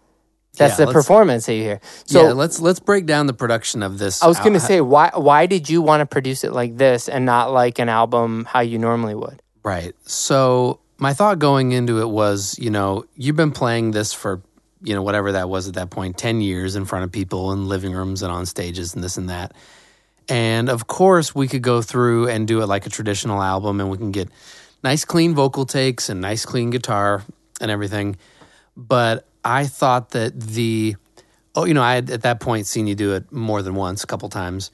that's 0.58 0.80
Yeah, 0.80 0.86
the 0.86 0.94
performance 0.94 1.46
that 1.48 1.54
you 1.56 1.64
hear 1.64 1.82
so 2.06 2.28
yeah, 2.28 2.34
let's 2.34 2.60
let's 2.60 2.80
break 2.80 3.06
down 3.06 3.28
the 3.28 3.34
production 3.34 3.84
of 3.84 3.98
this. 4.00 4.24
i 4.24 4.28
was 4.28 4.40
going 4.40 4.54
to 4.54 4.60
say 4.60 4.82
why 4.82 5.12
why 5.14 5.46
did 5.46 5.70
you 5.70 5.82
want 5.82 6.02
to 6.02 6.06
produce 6.06 6.44
it 6.44 6.54
like 6.54 6.78
this 6.78 7.10
and 7.10 7.26
not 7.26 7.52
like 7.52 7.78
an 7.80 7.90
album 7.90 8.46
how 8.46 8.62
you 8.62 8.78
normally 8.80 9.16
would 9.16 9.42
Right. 9.64 9.96
So 10.06 10.80
my 11.00 11.16
thought 11.16 11.40
going 11.40 11.72
into 11.72 12.00
it 12.00 12.08
was, 12.10 12.56
you 12.60 12.70
know, 12.70 13.06
you've 13.16 13.36
been 13.36 13.50
playing 13.52 13.92
this 13.92 14.14
for, 14.14 14.44
you 14.86 14.94
know, 14.94 15.02
whatever 15.02 15.34
that 15.34 15.50
was 15.50 15.68
at 15.68 15.74
that 15.74 15.90
point, 15.90 16.18
10 16.18 16.42
years 16.42 16.76
in 16.76 16.86
front 16.86 17.04
of 17.04 17.12
people 17.12 17.52
in 17.52 17.68
living 17.68 17.92
rooms 17.92 18.22
and 18.22 18.32
on 18.32 18.46
stages 18.46 18.94
and 18.94 19.04
this 19.04 19.18
and 19.18 19.30
that. 19.30 19.54
And 20.30 20.70
of 20.70 20.88
course, 20.88 21.36
we 21.36 21.48
could 21.48 21.62
go 21.62 21.82
through 21.82 22.30
and 22.30 22.48
do 22.48 22.62
it 22.62 22.68
like 22.68 22.86
a 22.86 22.90
traditional 22.90 23.42
album 23.42 23.82
and 23.82 23.90
we 23.90 23.98
can 23.98 24.12
get 24.12 24.30
nice, 24.84 25.04
clean 25.04 25.34
vocal 25.34 25.66
takes 25.66 26.10
and 26.10 26.22
nice, 26.22 26.46
clean 26.46 26.70
guitar 26.70 27.24
and 27.60 27.72
everything. 27.72 28.16
But 28.78 29.28
I 29.44 29.66
thought 29.66 30.12
that 30.12 30.40
the, 30.40 30.96
oh, 31.56 31.66
you 31.66 31.74
know, 31.74 31.84
I 31.84 31.96
had 31.96 32.10
at 32.10 32.22
that 32.22 32.40
point 32.40 32.68
seen 32.68 32.88
you 32.88 32.96
do 32.96 33.14
it 33.14 33.32
more 33.32 33.62
than 33.62 33.76
once, 33.76 34.04
a 34.04 34.08
couple 34.08 34.30
times. 34.30 34.72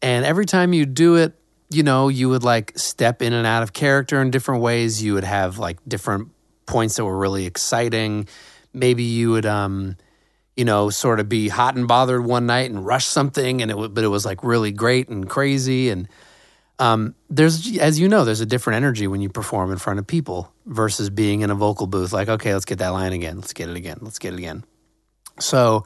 And 0.00 0.24
every 0.24 0.46
time 0.46 0.72
you 0.72 0.86
do 0.86 1.16
it, 1.16 1.34
you 1.70 1.82
know, 1.82 2.08
you 2.08 2.28
would 2.28 2.44
like 2.44 2.78
step 2.78 3.22
in 3.22 3.32
and 3.32 3.46
out 3.46 3.62
of 3.62 3.72
character 3.72 4.22
in 4.22 4.30
different 4.30 4.62
ways. 4.62 5.02
You 5.02 5.14
would 5.14 5.24
have 5.24 5.58
like 5.58 5.78
different 5.86 6.30
points 6.66 6.96
that 6.96 7.04
were 7.04 7.16
really 7.16 7.46
exciting. 7.46 8.28
Maybe 8.72 9.02
you 9.02 9.30
would, 9.30 9.46
um, 9.46 9.96
you 10.56 10.64
know, 10.64 10.90
sort 10.90 11.20
of 11.20 11.28
be 11.28 11.48
hot 11.48 11.76
and 11.76 11.88
bothered 11.88 12.24
one 12.24 12.46
night 12.46 12.70
and 12.70 12.84
rush 12.84 13.06
something, 13.06 13.62
and 13.62 13.70
it 13.70 13.94
but 13.94 14.04
it 14.04 14.08
was 14.08 14.24
like 14.24 14.42
really 14.42 14.72
great 14.72 15.08
and 15.08 15.28
crazy. 15.28 15.90
And 15.90 16.08
um, 16.78 17.14
there's, 17.30 17.76
as 17.78 17.98
you 17.98 18.08
know, 18.08 18.24
there's 18.24 18.40
a 18.40 18.46
different 18.46 18.76
energy 18.76 19.06
when 19.06 19.20
you 19.20 19.28
perform 19.28 19.72
in 19.72 19.78
front 19.78 19.98
of 19.98 20.06
people 20.06 20.52
versus 20.66 21.10
being 21.10 21.40
in 21.40 21.50
a 21.50 21.54
vocal 21.54 21.86
booth. 21.86 22.12
Like, 22.12 22.28
okay, 22.28 22.52
let's 22.52 22.64
get 22.64 22.78
that 22.78 22.90
line 22.90 23.12
again. 23.12 23.36
Let's 23.36 23.52
get 23.52 23.68
it 23.68 23.76
again. 23.76 23.98
Let's 24.00 24.18
get 24.18 24.32
it 24.32 24.38
again. 24.38 24.64
So, 25.40 25.84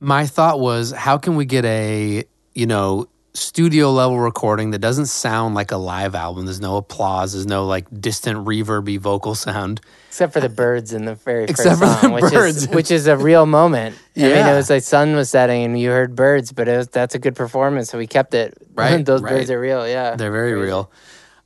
my 0.00 0.26
thought 0.26 0.60
was, 0.60 0.90
how 0.92 1.18
can 1.18 1.36
we 1.36 1.46
get 1.46 1.64
a, 1.64 2.24
you 2.54 2.66
know, 2.66 3.08
studio 3.36 3.90
level 3.92 4.18
recording 4.18 4.70
that 4.72 4.78
doesn't 4.78 5.06
sound 5.06 5.54
like 5.54 5.70
a 5.70 5.76
live 5.76 6.14
album. 6.14 6.46
There's 6.46 6.60
no 6.60 6.76
applause. 6.76 7.32
There's 7.34 7.46
no 7.46 7.66
like 7.66 7.86
distant 8.00 8.46
reverby 8.46 8.98
vocal 8.98 9.34
sound. 9.34 9.80
Except 10.08 10.32
for 10.32 10.40
the 10.40 10.48
birds 10.48 10.92
in 10.92 11.04
the 11.04 11.14
very 11.14 11.46
first 11.46 11.60
Except 11.60 11.78
for 11.78 11.86
song, 11.86 12.12
which 12.12 12.32
birds. 12.32 12.56
is 12.56 12.68
which 12.70 12.90
is 12.90 13.06
a 13.06 13.16
real 13.16 13.44
moment. 13.46 13.94
I 14.16 14.20
mean, 14.20 14.30
Yeah. 14.30 14.52
it 14.52 14.56
was 14.56 14.70
like 14.70 14.82
sun 14.82 15.14
was 15.14 15.28
setting 15.30 15.64
and 15.64 15.78
you 15.78 15.90
heard 15.90 16.16
birds, 16.16 16.52
but 16.52 16.66
it 16.68 16.76
was 16.76 16.88
that's 16.88 17.14
a 17.14 17.18
good 17.18 17.36
performance, 17.36 17.90
so 17.90 17.98
we 17.98 18.06
kept 18.06 18.34
it. 18.34 18.56
Right, 18.76 19.02
Those 19.04 19.22
right. 19.22 19.30
birds 19.30 19.50
are 19.50 19.58
real. 19.60 19.88
Yeah, 19.88 20.16
They're 20.16 20.30
very 20.30 20.52
real. 20.52 20.90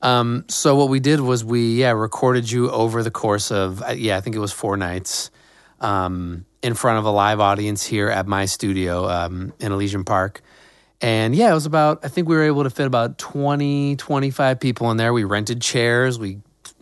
Um, 0.02 0.44
so 0.48 0.74
what 0.76 0.88
we 0.88 0.98
did 0.98 1.20
was 1.20 1.44
we 1.44 1.74
yeah 1.76 1.90
recorded 1.90 2.50
you 2.50 2.70
over 2.70 3.02
the 3.02 3.10
course 3.10 3.50
of 3.52 3.82
uh, 3.82 3.90
yeah 3.96 4.16
I 4.16 4.20
think 4.20 4.34
it 4.34 4.40
was 4.40 4.50
four 4.52 4.76
nights 4.76 5.30
um, 5.80 6.44
in 6.62 6.74
front 6.74 6.98
of 6.98 7.04
a 7.04 7.10
live 7.10 7.40
audience 7.40 7.84
here 7.86 8.08
at 8.08 8.26
my 8.26 8.46
studio 8.46 9.08
um, 9.08 9.52
in 9.60 9.72
Elysian 9.72 10.04
Park. 10.04 10.42
And 11.00 11.34
yeah, 11.34 11.50
it 11.50 11.54
was 11.54 11.66
about, 11.66 12.04
I 12.04 12.08
think 12.08 12.28
we 12.28 12.36
were 12.36 12.42
able 12.42 12.64
to 12.64 12.70
fit 12.70 12.86
about 12.86 13.16
20, 13.18 13.96
25 13.96 14.60
people 14.60 14.90
in 14.90 14.96
there. 14.96 15.12
We 15.12 15.24
rented 15.24 15.62
chairs, 15.62 16.18
we, 16.18 16.38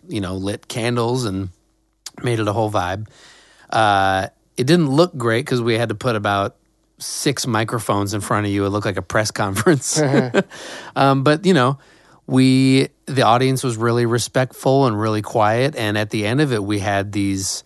you 0.07 0.19
know, 0.19 0.35
lit 0.35 0.67
candles 0.67 1.25
and 1.25 1.49
made 2.21 2.39
it 2.39 2.47
a 2.47 2.53
whole 2.53 2.69
vibe. 2.69 3.07
Uh, 3.69 4.27
it 4.57 4.67
didn't 4.67 4.89
look 4.89 5.15
great 5.15 5.45
because 5.45 5.61
we 5.61 5.75
had 5.75 5.89
to 5.89 5.95
put 5.95 6.17
about 6.17 6.57
six 6.97 7.47
microphones 7.47 8.13
in 8.13 8.19
front 8.19 8.45
of 8.45 8.51
you. 8.51 8.65
It 8.65 8.69
looked 8.69 8.85
like 8.85 8.97
a 8.97 9.01
press 9.01 9.31
conference. 9.31 10.01
um, 10.95 11.23
but, 11.23 11.45
you 11.45 11.53
know, 11.53 11.79
we, 12.27 12.89
the 13.05 13.21
audience 13.21 13.63
was 13.63 13.77
really 13.77 14.05
respectful 14.05 14.85
and 14.85 14.99
really 14.99 15.21
quiet. 15.21 15.77
And 15.77 15.97
at 15.97 16.09
the 16.09 16.25
end 16.25 16.41
of 16.41 16.51
it, 16.51 16.61
we 16.61 16.79
had 16.79 17.13
these, 17.13 17.63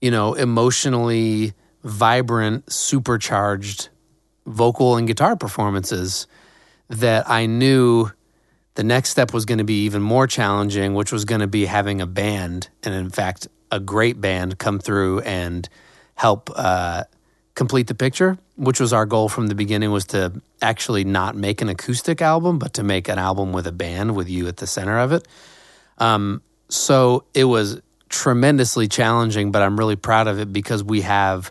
you 0.00 0.12
know, 0.12 0.34
emotionally 0.34 1.54
vibrant, 1.82 2.72
supercharged 2.72 3.88
vocal 4.46 4.96
and 4.96 5.06
guitar 5.06 5.36
performances 5.36 6.26
that 6.88 7.28
I 7.28 7.46
knew 7.46 8.10
the 8.74 8.84
next 8.84 9.10
step 9.10 9.32
was 9.34 9.44
going 9.44 9.58
to 9.58 9.64
be 9.64 9.84
even 9.84 10.02
more 10.02 10.26
challenging, 10.26 10.94
which 10.94 11.12
was 11.12 11.24
going 11.24 11.40
to 11.40 11.46
be 11.46 11.66
having 11.66 12.00
a 12.00 12.06
band, 12.06 12.68
and 12.82 12.94
in 12.94 13.10
fact, 13.10 13.48
a 13.70 13.80
great 13.80 14.20
band 14.20 14.58
come 14.58 14.78
through 14.78 15.20
and 15.20 15.68
help 16.14 16.50
uh, 16.54 17.04
complete 17.54 17.86
the 17.86 17.94
picture. 17.94 18.38
Which 18.56 18.80
was 18.80 18.92
our 18.92 19.06
goal 19.06 19.28
from 19.28 19.48
the 19.48 19.54
beginning 19.54 19.90
was 19.90 20.04
to 20.06 20.40
actually 20.60 21.04
not 21.04 21.34
make 21.34 21.62
an 21.62 21.68
acoustic 21.68 22.20
album, 22.20 22.58
but 22.58 22.74
to 22.74 22.82
make 22.82 23.08
an 23.08 23.18
album 23.18 23.52
with 23.52 23.66
a 23.66 23.72
band 23.72 24.14
with 24.14 24.28
you 24.28 24.46
at 24.46 24.58
the 24.58 24.66
center 24.66 24.98
of 24.98 25.12
it. 25.12 25.26
Um, 25.98 26.42
so 26.68 27.24
it 27.34 27.44
was 27.44 27.80
tremendously 28.08 28.88
challenging, 28.88 29.50
but 29.50 29.62
I'm 29.62 29.78
really 29.78 29.96
proud 29.96 30.28
of 30.28 30.38
it 30.38 30.52
because 30.52 30.84
we 30.84 31.00
have 31.00 31.50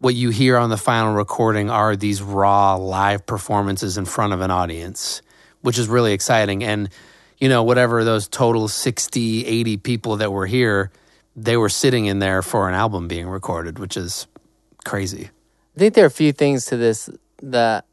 what 0.00 0.14
you 0.14 0.30
hear 0.30 0.56
on 0.56 0.70
the 0.70 0.78
final 0.78 1.12
recording 1.12 1.70
are 1.70 1.94
these 1.94 2.22
raw 2.22 2.74
live 2.74 3.26
performances 3.26 3.98
in 3.98 4.06
front 4.06 4.32
of 4.32 4.40
an 4.40 4.50
audience, 4.50 5.20
which 5.60 5.78
is 5.78 5.88
really 5.88 6.14
exciting. 6.14 6.64
And, 6.64 6.88
you 7.38 7.50
know, 7.50 7.62
whatever 7.62 8.02
those 8.02 8.26
total 8.26 8.66
60, 8.66 9.46
80 9.46 9.76
people 9.76 10.16
that 10.16 10.32
were 10.32 10.46
here, 10.46 10.90
they 11.36 11.58
were 11.58 11.68
sitting 11.68 12.06
in 12.06 12.18
there 12.18 12.40
for 12.40 12.66
an 12.66 12.74
album 12.74 13.08
being 13.08 13.28
recorded, 13.28 13.78
which 13.78 13.98
is 13.98 14.26
crazy. 14.86 15.28
I 15.76 15.78
think 15.78 15.94
there 15.94 16.04
are 16.04 16.08
a 16.08 16.10
few 16.10 16.32
things 16.32 16.64
to 16.66 16.78
this 16.78 17.10
that 17.42 17.84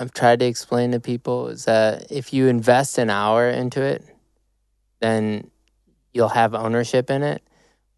I've 0.00 0.12
tried 0.12 0.40
to 0.40 0.46
explain 0.46 0.90
to 0.92 1.00
people 1.00 1.48
is 1.48 1.64
that 1.66 2.10
if 2.10 2.32
you 2.32 2.48
invest 2.48 2.98
an 2.98 3.08
hour 3.08 3.48
into 3.48 3.82
it, 3.82 4.04
then 4.98 5.48
you'll 6.12 6.28
have 6.28 6.54
ownership 6.54 7.08
in 7.08 7.22
it. 7.22 7.42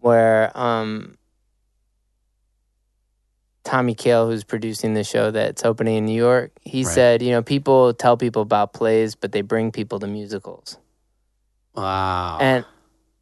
Where 0.00 0.50
um, 0.58 1.16
Tommy 3.64 3.94
Kail, 3.94 4.26
who's 4.28 4.44
producing 4.44 4.94
the 4.94 5.04
show 5.04 5.30
that's 5.30 5.64
opening 5.64 5.96
in 5.96 6.06
New 6.06 6.16
York, 6.16 6.50
he 6.62 6.84
Right. 6.84 6.92
said, 6.94 7.22
you 7.22 7.30
know, 7.30 7.42
people 7.42 7.94
tell 7.94 8.16
people 8.16 8.42
about 8.42 8.72
plays, 8.72 9.14
but 9.14 9.32
they 9.32 9.40
bring 9.42 9.70
people 9.70 9.98
to 10.00 10.06
musicals. 10.06 10.78
Wow. 11.74 12.38
and 12.40 12.64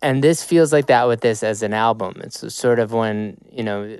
and 0.02 0.24
this 0.24 0.42
feels 0.42 0.72
like 0.72 0.86
that 0.86 1.06
with 1.06 1.20
this 1.20 1.42
as 1.44 1.62
an 1.62 1.72
album 1.72 2.14
it's 2.24 2.52
sort 2.52 2.80
of 2.80 2.92
when 2.92 3.36
you 3.48 3.62
know 3.62 3.96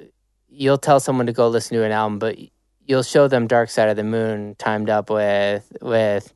you'll 0.48 0.76
tell 0.78 0.98
someone 0.98 1.26
to 1.26 1.32
go 1.32 1.46
listen 1.46 1.76
to 1.76 1.84
an 1.84 1.92
album 1.92 2.18
but 2.18 2.36
you'll 2.84 3.04
show 3.04 3.28
them 3.28 3.46
dark 3.46 3.70
side 3.70 3.88
of 3.88 3.94
the 3.96 4.02
moon 4.02 4.56
timed 4.58 4.90
up 4.90 5.08
with 5.08 5.70
with 5.80 6.32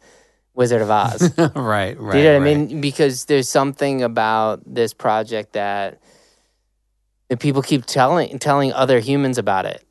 wizard 0.55 0.81
of 0.81 0.91
oz 0.93 1.33
right, 1.57 1.57
right. 1.99 2.13
Do 2.13 2.19
you 2.19 2.25
know 2.25 2.39
what 2.39 2.45
right. 2.45 2.53
i 2.53 2.55
mean 2.55 2.81
because 2.81 3.25
there's 3.25 3.49
something 3.49 4.05
about 4.05 4.63
this 4.65 4.95
project 4.95 5.55
that 5.55 5.99
that 7.31 7.41
people 7.41 7.63
keep 7.63 7.85
telling 7.85 8.39
telling 8.39 8.73
other 8.73 9.01
humans 9.01 9.39
about 9.39 9.67
it 9.67 9.83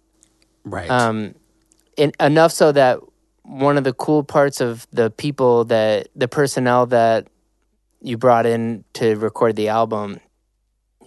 Right. 0.66 0.90
um, 0.90 1.36
and 1.98 2.16
enough 2.20 2.52
so 2.52 2.72
that 2.72 3.00
one 3.44 3.78
of 3.78 3.84
the 3.84 3.94
cool 3.94 4.24
parts 4.24 4.62
of 4.62 4.88
the 4.92 5.12
people 5.12 5.66
that 5.66 6.08
the 6.16 6.28
personnel 6.28 6.86
that 6.88 7.28
you 8.02 8.18
brought 8.18 8.46
in 8.46 8.84
to 8.94 9.16
record 9.16 9.56
the 9.56 9.68
album, 9.70 10.20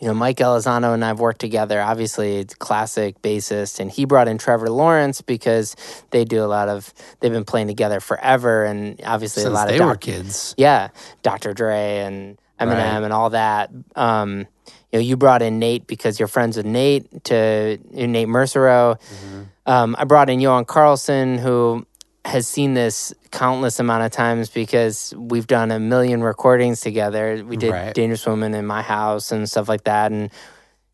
you 0.01 0.09
know, 0.09 0.15
Mike 0.15 0.37
Elizondo 0.37 0.93
and 0.93 1.03
I've 1.05 1.19
worked 1.21 1.41
together. 1.41 1.81
Obviously, 1.81 2.37
it's 2.37 2.55
classic 2.55 3.21
bassist, 3.23 3.81
and 3.81 3.91
he 3.91 4.05
brought 4.05 4.29
in 4.29 4.37
Trevor 4.37 4.69
Lawrence 4.69 5.23
because 5.23 5.75
they 6.11 6.25
do 6.27 6.45
a 6.45 6.47
lot 6.47 6.69
of. 6.69 6.93
They've 7.21 7.33
been 7.33 7.45
playing 7.47 7.69
together 7.69 8.01
forever, 8.01 8.65
and 8.67 9.01
obviously 9.05 9.43
Since 9.43 9.51
a 9.51 9.55
lot 9.55 9.69
they 9.69 9.79
of 9.79 9.87
were 9.87 9.93
doc- 9.95 10.03
kids. 10.03 10.55
yeah, 10.59 10.89
Dr. 11.23 11.55
Dre 11.55 11.99
and 12.01 12.39
Eminem 12.61 12.69
Right. 12.77 13.03
and 13.05 13.13
all 13.13 13.31
that. 13.31 13.71
Um, 13.95 14.47
you 14.93 14.99
know, 14.99 15.03
you 15.03 15.17
brought 15.17 15.43
in 15.43 15.59
Nate 15.59 15.87
because 15.87 16.19
you're 16.19 16.29
friends 16.29 16.57
with 16.57 16.67
Nate 16.67 17.25
to 17.25 17.79
Nate 17.91 18.29
Mercereau. 18.29 18.99
Mm-hmm. 19.01 19.43
Um, 19.67 19.97
I 19.99 20.05
brought 20.05 20.31
in 20.31 20.41
Johan 20.41 20.65
Carlsson, 20.65 21.39
who 21.39 21.87
has 22.25 22.47
seen 22.47 22.75
this 22.75 23.15
countless 23.31 23.79
amount 23.79 24.05
of 24.05 24.11
times 24.11 24.49
because 24.49 25.15
we've 25.17 25.47
done 25.47 25.71
a 25.71 25.79
million 25.79 26.23
recordings 26.23 26.81
together. 26.81 27.45
We 27.45 27.57
did 27.57 27.71
Right. 27.71 27.95
Dangerous 27.95 28.27
Woman 28.27 28.55
in 28.55 28.67
my 28.67 28.83
house 28.83 29.33
and 29.33 29.49
stuff 29.49 29.69
like 29.69 29.85
that. 29.85 30.13
And 30.13 30.31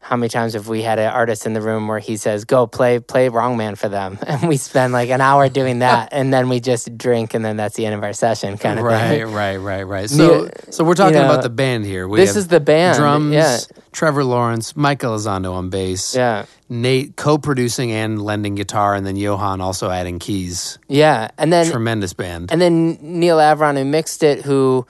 how 0.04 0.16
many 0.16 0.28
times 0.28 0.54
have 0.54 0.66
we 0.66 0.82
had 0.82 0.98
an 0.98 1.12
artist 1.12 1.46
in 1.46 1.52
the 1.54 1.60
room 1.60 1.86
where 1.86 2.00
he 2.00 2.16
says, 2.16 2.44
"Go 2.44 2.66
play 2.66 2.98
play 2.98 3.28
Wrong 3.28 3.56
Man 3.56 3.76
for 3.76 3.88
them," 3.88 4.18
and 4.26 4.48
we 4.48 4.56
spend 4.56 4.92
like 4.92 5.10
an 5.10 5.20
hour 5.20 5.48
doing 5.48 5.78
that, 5.78 6.08
and 6.12 6.34
then 6.34 6.48
we 6.48 6.58
just 6.60 6.98
drink, 6.98 7.34
and 7.34 7.44
then 7.44 7.56
that's 7.56 7.76
the 7.76 7.86
end 7.86 7.94
of 7.94 8.02
our 8.02 8.12
session, 8.12 8.58
kind 8.58 8.78
of 8.80 8.84
Right, 8.84 9.20
thing. 9.20 9.32
right, 9.32 9.56
right, 9.56 9.84
right. 9.84 10.10
So, 10.10 10.44
Yeah, 10.44 10.50
so 10.70 10.82
we're 10.84 10.94
talking 10.94 11.14
you 11.14 11.20
know, 11.22 11.30
about 11.30 11.42
the 11.44 11.50
band 11.50 11.84
here. 11.84 12.08
We 12.08 12.18
this 12.18 12.34
is 12.36 12.48
the 12.48 12.60
band, 12.60 12.98
Drums, 12.98 13.32
yeah. 13.32 13.58
Trevor 13.92 14.24
Lawrence, 14.24 14.74
Mike 14.76 15.00
Elizondo 15.00 15.52
on 15.52 15.70
bass, 15.70 16.14
Yeah, 16.16 16.46
Nate 16.68 17.14
co-producing 17.16 17.92
and 17.92 18.20
lending 18.20 18.56
guitar, 18.56 18.94
and 18.96 19.06
then 19.06 19.14
Johan 19.16 19.60
also 19.60 19.88
adding 19.88 20.18
keys. 20.18 20.78
yeah, 20.88 21.30
and 21.38 21.52
then 21.52 21.70
Tremendous 21.70 22.12
band. 22.12 22.50
and 22.50 22.60
then 22.60 22.98
Neal 23.00 23.36
Avron, 23.38 23.78
who 23.78 23.84
mixed 23.84 24.22
it, 24.24 24.42
who 24.42 24.84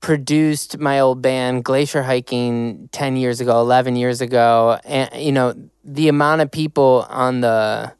produced 0.00 0.78
my 0.78 1.00
old 1.00 1.22
band 1.22 1.64
Glacier 1.64 2.02
Hiking 2.02 2.88
10 2.92 3.16
years 3.16 3.40
ago, 3.40 3.60
11 3.60 3.96
years 3.96 4.20
ago. 4.20 4.78
And, 4.84 5.10
you 5.14 5.32
know, 5.32 5.54
the 5.82 6.08
amount 6.08 6.40
of 6.42 6.50
people 6.50 7.06
on 7.08 7.40
the 7.40 7.92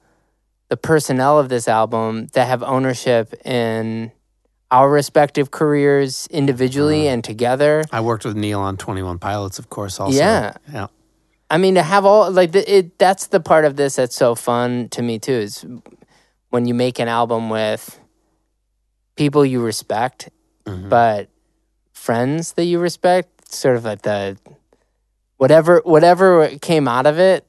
the 0.70 0.76
personnel 0.78 1.38
of 1.38 1.50
this 1.50 1.68
album 1.68 2.26
that 2.32 2.48
have 2.48 2.62
ownership 2.62 3.34
in 3.46 4.10
our 4.70 4.90
respective 4.90 5.50
careers 5.50 6.26
individually 6.30 7.06
and 7.06 7.22
together. 7.22 7.84
I 7.92 8.00
worked 8.00 8.24
with 8.24 8.34
Neal 8.34 8.60
on 8.60 8.76
Twenty 8.76 9.02
One 9.02 9.18
Pilots, 9.18 9.58
of 9.58 9.68
course. 9.70 10.00
Also, 10.00 10.16
Yeah. 10.18 10.54
yeah. 10.72 10.86
I 11.50 11.58
mean, 11.58 11.74
to 11.74 11.82
have 11.82 12.04
all 12.06 12.30
like 12.30 12.52
the, 12.52 12.78
it. 12.78 12.98
That's 12.98 13.26
the 13.28 13.38
part 13.40 13.66
of 13.66 13.76
this 13.76 13.96
that's 13.96 14.16
so 14.16 14.34
fun 14.34 14.88
to 14.88 15.02
me 15.02 15.18
too. 15.18 15.32
Is 15.32 15.64
when 16.50 16.66
you 16.66 16.74
make 16.74 16.98
an 16.98 17.08
album 17.08 17.50
with 17.50 18.00
people 19.16 19.44
you 19.44 19.60
respect, 19.62 20.30
Mhm. 20.66 20.88
but 20.88 21.28
friends 22.08 22.52
that 22.52 22.64
you 22.64 22.78
respect 22.78 23.50
sort 23.52 23.76
of 23.76 23.84
like 23.84 24.02
the 24.02 24.36
whatever 25.38 25.80
whatever 25.84 26.48
came 26.60 26.86
out 26.86 27.06
of 27.06 27.18
it, 27.18 27.46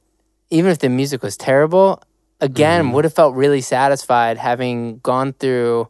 even 0.50 0.70
if 0.70 0.78
the 0.78 0.88
music 0.88 1.22
was 1.22 1.36
terrible, 1.36 2.00
again 2.40 2.86
Mhm. 2.86 2.92
would 2.94 3.04
have 3.04 3.12
felt 3.14 3.34
really 3.34 3.60
satisfied 3.60 4.38
having 4.38 4.98
gone 5.02 5.34
through 5.34 5.88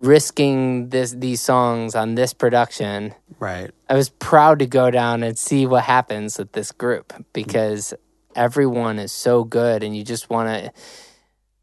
risking 0.00 0.88
this 0.88 1.12
these 1.12 1.42
songs 1.42 1.94
on 1.94 2.14
this 2.14 2.32
production. 2.32 3.14
Right. 3.38 3.70
I 3.88 3.94
was 3.94 4.08
proud 4.08 4.58
to 4.60 4.66
go 4.66 4.90
down 4.90 5.22
and 5.22 5.36
see 5.38 5.66
what 5.66 5.84
happens 5.84 6.38
with 6.38 6.52
this 6.52 6.72
group 6.72 7.12
because 7.34 7.92
everyone 8.34 8.98
is 8.98 9.12
so 9.12 9.44
good 9.44 9.82
and 9.82 9.94
you 9.96 10.02
just 10.04 10.30
want 10.30 10.48
to 10.48 10.72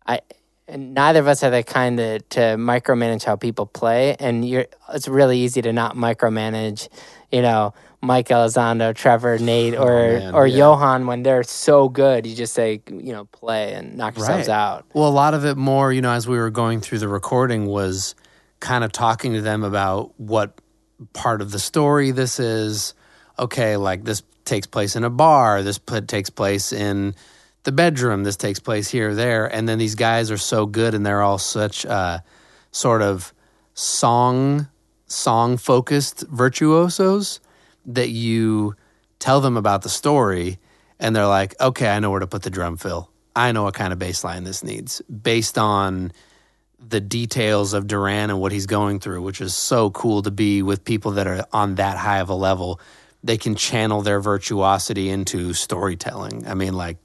I 0.06 0.22
and 0.68 0.94
neither 0.94 1.20
of 1.20 1.28
us 1.28 1.44
are 1.44 1.50
the 1.50 1.64
kind 1.64 2.00
of 2.00 2.28
to 2.30 2.40
micromanage 2.58 3.24
how 3.24 3.36
people 3.36 3.66
play 3.66 4.16
and 4.20 4.48
you're 4.48 4.66
it's 4.94 5.08
really 5.08 5.40
easy 5.40 5.62
to 5.62 5.72
not 5.74 5.96
micromanage, 5.96 6.90
you 7.32 7.42
know, 7.42 7.74
Mike 8.02 8.28
Elizondo, 8.28 8.94
Trevor, 8.96 9.38
Nate 9.40 9.74
oh, 9.74 9.84
or 9.84 10.08
Oh, 10.08 10.20
man, 10.20 10.36
or 10.36 10.48
yeah. 10.48 10.58
Johan 10.58 11.08
when 11.08 11.24
they're 11.24 11.44
so 11.44 11.90
good. 11.90 12.26
You 12.28 12.36
just 12.36 12.54
say, 12.54 12.82
you 12.90 13.12
know, 13.14 13.26
play 13.26 13.74
and 13.74 13.98
knock 13.98 14.18
yourselves 14.18 14.48
Right. 14.48 14.54
out. 14.56 14.86
Well, 14.94 15.08
a 15.08 15.10
lot 15.10 15.34
of 15.34 15.46
it 15.46 15.58
more, 15.58 15.92
you 15.92 16.02
know, 16.02 16.12
as 16.12 16.28
we 16.28 16.38
were 16.38 16.52
going 16.52 16.80
through 16.82 17.00
the 17.00 17.08
recording 17.08 17.66
was 17.66 18.14
kind 18.60 18.84
of 18.84 18.92
talking 18.92 19.34
to 19.34 19.42
them 19.42 19.64
about 19.64 20.14
what 20.20 20.60
part 21.14 21.42
of 21.42 21.52
the 21.52 21.60
story 21.60 22.12
this 22.12 22.40
is. 22.40 22.94
Okay, 23.40 23.78
like 23.78 24.04
this 24.04 24.22
takes 24.46 24.68
place 24.68 24.96
in 24.96 25.04
a 25.04 25.10
bar, 25.10 25.62
this 25.64 25.78
put, 25.78 26.08
takes 26.08 26.30
place 26.30 26.72
in 26.72 27.14
the 27.68 27.74
bedroom, 27.74 28.24
this 28.24 28.38
takes 28.38 28.60
place 28.60 28.88
here, 28.88 29.14
there. 29.14 29.46
And 29.54 29.68
then 29.68 29.78
these 29.78 29.96
guys 29.96 30.32
are 30.32 30.38
so 30.38 30.66
good 30.66 30.94
and 30.94 31.06
they're 31.06 31.22
all 31.22 31.38
such 31.38 31.86
uh, 31.86 32.20
sort 32.72 33.02
of 33.02 33.34
song 33.74 34.70
song 35.08 35.58
focused 35.58 36.22
virtuosos 36.30 37.42
that 37.86 38.08
you 38.08 38.74
tell 39.20 39.42
them 39.42 39.58
about 39.58 39.82
the 39.82 39.90
story 39.90 40.60
and 40.98 41.14
they're 41.14 41.28
like, 41.28 41.60
okay, 41.60 41.90
I 41.90 42.00
know 42.00 42.10
where 42.10 42.22
to 42.22 42.28
put 42.28 42.44
the 42.44 42.50
drum 42.50 42.78
fill. 42.78 43.12
I 43.36 43.52
know 43.52 43.64
what 43.64 43.74
kind 43.74 43.92
of 43.92 44.00
bass 44.00 44.24
line 44.24 44.46
this 44.46 44.64
needs 44.64 45.02
based 45.02 45.58
on 45.58 46.14
the 46.80 47.02
details 47.02 47.74
of 47.74 47.86
Duran 47.86 48.30
and 48.30 48.40
what 48.40 48.54
he's 48.54 48.66
going 48.66 49.02
through, 49.02 49.24
which 49.24 49.42
is 49.42 49.54
so 49.54 49.90
cool 49.90 50.22
to 50.22 50.32
be 50.32 50.62
with 50.62 50.86
people 50.86 51.12
that 51.12 51.28
are 51.28 51.46
on 51.52 51.76
that 51.76 51.98
high 51.98 52.20
of 52.20 52.30
a 52.30 52.34
level. 52.34 52.80
They 53.26 53.38
can 53.38 53.56
channel 53.56 54.04
their 54.04 54.22
virtuosity 54.22 55.10
into 55.10 55.52
storytelling. 55.52 56.48
I 56.48 56.54
mean, 56.54 56.74
like, 56.74 56.98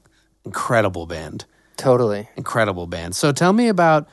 incredible 0.44 1.06
band 1.06 1.44
Totally. 1.76 2.28
incredible 2.36 2.86
band. 2.86 3.16
So 3.16 3.32
tell 3.32 3.52
me 3.52 3.68
about, 3.68 4.08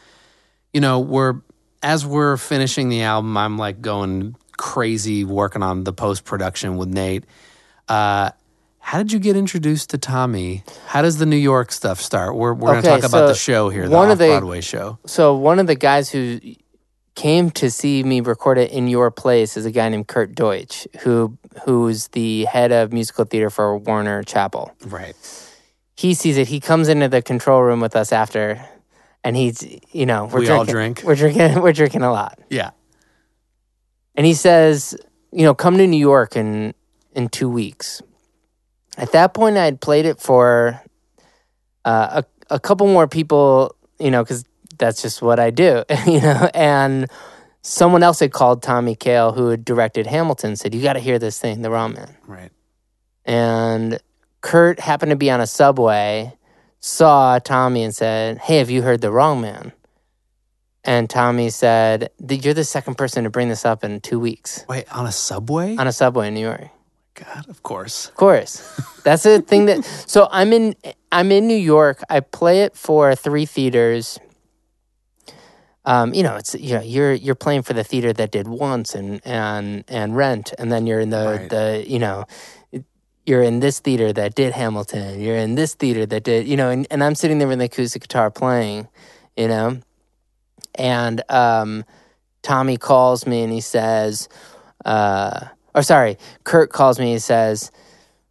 you 0.74 0.82
know, 0.82 1.00
we're 1.00 1.42
as 1.84 2.06
we're 2.06 2.38
finishing 2.38 2.90
the 2.90 3.04
album, 3.04 3.36
I'm 3.38 3.58
like 3.58 3.82
going 3.82 4.36
crazy 4.58 5.24
working 5.24 5.64
on 5.64 5.84
the 5.84 5.94
post 5.94 6.26
production 6.26 6.78
with 6.78 6.90
Nate. 6.90 7.26
Uh, 7.88 8.32
how 8.80 8.98
did 8.98 9.12
you 9.12 9.20
get 9.20 9.36
introduced 9.36 9.92
to 9.92 9.98
Tommy? 9.98 10.64
How 10.88 11.02
does 11.02 11.18
the 11.18 11.26
New 11.26 11.36
York 11.38 11.72
stuff 11.72 12.02
start? 12.02 12.36
We're 12.36 12.54
we're 12.54 12.78
Okay, 12.78 12.88
gonna 12.88 13.02
talk 13.02 13.10
about 13.10 13.28
the 13.28 13.34
show 13.36 13.70
here, 13.70 13.88
the 13.88 13.96
one 13.96 14.08
off 14.08 14.14
of 14.14 14.18
the- 14.20 14.28
Broadway 14.28 14.62
show. 14.62 14.98
So 15.06 15.36
one 15.36 15.60
of 15.60 15.68
the 15.68 15.76
guys 15.76 16.10
who 16.10 16.40
came 17.16 17.52
to 17.52 17.70
see 17.70 18.02
me 18.04 18.22
record 18.22 18.58
it 18.58 18.72
in 18.72 18.88
your 18.88 19.12
place 19.12 19.58
is 19.58 19.66
a 19.66 19.72
guy 19.72 19.90
named 19.90 20.08
Kurt 20.08 20.34
Deutsch, 20.34 20.88
who 21.02 21.38
who's 21.66 22.08
the 22.10 22.46
head 22.46 22.72
of 22.72 22.92
musical 22.94 23.26
theater 23.26 23.50
for 23.50 23.78
Warner 23.78 24.24
Chappell. 24.24 24.72
Right. 24.86 25.16
He 26.00 26.14
sees 26.14 26.38
it. 26.38 26.48
He 26.48 26.62
comes 26.62 26.88
into 26.88 27.10
the 27.10 27.22
control 27.22 27.62
room 27.62 27.82
with 27.82 27.94
us 27.94 28.14
after, 28.14 28.64
and 29.22 29.36
he's 29.36 29.68
you 29.92 30.06
know 30.06 30.30
we're 30.32 30.40
We 30.40 30.46
drinking, 30.46 30.56
all 30.58 30.64
drink. 30.66 31.02
We're 31.04 31.16
drinking. 31.16 31.62
We're 31.62 31.74
drinking 31.74 32.04
a 32.04 32.12
lot, 32.12 32.40
Yeah. 32.50 32.70
and 34.16 34.26
he 34.26 34.34
says, 34.34 34.96
you 35.34 35.44
know, 35.44 35.54
come 35.54 35.78
to 35.78 35.86
New 35.86 36.00
York 36.00 36.38
in 36.38 36.74
in 37.14 37.28
two 37.28 37.50
weeks. 37.50 38.02
At 38.98 39.12
that 39.12 39.34
point, 39.34 39.58
I'd 39.58 39.82
played 39.82 40.06
it 40.06 40.22
for 40.22 40.82
uh, 41.84 42.22
a 42.50 42.54
a 42.56 42.60
couple 42.62 42.88
more 42.88 43.08
people, 43.08 43.76
you 44.00 44.10
know, 44.10 44.24
because 44.24 44.46
that's 44.78 45.02
just 45.02 45.22
what 45.22 45.38
I 45.38 45.50
do, 45.52 45.84
you 46.08 46.22
know. 46.22 46.50
And 46.54 47.10
someone 47.62 48.04
else 48.04 48.22
had 48.22 48.32
called 48.32 48.64
Tommy 48.64 48.96
Kail, 48.96 49.34
who 49.34 49.50
had 49.50 49.66
directed 49.66 50.08
Hamilton, 50.08 50.56
said, 50.56 50.74
"You 50.74 50.82
got 50.82 50.94
to 50.94 51.02
hear 51.02 51.20
this 51.20 51.40
thing, 51.40 51.62
The 51.62 51.70
Wrong 51.70 51.92
Man." 51.94 52.16
Right. 52.26 52.52
And 53.26 54.00
Kurt 54.42 54.80
happened 54.80 55.10
to 55.12 55.16
be 55.16 55.30
on 55.30 55.42
a 55.42 55.48
subway, 55.48 56.34
saw 56.80 57.40
Tommy, 57.40 57.84
and 57.84 57.96
said, 57.96 58.38
"Hey, 58.38 58.58
have 58.58 58.70
you 58.70 58.82
heard 58.82 59.02
The 59.02 59.12
Wrong 59.12 59.42
Man?" 59.42 59.74
And 60.84 61.10
Tommy 61.10 61.50
said, 61.50 62.10
"You're 62.28 62.54
the 62.54 62.64
second 62.64 62.96
person 62.96 63.26
to 63.26 63.30
bring 63.30 63.50
this 63.50 63.66
up 63.66 63.84
in 63.84 64.00
two 64.00 64.20
weeks 64.20 64.66
Wait, 64.70 64.86
on 64.96 65.06
a 65.06 65.12
subway? 65.12 65.76
on 65.76 65.88
a 65.88 65.92
subway 65.92 66.28
in 66.30 66.34
New 66.36 66.42
York." 66.42 66.70
God, 67.16 67.50
of 67.50 67.64
course. 67.64 68.08
Of 68.08 68.16
course. 68.16 68.64
That's 69.04 69.24
the 69.24 69.42
thing 69.42 69.66
that 69.66 69.84
so 69.84 70.30
I'm 70.32 70.54
in 70.54 70.76
I'm 71.12 71.32
in 71.32 71.48
New 71.48 71.58
York. 71.58 72.02
I 72.10 72.22
play 72.22 72.62
it 72.62 72.78
for 72.78 73.14
three 73.16 73.46
theaters. 73.46 74.20
Um, 75.86 76.14
you 76.14 76.24
know, 76.24 76.36
it's 76.36 76.56
you 76.56 76.76
know, 76.76 76.82
you're 76.82 77.14
you're 77.14 77.36
playing 77.36 77.64
for 77.64 77.74
the 77.74 77.84
theater 77.84 78.14
that 78.14 78.32
did 78.32 78.48
once 78.48 78.96
and 78.96 79.20
and 79.26 79.84
and 79.90 80.16
rent, 80.16 80.54
and 80.58 80.72
then 80.72 80.88
you're 80.88 81.00
in 81.02 81.10
the 81.10 81.40
Right. 81.42 81.50
the 81.50 81.84
you 81.86 82.00
know 82.00 82.26
you're 83.26 83.44
in 83.44 83.60
this 83.60 83.80
theater 83.80 84.12
that 84.14 84.36
did 84.36 84.54
Hamilton, 84.54 85.20
you're 85.20 85.36
in 85.38 85.56
this 85.56 85.76
theater 85.76 86.06
that 86.06 86.24
did 86.24 86.48
you 86.48 86.58
know, 86.58 86.70
and, 86.70 86.88
and 86.90 87.04
I'm 87.04 87.16
sitting 87.16 87.38
there 87.40 87.48
with 87.48 87.60
the 87.60 87.66
acoustic 87.66 88.02
guitar 88.04 88.32
playing, 88.32 88.88
you 89.38 89.48
know. 89.48 89.80
And 90.76 91.22
um 91.30 91.86
Tommy 92.42 92.78
calls 92.78 93.28
me 93.28 93.44
and 93.44 93.52
he 93.52 93.62
says, 93.62 94.30
uh 94.86 95.48
or 95.76 95.84
sorry, 95.84 96.18
Kurt 96.44 96.72
calls 96.72 97.00
me 97.00 97.14
and 97.14 97.22
says, 97.22 97.72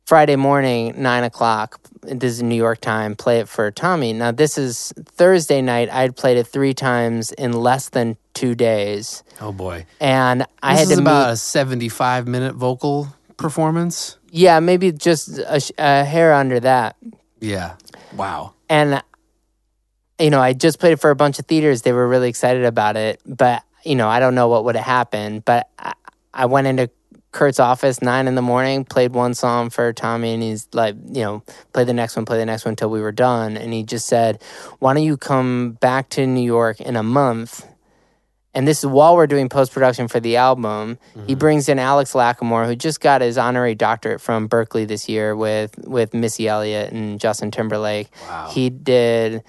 Friday 0.07 0.37
morning, 0.37 0.95
nine 1.01 1.23
o'clock. 1.25 1.79
This 2.03 2.35
is 2.35 2.43
New 2.43 2.55
York 2.55 2.81
time. 2.81 3.15
Play 3.15 3.41
it 3.41 3.49
for 3.49 3.71
Tommy. 3.71 4.13
Now 4.15 4.31
this 4.33 4.57
is 4.57 4.93
Thursday 5.05 5.61
night. 5.61 5.93
I'd 5.93 6.17
played 6.17 6.39
it 6.39 6.47
three 6.47 6.73
times 6.75 7.33
in 7.33 7.53
less 7.53 7.91
than 7.91 8.17
two 8.35 8.55
days, 8.55 9.23
Oh 9.41 9.53
boy. 9.53 9.85
and 10.01 10.47
I 10.63 10.73
this 10.75 10.81
had 10.81 10.91
is 10.93 10.97
to 10.97 11.03
about 11.03 11.27
meet. 11.29 11.33
a 11.33 11.37
75 11.37 12.27
minute 12.29 12.55
vocal 12.55 13.09
performance. 13.39 14.19
Yeah, 14.31 14.61
maybe 14.61 14.93
just 14.93 15.39
a, 15.39 15.63
a 15.79 16.05
hair 16.05 16.35
under 16.35 16.61
that. 16.61 16.97
Yeah. 17.41 17.77
Wow. 18.15 18.53
And 18.69 19.03
you 20.19 20.31
know, 20.31 20.41
I 20.41 20.53
just 20.53 20.81
played 20.81 20.93
it 20.93 21.01
for 21.01 21.11
a 21.11 21.17
bunch 21.17 21.39
of 21.39 21.47
theaters. 21.47 21.83
They 21.83 21.93
were 21.93 22.07
really 22.07 22.29
excited 22.29 22.65
about 22.65 22.97
it, 22.97 23.21
but 23.25 23.63
you 23.85 23.95
know, 23.95 24.09
I 24.09 24.21
don't 24.21 24.35
know 24.35 24.49
what 24.49 24.65
would 24.65 24.77
have 24.77 24.85
happened. 24.85 25.45
But 25.45 25.69
I, 25.79 25.93
I 26.35 26.47
went 26.47 26.67
into 26.67 26.91
Kurt's 27.31 27.61
office 27.61 28.03
nine 28.03 28.27
in 28.27 28.35
the 28.35 28.43
morning, 28.43 28.85
played 28.85 29.13
one 29.13 29.35
song 29.35 29.71
for 29.71 29.93
Tommy, 29.93 30.35
and 30.35 30.43
he's 30.43 30.67
like, 30.73 30.97
you 31.13 31.23
know, 31.23 31.43
play 31.73 31.85
the 31.85 31.93
next 31.93 32.17
one, 32.17 32.25
play 32.25 32.39
the 32.39 32.47
next 32.47 32.65
one 32.65 32.73
until 32.73 32.91
we 32.91 33.01
were 33.01 33.13
done. 33.13 33.57
And 33.57 33.73
he 33.73 33.85
just 33.85 34.07
said, 34.07 34.43
"Why 34.79 34.95
don't 34.95 35.05
you 35.05 35.17
come 35.17 35.73
back 35.81 36.09
to 36.11 36.27
New 36.27 36.43
York 36.43 36.81
in 36.81 36.97
a 36.97 37.03
month?" 37.03 37.67
And 38.55 38.67
this 38.67 38.79
is 38.79 38.87
while 38.87 39.15
we're 39.15 39.27
doing 39.27 39.49
post 39.49 39.73
production 39.73 40.09
for 40.09 40.21
the 40.21 40.37
album. 40.37 40.99
He 41.27 41.35
brings 41.35 41.69
in 41.69 41.79
Alex 41.79 42.15
Lacamoire, 42.15 42.67
who 42.67 42.75
just 42.75 43.01
got 43.01 43.21
his 43.21 43.37
honorary 43.37 43.75
doctorate 43.75 44.21
from 44.21 44.49
Berklee 44.49 44.89
this 44.89 45.09
year 45.09 45.37
with 45.37 45.77
with 45.87 46.15
Missy 46.15 46.49
Elliott 46.49 46.93
and 46.93 47.21
Justin 47.21 47.51
Timberlake. 47.51 48.09
Wow. 48.27 48.51
He 48.51 48.71
did. 48.71 49.45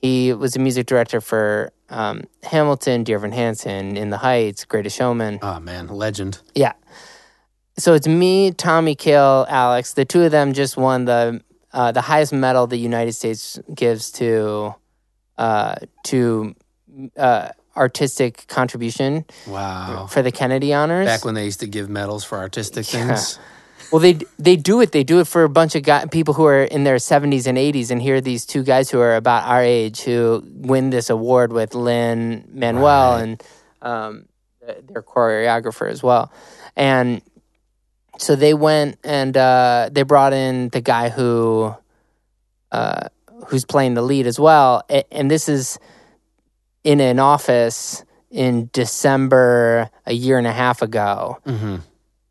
He 0.00 0.32
was 0.32 0.54
a 0.54 0.58
music 0.58 0.86
director 0.86 1.20
for 1.20 1.72
um, 1.88 2.24
Hamilton, 2.42 3.04
Dear 3.04 3.16
Evan 3.16 3.32
Hansen, 3.32 3.96
In 3.96 4.10
the 4.10 4.18
Heights, 4.18 4.64
Greatest 4.64 4.96
Showman. 4.96 5.38
Oh 5.42 5.60
man, 5.60 5.88
legend. 5.88 6.40
Yeah. 6.54 6.74
So 7.76 7.94
it's 7.94 8.06
me, 8.06 8.52
Tommy 8.52 8.94
Kail, 8.94 9.46
Alex. 9.48 9.94
The 9.94 10.04
two 10.04 10.22
of 10.22 10.30
them 10.30 10.52
just 10.52 10.76
won 10.76 11.06
the 11.06 11.42
uh, 11.72 11.90
the 11.90 12.02
highest 12.02 12.32
medal 12.32 12.66
the 12.66 12.76
United 12.76 13.12
States 13.14 13.58
gives 13.74 14.12
to 14.12 14.74
uh, 15.38 15.74
to 16.04 16.54
uh, 17.16 17.48
artistic 17.76 18.46
contribution 18.48 19.24
Wow. 19.46 20.06
for 20.10 20.22
the 20.22 20.30
Kennedy 20.32 20.72
honors. 20.72 21.06
Back 21.06 21.24
when 21.24 21.34
they 21.34 21.44
used 21.44 21.60
to 21.60 21.66
give 21.66 21.88
medals 21.88 22.24
for 22.24 22.38
artistic 22.38 22.92
Yeah. 22.92 23.06
things. 23.08 23.38
Well, 23.92 24.00
they 24.00 24.18
they 24.38 24.56
do 24.56 24.80
it. 24.80 24.92
They 24.92 25.04
do 25.04 25.20
it 25.20 25.26
for 25.26 25.44
a 25.44 25.48
bunch 25.48 25.74
of 25.74 25.82
guy, 25.82 26.06
people 26.06 26.34
who 26.34 26.46
are 26.46 26.62
in 26.64 26.84
their 26.84 26.98
seventies 26.98 27.46
and 27.46 27.56
eighties, 27.58 27.90
and 27.90 28.00
here 28.00 28.16
are 28.16 28.20
these 28.20 28.46
two 28.46 28.62
guys 28.62 28.90
who 28.90 28.98
are 28.98 29.14
about 29.14 29.44
our 29.46 29.62
age 29.62 30.00
who 30.00 30.42
win 30.52 30.90
this 30.90 31.10
award 31.10 31.52
with 31.52 31.74
Lin-Manuel 31.74 33.12
Right. 33.12 33.22
and 33.22 33.42
um, 33.82 34.24
their 34.88 35.02
choreographer 35.02 35.88
as 35.90 36.02
well, 36.02 36.32
and 36.74 37.20
so 38.18 38.34
they 38.34 38.54
went 38.54 38.96
and 39.04 39.36
uh, 39.36 39.90
they 39.92 40.02
brought 40.02 40.32
in 40.32 40.70
the 40.70 40.80
guy 40.80 41.10
who 41.10 41.74
uh, 42.72 43.08
who's 43.48 43.64
playing 43.66 43.94
the 43.94 44.02
lead 44.02 44.26
as 44.26 44.40
well, 44.40 44.82
and 45.12 45.30
this 45.30 45.48
is 45.48 45.78
in 46.84 47.00
an 47.00 47.18
office 47.18 48.04
in 48.30 48.70
December 48.72 49.90
a 50.06 50.12
year 50.12 50.38
and 50.38 50.46
a 50.46 50.52
half 50.52 50.82
ago. 50.82 51.38
hmm 51.44 51.76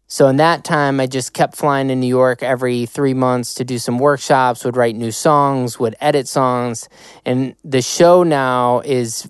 So 0.07 0.27
in 0.27 0.37
that 0.37 0.63
time, 0.63 0.99
I 0.99 1.07
just 1.07 1.33
kept 1.33 1.55
flying 1.57 1.87
to 1.87 1.95
New 1.95 2.07
York 2.07 2.43
every 2.43 2.85
three 2.85 3.15
months 3.15 3.55
to 3.55 3.63
do 3.65 3.79
some 3.79 3.97
workshops, 3.97 4.63
would 4.63 4.77
write 4.77 4.95
new 4.95 5.11
songs, 5.11 5.79
would 5.79 5.95
edit 5.99 6.27
songs. 6.27 6.87
And 7.25 7.55
the 7.63 7.81
show 7.81 8.21
now 8.21 8.81
is 8.85 9.27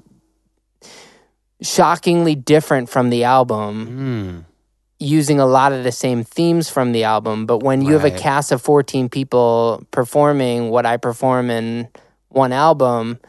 shockingly 1.61 2.35
different 2.35 2.89
from 2.89 3.09
the 3.09 3.23
album. 3.23 4.43
Mm. 4.45 4.53
using 4.99 5.37
a 5.39 5.45
lot 5.45 5.73
of 5.73 5.83
the 5.83 5.91
same 5.91 6.23
themes 6.23 6.69
from 6.69 6.93
the 6.93 7.03
album. 7.03 7.45
But 7.45 7.57
when 7.59 7.81
you 7.81 7.91
have 7.93 8.05
a 8.05 8.17
cast 8.17 8.53
of 8.53 8.61
14 8.61 9.09
people 9.09 9.85
performing 9.91 10.69
what 10.69 10.85
I 10.85 10.95
perform 10.95 11.49
in 11.49 11.89
one 12.29 12.53
album, 12.53 13.19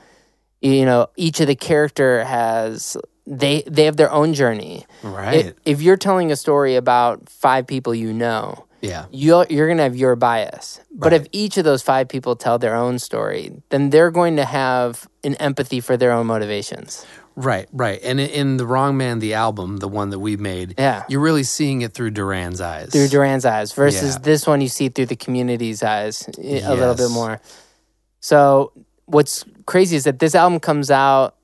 you 0.64 0.84
know, 0.86 1.08
each 1.16 1.40
of 1.40 1.46
the 1.46 1.54
character 1.56 2.24
has 2.24 2.96
they 3.26 3.62
they 3.66 3.84
have 3.84 3.96
their 3.96 4.10
own 4.10 4.34
journey. 4.34 4.86
Right. 5.02 5.46
If, 5.46 5.54
if 5.64 5.82
you're 5.82 5.96
telling 5.96 6.32
a 6.32 6.36
story 6.36 6.76
about 6.76 7.28
five 7.28 7.66
people 7.66 7.94
you 7.94 8.12
know, 8.12 8.66
yeah. 8.80 9.06
you're 9.10 9.46
you're 9.50 9.68
gonna 9.68 9.82
have 9.82 9.96
your 9.96 10.16
bias. 10.16 10.80
But 10.90 11.12
Right. 11.12 11.20
if 11.22 11.28
each 11.32 11.56
of 11.58 11.64
those 11.64 11.82
five 11.82 12.08
people 12.08 12.34
tell 12.36 12.58
their 12.58 12.74
own 12.74 12.98
story, 12.98 13.52
then 13.70 13.90
they're 13.90 14.10
going 14.10 14.36
to 14.36 14.44
have 14.44 15.06
an 15.22 15.34
empathy 15.36 15.80
for 15.80 15.96
their 15.96 16.12
own 16.12 16.26
motivations. 16.26 17.04
Right, 17.36 17.66
right. 17.72 17.98
And 18.04 18.20
in, 18.20 18.58
The 18.58 18.66
Wrong 18.66 18.96
Man, 18.96 19.18
the 19.18 19.34
album, 19.34 19.78
the 19.78 19.88
one 19.88 20.10
that 20.10 20.20
we 20.20 20.36
made, 20.36 20.74
Yeah. 20.78 21.02
you're 21.08 21.20
really 21.20 21.42
seeing 21.42 21.82
it 21.82 21.92
through 21.92 22.12
Duran's 22.12 22.60
eyes. 22.60 22.90
Through 22.90 23.08
Duran's 23.08 23.44
eyes 23.44 23.72
versus 23.72 24.14
Yeah. 24.14 24.20
this 24.22 24.46
one 24.46 24.60
you 24.60 24.68
see 24.68 24.88
through 24.88 25.06
the 25.06 25.16
community's 25.16 25.82
eyes 25.82 26.28
a 26.38 26.74
little 26.74 26.94
bit 26.94 27.10
more. 27.10 27.40
So 28.20 28.70
what's 29.06 29.44
crazy 29.66 29.96
is 29.96 30.04
that 30.04 30.18
this 30.18 30.34
album 30.34 30.60
comes 30.60 30.90
out, 30.90 31.34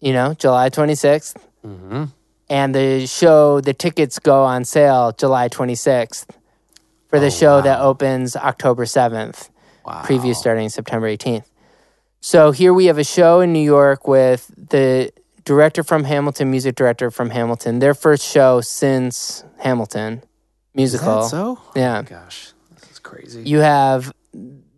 you 0.00 0.12
know, 0.12 0.34
July 0.34 0.68
26th. 0.70 1.36
Mhm. 1.64 2.10
And 2.50 2.74
the 2.74 3.06
show, 3.06 3.60
the 3.60 3.72
tickets 3.72 4.18
go 4.18 4.42
on 4.42 4.64
sale 4.64 5.12
July 5.16 5.48
26th 5.48 6.26
for 7.08 7.18
the 7.18 7.26
Oh, 7.26 7.30
show 7.30 7.60
that 7.62 7.80
opens 7.80 8.36
October 8.36 8.84
7th. 8.84 9.50
Wow. 9.86 10.02
preview 10.06 10.34
starting 10.34 10.70
September 10.70 11.06
18th. 11.06 11.44
So 12.20 12.52
here 12.52 12.72
we 12.72 12.86
have 12.86 12.96
a 12.96 13.04
show 13.04 13.40
in 13.40 13.52
New 13.52 13.60
York 13.62 14.08
with 14.08 14.50
the 14.56 15.10
director 15.44 15.82
from 15.82 16.04
Hamilton, 16.04 16.50
music 16.50 16.74
director 16.74 17.10
from 17.10 17.28
Hamilton, 17.28 17.80
their 17.80 17.92
first 17.92 18.24
show 18.24 18.62
since 18.62 19.44
Hamilton 19.58 20.22
musical. 20.74 21.22
so? 21.24 21.58
Yeah. 21.76 22.00
Gosh, 22.00 22.54
this 22.80 22.92
is 22.92 22.98
crazy. 22.98 23.42
You 23.42 23.58
have 23.58 24.10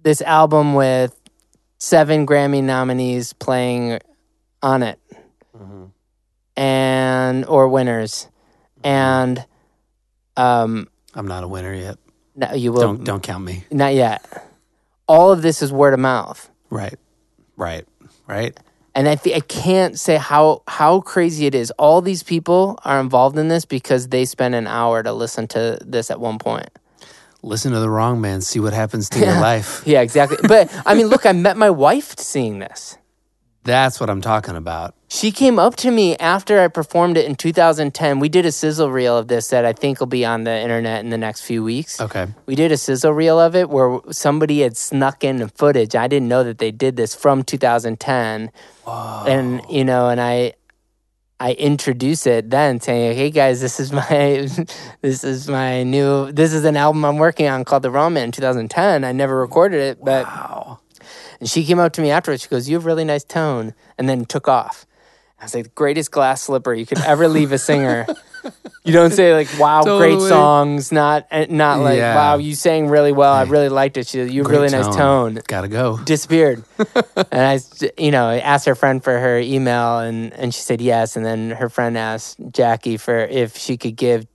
this 0.03 0.21
album 0.23 0.75
with 0.75 1.15
seven 1.79 2.27
Grammy 2.27 2.63
nominees 2.63 3.33
playing 3.35 3.99
on 4.63 4.83
it 4.83 4.99
Mhm. 5.57 5.91
and 6.57 7.45
or 7.47 7.69
winners. 7.69 8.29
And 8.85 9.45
um 10.37 10.89
I'm 11.15 11.27
not 11.27 11.45
a 11.45 11.49
winner 11.49 11.73
yet. 11.75 11.99
no, 12.35 12.53
you 12.55 12.73
will 12.73 12.81
Don't 12.81 13.05
don't 13.05 13.23
count 13.23 13.45
me. 13.45 13.65
not 13.71 13.95
yet. 13.95 14.25
All 15.09 15.33
of 15.33 15.43
this 15.43 15.63
is 15.63 15.73
word 15.73 15.95
of 15.95 16.01
mouth. 16.01 16.51
Right, 16.71 16.99
right, 17.57 17.87
right. 18.27 18.59
And 18.95 19.07
I, 19.09 19.15
th- 19.17 19.37
I 19.37 19.41
can't 19.41 19.99
say 19.99 20.17
how 20.17 20.63
how 20.67 21.01
crazy 21.03 21.45
it 21.47 21.55
is. 21.55 21.71
All 21.73 22.01
these 22.01 22.23
people 22.23 22.79
are 22.85 22.99
involved 22.99 23.39
in 23.39 23.49
this 23.49 23.65
because 23.67 24.09
they 24.09 24.25
spent 24.25 24.55
an 24.55 24.67
hour 24.67 25.03
to 25.03 25.13
listen 25.13 25.47
to 25.49 25.79
this 25.85 26.11
at 26.11 26.19
one 26.19 26.39
point. 26.39 26.71
Listen 27.43 27.73
to 27.73 27.81
the 27.81 27.91
wrong 27.91 28.21
man. 28.21 28.41
See 28.41 28.61
what 28.61 28.73
happens 28.73 29.09
to 29.11 29.19
your 29.21 29.41
life. 29.41 29.83
Yeah, 29.87 30.01
exactly. 30.01 30.39
but 30.49 30.71
I 30.85 30.95
mean, 30.95 31.07
look, 31.07 31.27
I 31.27 31.33
met 31.33 31.57
my 31.57 31.71
wife 31.71 32.19
seeing 32.19 32.59
this. 32.59 32.99
That's 33.63 33.99
what 33.99 34.09
I'm 34.09 34.21
talking 34.21 34.55
about. 34.55 34.95
She 35.09 35.33
came 35.33 35.59
up 35.59 35.75
to 35.77 35.91
me 35.91 36.17
after 36.19 36.61
I 36.61 36.69
performed 36.69 37.17
it 37.17 37.27
in 37.27 37.35
2010. 37.35 38.21
We 38.21 38.29
did 38.29 38.47
a 38.47 38.53
sizzle 38.53 38.91
reel 38.93 39.19
of 39.19 39.27
this 39.27 39.49
that 39.49 39.65
I 39.65 39.73
think 39.73 39.99
will 39.99 40.07
be 40.07 40.25
on 40.25 40.45
the 40.45 40.57
internet 40.57 41.05
in 41.05 41.11
the 41.11 41.19
next 41.19 41.43
few 41.43 41.65
weeks. 41.65 42.01
Okay. 42.01 42.29
We 42.47 42.55
did 42.55 42.71
a 42.71 42.77
sizzle 42.77 43.13
reel 43.13 43.41
of 43.41 43.57
it 43.57 43.69
where 43.69 43.99
somebody 44.11 44.61
had 44.61 44.77
snuck 44.77 45.25
in 45.25 45.39
the 45.39 45.49
footage. 45.49 45.97
I 45.97 46.07
didn't 46.07 46.29
know 46.29 46.45
that 46.45 46.59
they 46.59 46.71
did 46.71 46.95
this 46.97 47.15
from 47.15 47.43
2010. 47.43 48.51
And 48.87 49.63
you 49.69 49.85
know, 49.85 50.09
and 50.11 50.21
I 50.21 50.55
I 51.39 51.53
introduce 51.53 52.27
it 52.27 52.51
then 52.51 52.81
saying, 52.81 53.17
"Hey 53.17 53.31
guys, 53.31 53.61
this 53.61 53.79
is 53.79 53.93
my 53.93 54.49
this 55.03 55.23
is 55.23 55.49
my 55.49 55.83
new 55.83 56.33
this 56.33 56.53
is 56.53 56.65
an 56.65 56.77
album 56.77 57.05
I'm 57.05 57.19
working 57.19 57.47
on 57.47 57.65
called 57.65 57.83
The 57.83 57.91
Man 57.91 58.17
in 58.17 58.33
2010. 58.33 59.05
I 59.05 59.13
never 59.13 59.39
recorded 59.41 59.81
it, 59.81 59.99
but 60.05 60.25
Wow. 60.25 60.81
and 61.41 61.49
she 61.49 61.65
came 61.65 61.79
up 61.79 61.93
to 61.95 62.01
me 62.01 62.11
afterwards. 62.11 62.43
She 62.43 62.49
goes, 62.49 62.69
"You 62.69 62.77
have 62.77 62.87
really 62.87 63.05
nice 63.05 63.25
tone," 63.25 63.75
and 63.99 64.09
then 64.09 64.25
took 64.25 64.49
off. 64.49 64.87
I 65.39 65.45
was 65.45 65.55
like, 65.55 65.65
"The 65.65 65.71
greatest 65.71 66.11
glass 66.11 66.41
slipper 66.43 66.73
you 66.73 66.87
could 66.87 67.01
ever 67.03 67.29
leave 67.29 67.53
a 67.53 67.59
singer." 67.59 68.07
you 68.85 68.93
don't 68.93 69.13
say 69.13 69.33
like, 69.35 69.49
"Wow, 69.59 69.83
great 69.99 70.21
songs," 70.21 70.93
not 70.93 71.27
eh, 71.31 71.47
not 71.51 71.81
like, 71.81 71.99
Yeah. 71.99 72.15
"Wow, 72.15 72.37
you 72.39 72.55
sang 72.55 72.89
really 72.89 73.13
well. 73.13 73.33
I 73.33 73.43
really 73.45 73.69
liked 73.69 73.97
it." 73.97 74.07
She, 74.07 74.23
"You 74.23 74.43
have 74.43 74.51
really 74.51 74.69
nice 74.69 74.95
tone." 74.95 75.41
Gotta 75.47 75.69
go. 75.69 75.99
Disappeared, 76.05 76.63
and 77.33 77.41
I, 77.41 77.55
s- 77.55 77.83
you 77.99 78.11
know, 78.11 78.27
I 78.27 78.39
asked 78.39 78.67
her 78.67 78.75
friend 78.75 79.03
for 79.03 79.19
her 79.19 79.39
email, 79.39 79.99
and 79.99 80.33
and 80.35 80.55
she 80.55 80.61
said 80.61 80.81
yes. 80.81 81.17
And 81.17 81.25
then 81.25 81.51
her 81.51 81.69
friend 81.69 81.97
asked 81.99 82.39
Jackie 82.53 82.97
for 82.97 83.19
if 83.19 83.57
she 83.57 83.77
could 83.77 83.97
give 83.97 84.27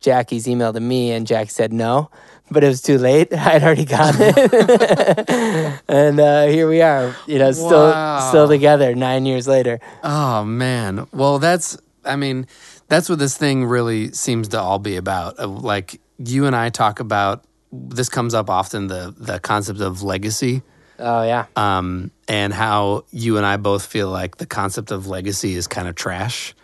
Jackie's 0.00 0.46
email 0.48 0.72
to 0.72 0.80
me, 0.80 1.12
and 1.12 1.26
Jackie 1.26 1.50
said 1.50 1.72
no. 1.72 2.10
But 2.50 2.62
it 2.62 2.68
was 2.68 2.82
too 2.82 2.98
late. 2.98 3.32
I'd 3.32 3.62
already 3.62 3.86
got 3.86 4.14
it, 4.18 5.80
and 5.88 6.20
uh, 6.20 6.44
here 6.46 6.68
we 6.68 6.82
are. 6.82 7.16
You 7.26 7.38
know, 7.38 7.52
still 7.52 7.88
Wow. 7.90 8.28
still 8.28 8.48
together 8.48 8.94
nine 8.94 9.24
years 9.24 9.48
later. 9.48 9.80
Oh 10.02 10.44
man. 10.44 11.06
Well, 11.12 11.38
that's. 11.38 11.78
I 12.04 12.16
mean, 12.16 12.46
that's 12.94 13.08
what 13.08 13.18
this 13.18 13.36
thing 13.36 13.64
really 13.64 14.12
seems 14.12 14.48
to 14.48 14.60
all 14.60 14.78
be 14.78 14.96
about. 14.96 15.38
Like 15.48 16.00
you 16.18 16.46
and 16.46 16.54
I 16.54 16.70
talk 16.70 17.00
about. 17.00 17.44
This 17.72 18.08
comes 18.08 18.34
up 18.34 18.48
often. 18.48 18.86
The 18.86 19.12
the 19.18 19.40
concept 19.40 19.80
of 19.80 20.02
legacy. 20.02 20.62
Oh 21.00 21.24
yeah, 21.24 21.46
um, 21.56 22.12
and 22.28 22.52
how 22.54 23.04
you 23.10 23.36
and 23.36 23.44
I 23.44 23.56
both 23.56 23.84
feel 23.84 24.08
like 24.10 24.36
the 24.36 24.46
concept 24.46 24.92
of 24.92 25.08
legacy 25.08 25.54
is 25.54 25.66
kind 25.66 25.88
of 25.88 25.96
trash. 25.96 26.54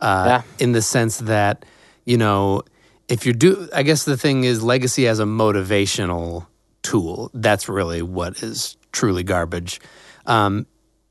Uh, 0.00 0.24
Yeah. 0.26 0.42
In 0.64 0.72
the 0.72 0.80
sense 0.80 1.18
that, 1.18 1.66
you 2.06 2.16
know, 2.16 2.62
if 3.08 3.26
you 3.26 3.34
do, 3.34 3.68
I 3.74 3.82
guess 3.82 4.04
the 4.04 4.16
thing 4.16 4.44
is 4.44 4.62
legacy 4.62 5.06
as 5.06 5.20
a 5.20 5.24
motivational 5.24 6.46
tool. 6.82 7.30
That's 7.34 7.68
really 7.68 8.00
what 8.00 8.42
is 8.42 8.78
truly 8.92 9.24
garbage. 9.24 9.80
Um, 10.24 10.66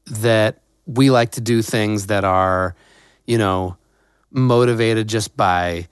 that 0.08 0.62
we 0.88 1.12
like 1.12 1.32
to 1.34 1.42
do 1.42 1.62
things 1.62 2.08
that 2.08 2.24
are, 2.24 2.76
you 3.26 3.38
know, 3.38 3.78
motivated 4.36 5.08
just 5.08 5.36
by 5.36 5.88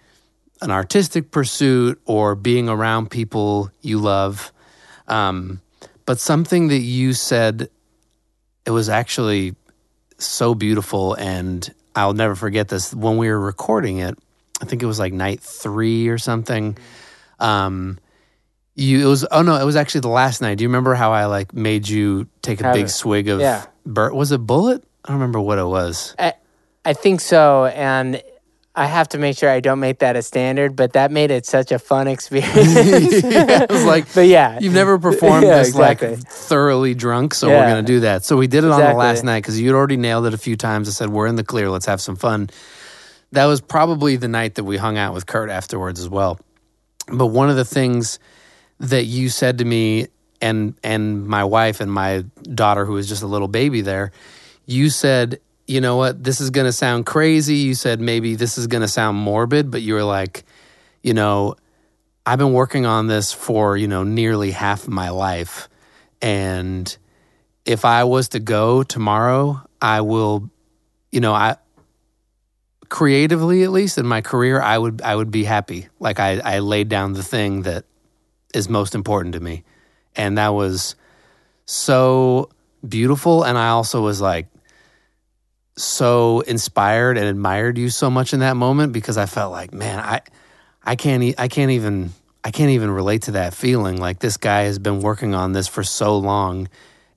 an 0.62 0.70
artistic 0.72 1.32
pursuit 1.32 2.00
or 2.06 2.36
being 2.36 2.70
around 2.70 3.10
people 3.10 3.72
you 3.82 3.98
love. 4.00 4.52
Um, 5.08 5.62
but 6.06 6.20
something 6.20 6.68
that 6.68 6.80
you 6.80 7.14
said, 7.14 7.70
it 8.66 8.72
was 8.72 8.90
actually 8.90 9.56
so 10.18 10.54
beautiful, 10.56 11.14
and 11.16 11.68
I'll 11.96 12.14
never 12.14 12.36
forget 12.36 12.68
this. 12.68 12.94
When 12.94 13.18
we 13.18 13.30
were 13.30 13.40
recording 13.40 13.98
it, 14.00 14.18
I 14.62 14.66
think 14.66 14.84
it 14.84 14.86
was 14.86 15.00
like 15.00 15.14
night 15.14 15.40
three 15.42 16.08
or 16.10 16.18
something. 16.18 16.78
Um, 17.40 18.00
you 18.76 19.06
it 19.06 19.10
was 19.10 19.26
oh 19.32 19.42
no, 19.42 19.56
it 19.56 19.66
was 19.66 19.76
actually 19.76 20.02
the 20.02 20.08
last 20.10 20.42
night. 20.42 20.58
Do 20.58 20.64
you 20.64 20.70
remember 20.70 20.94
how 20.96 21.12
I 21.14 21.26
like 21.26 21.54
made 21.54 21.88
you 21.88 22.28
take 22.42 22.62
a 22.62 22.66
Have 22.66 22.74
big 22.76 22.86
it. 22.86 22.90
swig 22.90 23.28
of 23.30 23.40
Yeah. 23.40 23.66
bur- 23.86 24.14
was 24.14 24.32
it 24.32 24.46
Bulleit? 24.46 24.82
I 25.06 25.10
don't 25.10 25.18
remember 25.18 25.40
what 25.42 25.60
it 25.60 25.66
was. 25.66 26.16
I, 26.18 26.34
I 26.86 26.94
think 26.94 27.20
so, 27.22 27.66
and 27.66 28.22
I 28.76 28.88
have 28.88 29.10
to 29.10 29.20
make 29.20 29.38
sure 29.38 29.50
I 29.52 29.60
don't 29.60 29.80
make 29.80 30.00
that 30.00 30.16
a 30.16 30.24
standard. 30.24 30.76
But 30.76 30.94
that 30.94 31.12
made 31.12 31.30
it 31.30 31.46
such 31.46 31.72
a 31.72 31.80
fun 31.80 32.08
experience. 32.08 32.54
Yeah, 33.24 33.64
it 33.64 33.70
was 33.72 33.86
like 33.86 34.12
but 34.14 34.28
yeah, 34.28 34.60
You've 34.60 34.74
never 34.74 34.98
performed 35.00 35.44
Yeah, 35.48 35.60
this 35.60 35.70
exactly. 35.70 36.16
like 36.16 36.28
thoroughly 36.28 36.94
drunk, 36.94 37.34
so 37.34 37.50
we're 37.50 37.68
gonna 37.68 37.84
do 37.84 38.02
that. 38.02 38.26
So 38.26 38.36
we 38.38 38.48
did 38.48 38.64
it 38.64 38.72
on 38.72 38.82
the 38.82 38.94
last 38.94 39.24
night 39.24 39.42
because 39.42 39.60
you'd 39.60 39.76
already 39.76 39.98
nailed 39.98 40.26
it 40.26 40.34
a 40.34 40.38
few 40.38 40.56
times. 40.56 40.88
I 40.88 40.92
said 40.92 41.10
we're 41.10 41.28
in 41.28 41.36
the 41.36 41.44
clear. 41.44 41.70
Let's 41.70 41.86
have 41.86 42.02
some 42.02 42.16
fun. 42.16 42.50
That 43.32 43.46
was 43.46 43.62
probably 43.62 44.16
the 44.16 44.28
night 44.28 44.56
that 44.56 44.64
we 44.64 44.78
hung 44.78 44.98
out 44.98 45.14
with 45.14 45.26
Kurt 45.26 45.50
afterwards 45.50 46.00
as 46.00 46.10
well. 46.10 46.40
But 47.08 47.28
one 47.28 47.50
of 47.50 47.56
the 47.56 47.66
things 47.66 48.20
that 48.80 49.06
you 49.06 49.30
said 49.30 49.58
to 49.60 49.66
me 49.66 50.08
and 50.42 50.76
and 50.84 51.26
my 51.26 51.44
wife 51.44 51.80
and 51.80 51.92
my 51.92 52.26
daughter 52.44 52.86
who 52.86 52.94
was 52.94 53.08
just 53.08 53.24
a 53.24 53.28
little 53.28 53.48
baby 53.48 53.82
there, 53.82 54.12
you 54.66 54.90
said, 54.90 55.40
"You 55.68 55.82
know 55.82 55.96
what? 55.98 56.24
This 56.24 56.42
is 56.42 56.50
going 56.50 56.66
to 56.66 56.74
sound 56.74 57.06
crazy." 57.06 57.56
You 57.56 57.74
said 57.74 58.00
maybe 58.00 58.36
this 58.36 58.58
is 58.58 58.68
going 58.68 58.82
to 58.82 58.88
sound 58.88 59.18
morbid, 59.18 59.72
but 59.72 59.82
you 59.82 59.94
were 59.94 60.04
like, 60.04 60.44
"You 61.02 61.14
know, 61.14 61.56
I've 62.26 62.40
been 62.40 62.54
working 62.54 62.86
on 62.86 63.08
this 63.08 63.34
for, 63.34 63.76
you 63.76 63.88
know, 63.88 64.04
nearly 64.04 64.52
half 64.52 64.88
my 64.88 65.10
life. 65.10 65.68
And 66.22 66.96
if 67.66 67.84
I 67.84 68.06
was 68.06 68.30
to 68.30 68.40
go 68.40 68.84
tomorrow, 68.84 69.62
I 69.82 70.02
will, 70.02 70.50
you 71.12 71.20
know, 71.20 71.34
I 71.34 71.58
creatively 72.88 73.64
at 73.64 73.72
least 73.72 73.98
in 73.98 74.06
my 74.06 74.22
career, 74.22 74.62
I 74.62 74.78
would 74.78 75.02
I 75.02 75.16
would 75.16 75.32
be 75.32 75.44
happy. 75.44 75.90
Like 76.00 76.20
I, 76.20 76.40
I 76.40 76.60
laid 76.60 76.88
down 76.88 77.14
the 77.14 77.24
thing 77.24 77.64
that 77.64 77.86
is 78.54 78.70
most 78.70 78.96
important 78.96 79.34
to 79.34 79.42
me. 79.42 79.64
And 80.16 80.38
that 80.38 80.50
was 80.50 80.96
so 81.66 82.50
beautiful. 82.88 83.44
And 83.44 83.58
I 83.58 83.70
also 83.70 84.02
was 84.02 84.22
like 84.22 84.48
so 85.76 86.42
inspired 86.42 87.18
and 87.18 87.26
admired 87.26 87.78
you 87.78 87.90
so 87.90 88.10
much 88.10 88.34
in 88.34 88.42
that 88.42 88.56
moment 88.56 88.94
because 88.94 89.18
I 89.18 89.26
felt 89.26 89.52
like, 89.52 89.74
man, 89.74 90.00
I 90.00 90.22
I 90.84 90.96
can't 90.96 91.36
I 91.40 91.48
can't 91.48 91.72
even 91.72 92.12
I 92.44 92.52
can't 92.52 92.72
even 92.72 92.92
relate 92.92 93.24
to 93.24 93.32
that 93.32 93.54
feeling. 93.54 93.98
Like 93.98 94.20
this 94.20 94.38
guy 94.38 94.64
has 94.64 94.80
been 94.80 95.00
working 95.00 95.34
on 95.34 95.54
this 95.54 95.68
for 95.68 95.84
so 95.84 96.18
long 96.18 96.68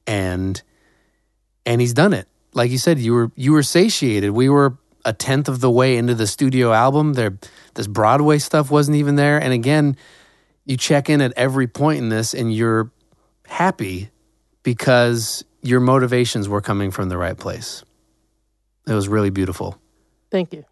and 0.06 0.60
and 1.64 1.80
he's 1.80 1.94
done 1.94 2.12
it. 2.12 2.28
Like 2.54 2.70
you 2.70 2.78
said, 2.78 2.98
you 2.98 3.12
were 3.12 3.30
you 3.34 3.52
were 3.52 3.62
satiated. 3.62 4.30
We 4.30 4.48
were 4.48 4.78
a 5.04 5.12
tenth 5.12 5.48
of 5.48 5.60
the 5.60 5.70
way 5.70 5.96
into 5.96 6.14
the 6.14 6.26
studio 6.26 6.72
album. 6.72 7.14
There, 7.14 7.38
this 7.74 7.86
Broadway 7.86 8.38
stuff 8.38 8.70
wasn't 8.70 8.96
even 8.96 9.16
there. 9.16 9.38
And 9.38 9.52
again, 9.52 9.96
you 10.64 10.76
check 10.76 11.08
in 11.08 11.20
at 11.20 11.32
every 11.36 11.68
point 11.68 11.98
in 12.00 12.08
this, 12.08 12.34
and 12.34 12.52
you're 12.52 12.90
happy 13.46 14.10
because 14.64 15.44
your 15.62 15.78
motivations 15.80 16.48
were 16.48 16.60
coming 16.60 16.90
from 16.90 17.08
the 17.08 17.16
right 17.16 17.36
place. 17.36 17.84
It 18.86 18.92
was 18.92 19.08
really 19.08 19.30
beautiful. 19.30 19.78
Thank 20.30 20.52
you. 20.52 20.64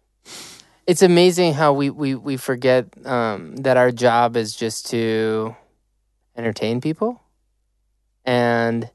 It's 0.87 1.01
amazing 1.01 1.53
how 1.53 1.73
we 1.73 1.89
we 1.89 2.15
we 2.15 2.37
forget 2.37 2.85
um, 3.05 3.55
that 3.57 3.77
our 3.77 3.91
job 3.91 4.37
is 4.37 4.55
just 4.55 4.87
to 4.91 5.55
entertain 6.37 6.79
people, 6.79 7.21
and 8.23 8.89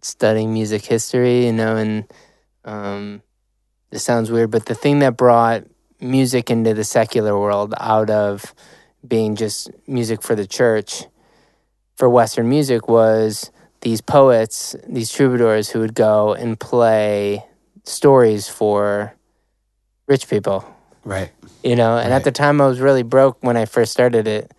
studying 0.00 0.52
music 0.52 0.84
history, 0.84 1.46
you 1.46 1.52
know, 1.52 1.76
and 1.76 2.12
um, 2.64 3.22
this 3.90 4.02
sounds 4.02 4.30
weird, 4.30 4.50
but 4.50 4.66
the 4.66 4.74
thing 4.74 4.98
that 4.98 5.16
brought 5.16 5.64
music 6.00 6.50
into 6.50 6.74
the 6.74 6.84
secular 6.84 7.38
world 7.38 7.74
out 7.78 8.10
of 8.10 8.54
being 9.06 9.36
just 9.36 9.70
music 9.86 10.22
for 10.22 10.34
the 10.34 10.46
church 10.46 11.04
for 11.96 12.08
Western 12.08 12.48
music 12.48 12.88
was 12.88 13.50
these 13.82 14.00
poets, 14.00 14.74
these 14.88 15.12
troubadours 15.12 15.70
who 15.70 15.80
would 15.80 15.94
go 15.94 16.34
and 16.34 16.58
play 16.58 17.44
stories 17.84 18.48
for 18.48 19.14
rich 20.06 20.28
people. 20.28 20.64
Right. 21.04 21.30
You 21.62 21.76
know, 21.76 21.96
and 21.96 22.10
Right. 22.10 22.16
at 22.16 22.24
the 22.24 22.32
time 22.32 22.60
I 22.60 22.66
was 22.66 22.80
really 22.80 23.02
broke 23.02 23.38
when 23.40 23.56
I 23.56 23.64
first 23.64 23.92
started 23.92 24.26
it. 24.26 24.52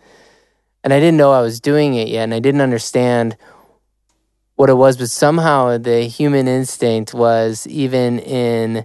And 0.82 0.92
I 0.92 1.00
didn't 1.00 1.16
know 1.16 1.32
I 1.32 1.40
was 1.40 1.60
doing 1.60 1.94
it 1.94 2.08
yet 2.08 2.24
and 2.24 2.34
I 2.34 2.40
didn't 2.40 2.60
understand 2.60 3.36
what 4.56 4.68
it 4.70 4.74
was, 4.74 4.96
but 4.96 5.10
somehow 5.10 5.78
the 5.78 6.02
human 6.02 6.46
instinct 6.46 7.14
was 7.14 7.66
even 7.66 8.18
in 8.18 8.84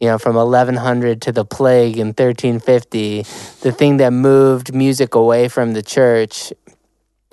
you 0.00 0.08
know, 0.08 0.16
from 0.16 0.34
1100 0.34 1.20
to 1.22 1.32
the 1.32 1.44
plague 1.44 1.98
in 1.98 2.08
1350, 2.08 3.22
the 3.60 3.70
thing 3.70 3.98
that 3.98 4.14
moved 4.14 4.74
music 4.74 5.14
away 5.14 5.46
from 5.46 5.74
the 5.74 5.82
church 5.82 6.54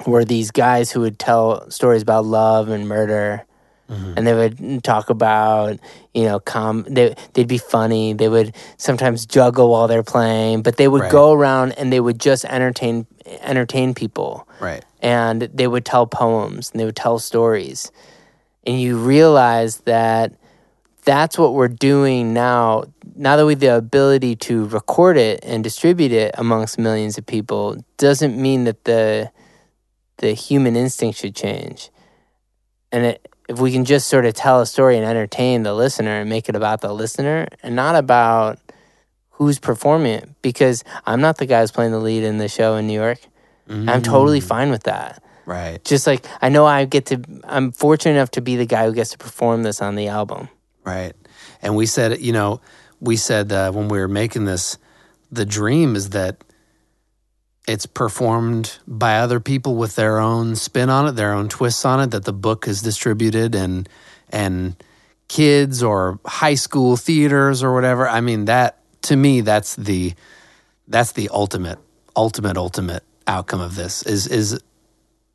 were 0.05 0.25
these 0.25 0.51
guys 0.51 0.91
who 0.91 0.99
would 0.99 1.17
tell 1.17 1.69
stories 1.71 2.01
about 2.01 2.25
love 2.25 2.67
and 2.67 2.87
murder. 2.87 3.45
And 3.89 4.27
they 4.27 4.33
would 4.33 4.83
talk 4.83 5.09
about, 5.09 5.79
you 6.13 6.23
know, 6.25 6.39
com. 6.41 6.85
They 6.89 7.15
they'd 7.33 7.47
be 7.47 7.57
funny. 7.57 8.13
They 8.13 8.27
would 8.27 8.53
sometimes 8.77 9.25
juggle 9.25 9.69
while 9.69 9.88
they're 9.88 10.03
playing, 10.03 10.61
but 10.63 10.75
they 10.75 10.88
would 10.89 11.03
Right. 11.03 11.11
go 11.11 11.31
around 11.31 11.71
and 11.73 11.91
they 11.91 11.99
would 12.01 12.19
just 12.19 12.43
entertain 12.45 13.05
entertain 13.41 13.93
people 13.93 14.47
Right. 14.59 14.83
and 15.01 15.43
they 15.53 15.67
would 15.67 15.85
tell 15.85 16.05
poems 16.07 16.71
and 16.71 16.79
they 16.79 16.85
would 16.85 16.95
tell 16.97 17.17
stories. 17.19 17.91
And 18.65 18.79
you 18.81 18.97
realize 18.97 19.77
that 19.85 20.33
that's 21.05 21.38
what 21.38 21.53
we're 21.53 21.69
doing 21.69 22.33
now. 22.33 22.83
Now 23.15 23.38
that 23.38 23.45
we 23.45 23.53
have 23.53 23.61
the 23.61 23.75
ability 23.77 24.35
to 24.47 24.65
record 24.65 25.15
it 25.17 25.39
and 25.43 25.63
distribute 25.63 26.11
it 26.11 26.35
amongst 26.38 26.77
millions 26.77 27.17
of 27.17 27.25
people, 27.25 27.77
doesn't 27.97 28.35
mean 28.38 28.65
that 28.65 28.83
the 28.83 29.31
the 30.17 30.33
human 30.33 30.75
instinct 30.75 31.19
should 31.19 31.35
change. 31.35 31.89
And 32.91 33.05
it, 33.05 33.27
if 33.47 33.59
we 33.59 33.71
can 33.71 33.85
just 33.85 34.07
sort 34.07 34.25
of 34.25 34.33
tell 34.33 34.61
a 34.61 34.65
story 34.65 34.97
and 34.97 35.05
entertain 35.05 35.63
the 35.63 35.73
listener 35.73 36.19
and 36.19 36.29
make 36.29 36.49
it 36.49 36.55
about 36.55 36.81
the 36.81 36.93
listener 36.93 37.47
and 37.63 37.75
not 37.75 37.95
about 37.95 38.59
who's 39.31 39.59
performing 39.59 40.13
it, 40.13 40.29
because 40.41 40.83
I'm 41.05 41.21
not 41.21 41.37
the 41.37 41.45
guy 41.45 41.61
who's 41.61 41.71
playing 41.71 41.91
the 41.91 41.99
lead 41.99 42.23
in 42.23 42.37
the 42.37 42.47
show 42.47 42.75
in 42.75 42.87
New 42.87 42.99
York. 42.99 43.19
I'm 43.69 44.01
totally 44.01 44.39
fine 44.39 44.69
with 44.69 44.83
that. 44.83 45.21
Right. 45.45 45.83
Just 45.83 46.07
like 46.07 46.25
I 46.41 46.49
know 46.49 46.65
I 46.65 46.85
get 46.85 47.07
to, 47.07 47.21
I'm 47.43 47.71
fortunate 47.71 48.13
enough 48.13 48.31
to 48.31 48.41
be 48.41 48.55
the 48.55 48.65
guy 48.65 48.85
who 48.85 48.93
gets 48.93 49.11
to 49.11 49.17
perform 49.17 49.63
this 49.63 49.81
on 49.81 49.95
the 49.95 50.07
album. 50.07 50.49
Right. 50.83 51.13
And 51.61 51.75
we 51.75 51.85
said, 51.85 52.21
you 52.21 52.31
know, 52.31 52.61
we 52.99 53.17
said 53.17 53.51
uh, 53.51 53.71
when 53.71 53.89
we 53.89 53.99
were 53.99 54.07
making 54.07 54.45
this, 54.45 54.77
the 55.31 55.45
dream 55.45 55.95
is 55.95 56.11
that 56.11 56.43
it's 57.68 57.86
performed 57.86 58.80
by 58.88 59.18
other 59.18 59.39
people 59.41 59.76
with 59.76 59.95
their 59.95 60.20
own 60.20 60.55
spin 60.55 60.89
on 60.89 61.07
it, 61.07 61.11
their 61.11 61.34
own 61.34 61.49
twists 61.49 61.84
on 61.84 61.99
it, 61.99 62.11
that 62.11 62.24
the 62.24 62.34
book 62.34 62.68
is 62.68 62.82
distributed 62.82 63.53
and, 63.53 63.89
and 64.30 64.82
kids 65.28 65.84
or 65.84 66.20
high 66.26 66.55
school 66.55 66.95
theaters 66.95 67.61
or 67.61 67.74
whatever. 67.74 68.07
I 68.07 68.22
mean, 68.22 68.45
that 68.45 68.80
to 69.03 69.15
me, 69.15 69.41
that's 69.41 69.76
the, 69.76 70.13
that's 70.88 71.11
the 71.11 71.30
ultimate, 71.34 71.78
ultimate, 72.15 72.55
ultimate 72.55 73.03
outcome 73.28 73.59
of 73.59 73.76
this 73.76 74.03
is, 74.03 74.28
is 74.28 74.59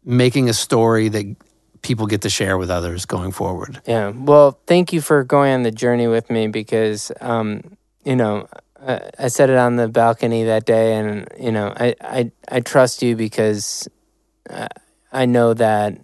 making 0.03 0.49
a 0.49 0.55
story 0.55 1.11
that 1.11 1.37
people 1.83 2.07
get 2.07 2.22
to 2.22 2.30
share 2.30 2.57
with 2.57 2.70
others 2.70 3.05
going 3.05 3.33
forward. 3.33 3.83
Yeah. 3.87 4.09
Well, 4.09 4.59
thank 4.66 4.93
you 4.93 5.03
for 5.03 5.22
going 5.22 5.53
on 5.53 5.62
the 5.64 5.70
journey 5.70 6.07
with 6.07 6.30
me 6.30 6.47
because, 6.47 7.12
um, 7.20 7.76
you 8.05 8.16
know, 8.16 8.49
I, 8.87 9.11
I 9.18 9.28
said 9.28 9.51
it 9.51 9.57
on 9.57 9.76
the 9.76 9.89
balcony 9.89 10.45
that 10.45 10.64
day, 10.64 10.95
and 10.97 11.28
you 11.39 11.53
know, 11.53 11.72
I 11.76 11.95
I, 12.01 12.33
I 12.49 12.61
trust 12.61 13.03
you 13.03 13.16
because 13.16 13.89
uh, 14.51 14.68
I 15.12 15.26
know 15.26 15.55
that 15.55 15.99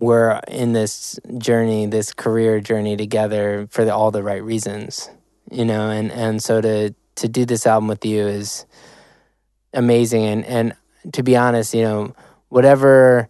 we're 0.00 0.40
in 0.48 0.72
this 0.72 1.18
journey, 1.38 1.86
this 1.86 2.12
career 2.12 2.60
journey 2.60 2.96
together 2.96 3.66
for 3.70 3.84
the, 3.84 3.94
all 3.94 4.10
the 4.10 4.22
right 4.22 4.42
reasons. 4.42 5.10
You 5.50 5.64
know, 5.64 5.90
and 5.90 6.10
and 6.12 6.42
so 6.42 6.60
to 6.60 6.94
to 7.16 7.28
do 7.28 7.44
this 7.44 7.66
album 7.66 7.88
with 7.88 8.04
you 8.04 8.26
is 8.26 8.66
amazing, 9.72 10.24
and 10.24 10.44
and 10.44 10.76
to 11.12 11.22
be 11.22 11.36
honest, 11.36 11.74
you 11.74 11.82
know, 11.82 12.14
whatever 12.48 13.28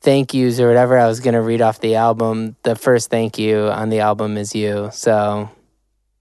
thank 0.00 0.32
yous 0.32 0.58
or 0.60 0.68
whatever 0.68 0.98
I 0.98 1.06
was 1.06 1.20
going 1.20 1.34
to 1.34 1.42
read 1.42 1.60
off 1.60 1.80
the 1.80 1.96
album, 1.96 2.56
the 2.62 2.74
first 2.74 3.10
thank 3.10 3.38
you 3.38 3.68
on 3.68 3.90
the 3.90 4.00
album 4.00 4.36
is 4.36 4.54
you. 4.54 4.88
So 4.92 5.50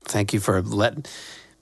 thank 0.05 0.33
you 0.33 0.39
for 0.39 0.61
let 0.61 1.07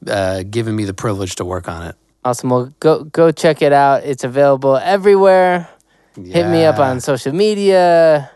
uh, 0.06 0.43
giving 0.43 0.76
me 0.76 0.86
the 0.86 0.93
privilege 0.93 1.36
to 1.36 1.45
work 1.45 1.68
on 1.68 1.88
it. 1.88 1.95
awesome. 2.26 2.50
Well, 2.50 2.74
go 2.80 3.04
go 3.06 3.32
check 3.32 3.62
it 3.62 3.74
out. 3.74 4.04
It's 4.04 4.24
available 4.24 4.76
everywhere. 4.78 5.70
Hit 6.16 6.48
me 6.50 6.66
up 6.66 6.80
on 6.80 7.00
social 7.00 7.34
media. 7.34 8.30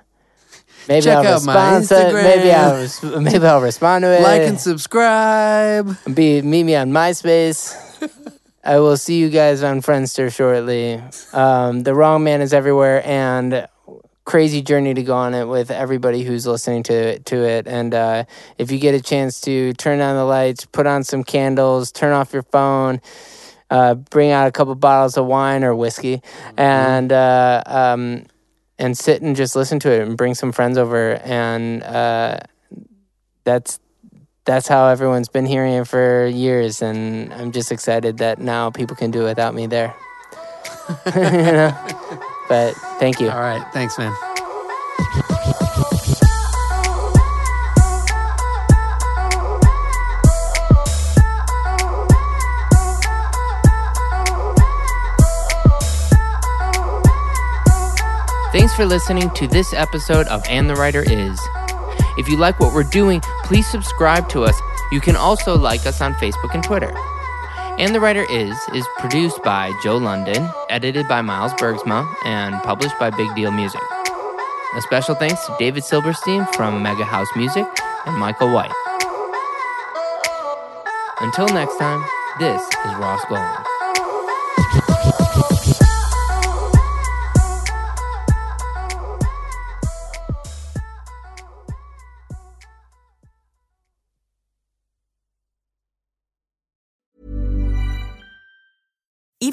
Maybe 0.88 1.04
Check 1.04 1.18
I'll 1.26 1.36
out 1.36 1.44
my 1.46 1.78
respond. 1.78 1.88
To, 1.90 1.94
Instagram. 1.96 2.24
maybe 2.24 2.52
I'll 2.52 2.76
res- 2.76 3.04
maybe 3.04 3.46
I'll 3.46 3.62
respond 3.62 4.04
to 4.04 4.18
it. 4.18 4.22
like 4.22 4.42
and 4.42 4.60
subscribe. 4.60 5.96
Be 6.14 6.42
meet 6.42 6.64
me 6.64 6.76
on 6.76 6.90
MySpace. 6.92 7.76
I 8.64 8.78
will 8.80 8.98
see 8.98 9.18
you 9.20 9.30
guys 9.30 9.64
on 9.64 9.82
Friendster 9.82 10.32
shortly. 10.34 11.02
Um, 11.34 11.82
the 11.84 11.96
Wrong 11.96 12.24
Man 12.24 12.42
is 12.42 12.54
everywhere, 12.54 13.02
and 13.06 13.68
crazy 14.24 14.62
journey 14.62 14.94
to 14.94 15.04
go 15.04 15.16
on 15.16 15.34
it 15.34 15.46
with 15.46 15.72
everybody 15.72 16.24
who's 16.24 16.46
listening 16.46 16.84
to 16.84 17.20
to 17.20 17.36
it. 17.38 17.68
And 17.68 17.94
uh, 17.94 18.26
if 18.58 18.72
you 18.72 18.80
get 18.80 18.96
a 18.96 19.02
chance 19.02 19.42
to 19.42 19.74
turn 19.74 20.02
on 20.02 20.16
the 20.16 20.26
lights, 20.26 20.66
put 20.66 20.88
on 20.88 21.04
some 21.04 21.24
candles, 21.24 21.92
turn 21.92 22.14
off 22.14 22.34
your 22.34 22.44
phone, 22.44 23.02
uh, 23.70 23.96
bring 23.96 24.32
out 24.32 24.48
a 24.48 24.52
couple 24.52 24.76
bottles 24.76 25.18
of 25.18 25.26
wine 25.26 25.64
or 25.64 25.76
whiskey, 25.76 26.22
and 26.58 27.12
uh, 27.12 27.64
um, 27.66 28.26
and 28.78 28.98
sit 28.98 29.22
and 29.22 29.36
just 29.36 29.56
listen 29.56 29.80
to 29.80 29.92
it, 29.92 30.08
and 30.08 30.18
bring 30.18 30.36
some 30.36 30.52
friends 30.52 30.78
over, 30.78 31.16
and 31.24 31.84
uh, 31.84 32.40
that's 33.44 33.80
that's 34.46 34.68
how 34.68 34.88
everyone's 34.88 35.30
been 35.30 35.46
hearing 35.46 35.74
it 35.74 35.88
for 35.88 36.26
years, 36.26 36.82
and 36.82 37.34
I'm 37.34 37.52
just 37.52 37.72
excited 37.72 38.18
that 38.18 38.40
now 38.40 38.72
people 38.72 38.96
can 38.96 39.12
do 39.12 39.22
it 39.22 39.26
without 39.26 39.54
me 39.54 39.68
there. 39.68 39.96
you 41.16 41.22
know? 41.22 42.18
But 42.52 42.76
thank 43.00 43.22
you. 43.22 43.30
All 43.30 43.40
right, 43.40 43.66
thanks, 43.72 43.98
man. 43.98 44.14
Thanks 58.52 58.76
for 58.76 58.86
listening 58.86 59.30
to 59.30 59.48
this 59.48 59.72
episode 59.72 60.28
of 60.28 60.44
And 60.50 60.70
the 60.70 60.76
Writer 60.76 61.04
Is. 61.10 61.40
If 62.18 62.28
you 62.28 62.36
like 62.36 62.60
what 62.60 62.74
we're 62.74 62.84
doing, 62.84 63.22
please 63.46 63.66
subscribe 63.66 64.28
to 64.28 64.44
us. 64.44 64.60
You 64.92 65.00
can 65.00 65.16
also 65.16 65.58
like 65.58 65.86
us 65.86 66.02
on 66.02 66.16
Facebook 66.16 66.54
and 66.54 66.62
Twitter. 66.62 66.94
And 67.82 67.96
the 67.96 68.00
Writer 68.00 68.28
Is 68.30 68.56
is 68.76 68.86
produced 69.00 69.42
by 69.42 69.74
Joe 69.82 69.98
London, 69.98 70.48
edited 70.70 71.08
by 71.08 71.24
Miles 71.24 71.52
Bergsma, 71.54 72.08
and 72.26 72.54
published 72.62 72.94
by 73.00 73.10
Big 73.10 73.34
Deal 73.34 73.50
Music. 73.50 73.82
A 74.76 74.82
special 74.84 75.16
thanks 75.16 75.44
to 75.48 75.56
David 75.58 75.84
Silverstein 75.84 76.46
from 76.54 76.84
Mega 76.84 77.04
House 77.04 77.28
Music 77.36 77.66
and 78.06 78.18
Michael 78.20 78.54
White. 78.54 78.72
Until 81.22 81.48
next 81.48 81.76
time, 81.80 82.06
this 82.38 82.62
is 82.62 82.94
Ross 83.00 83.26
Golan. 83.28 83.71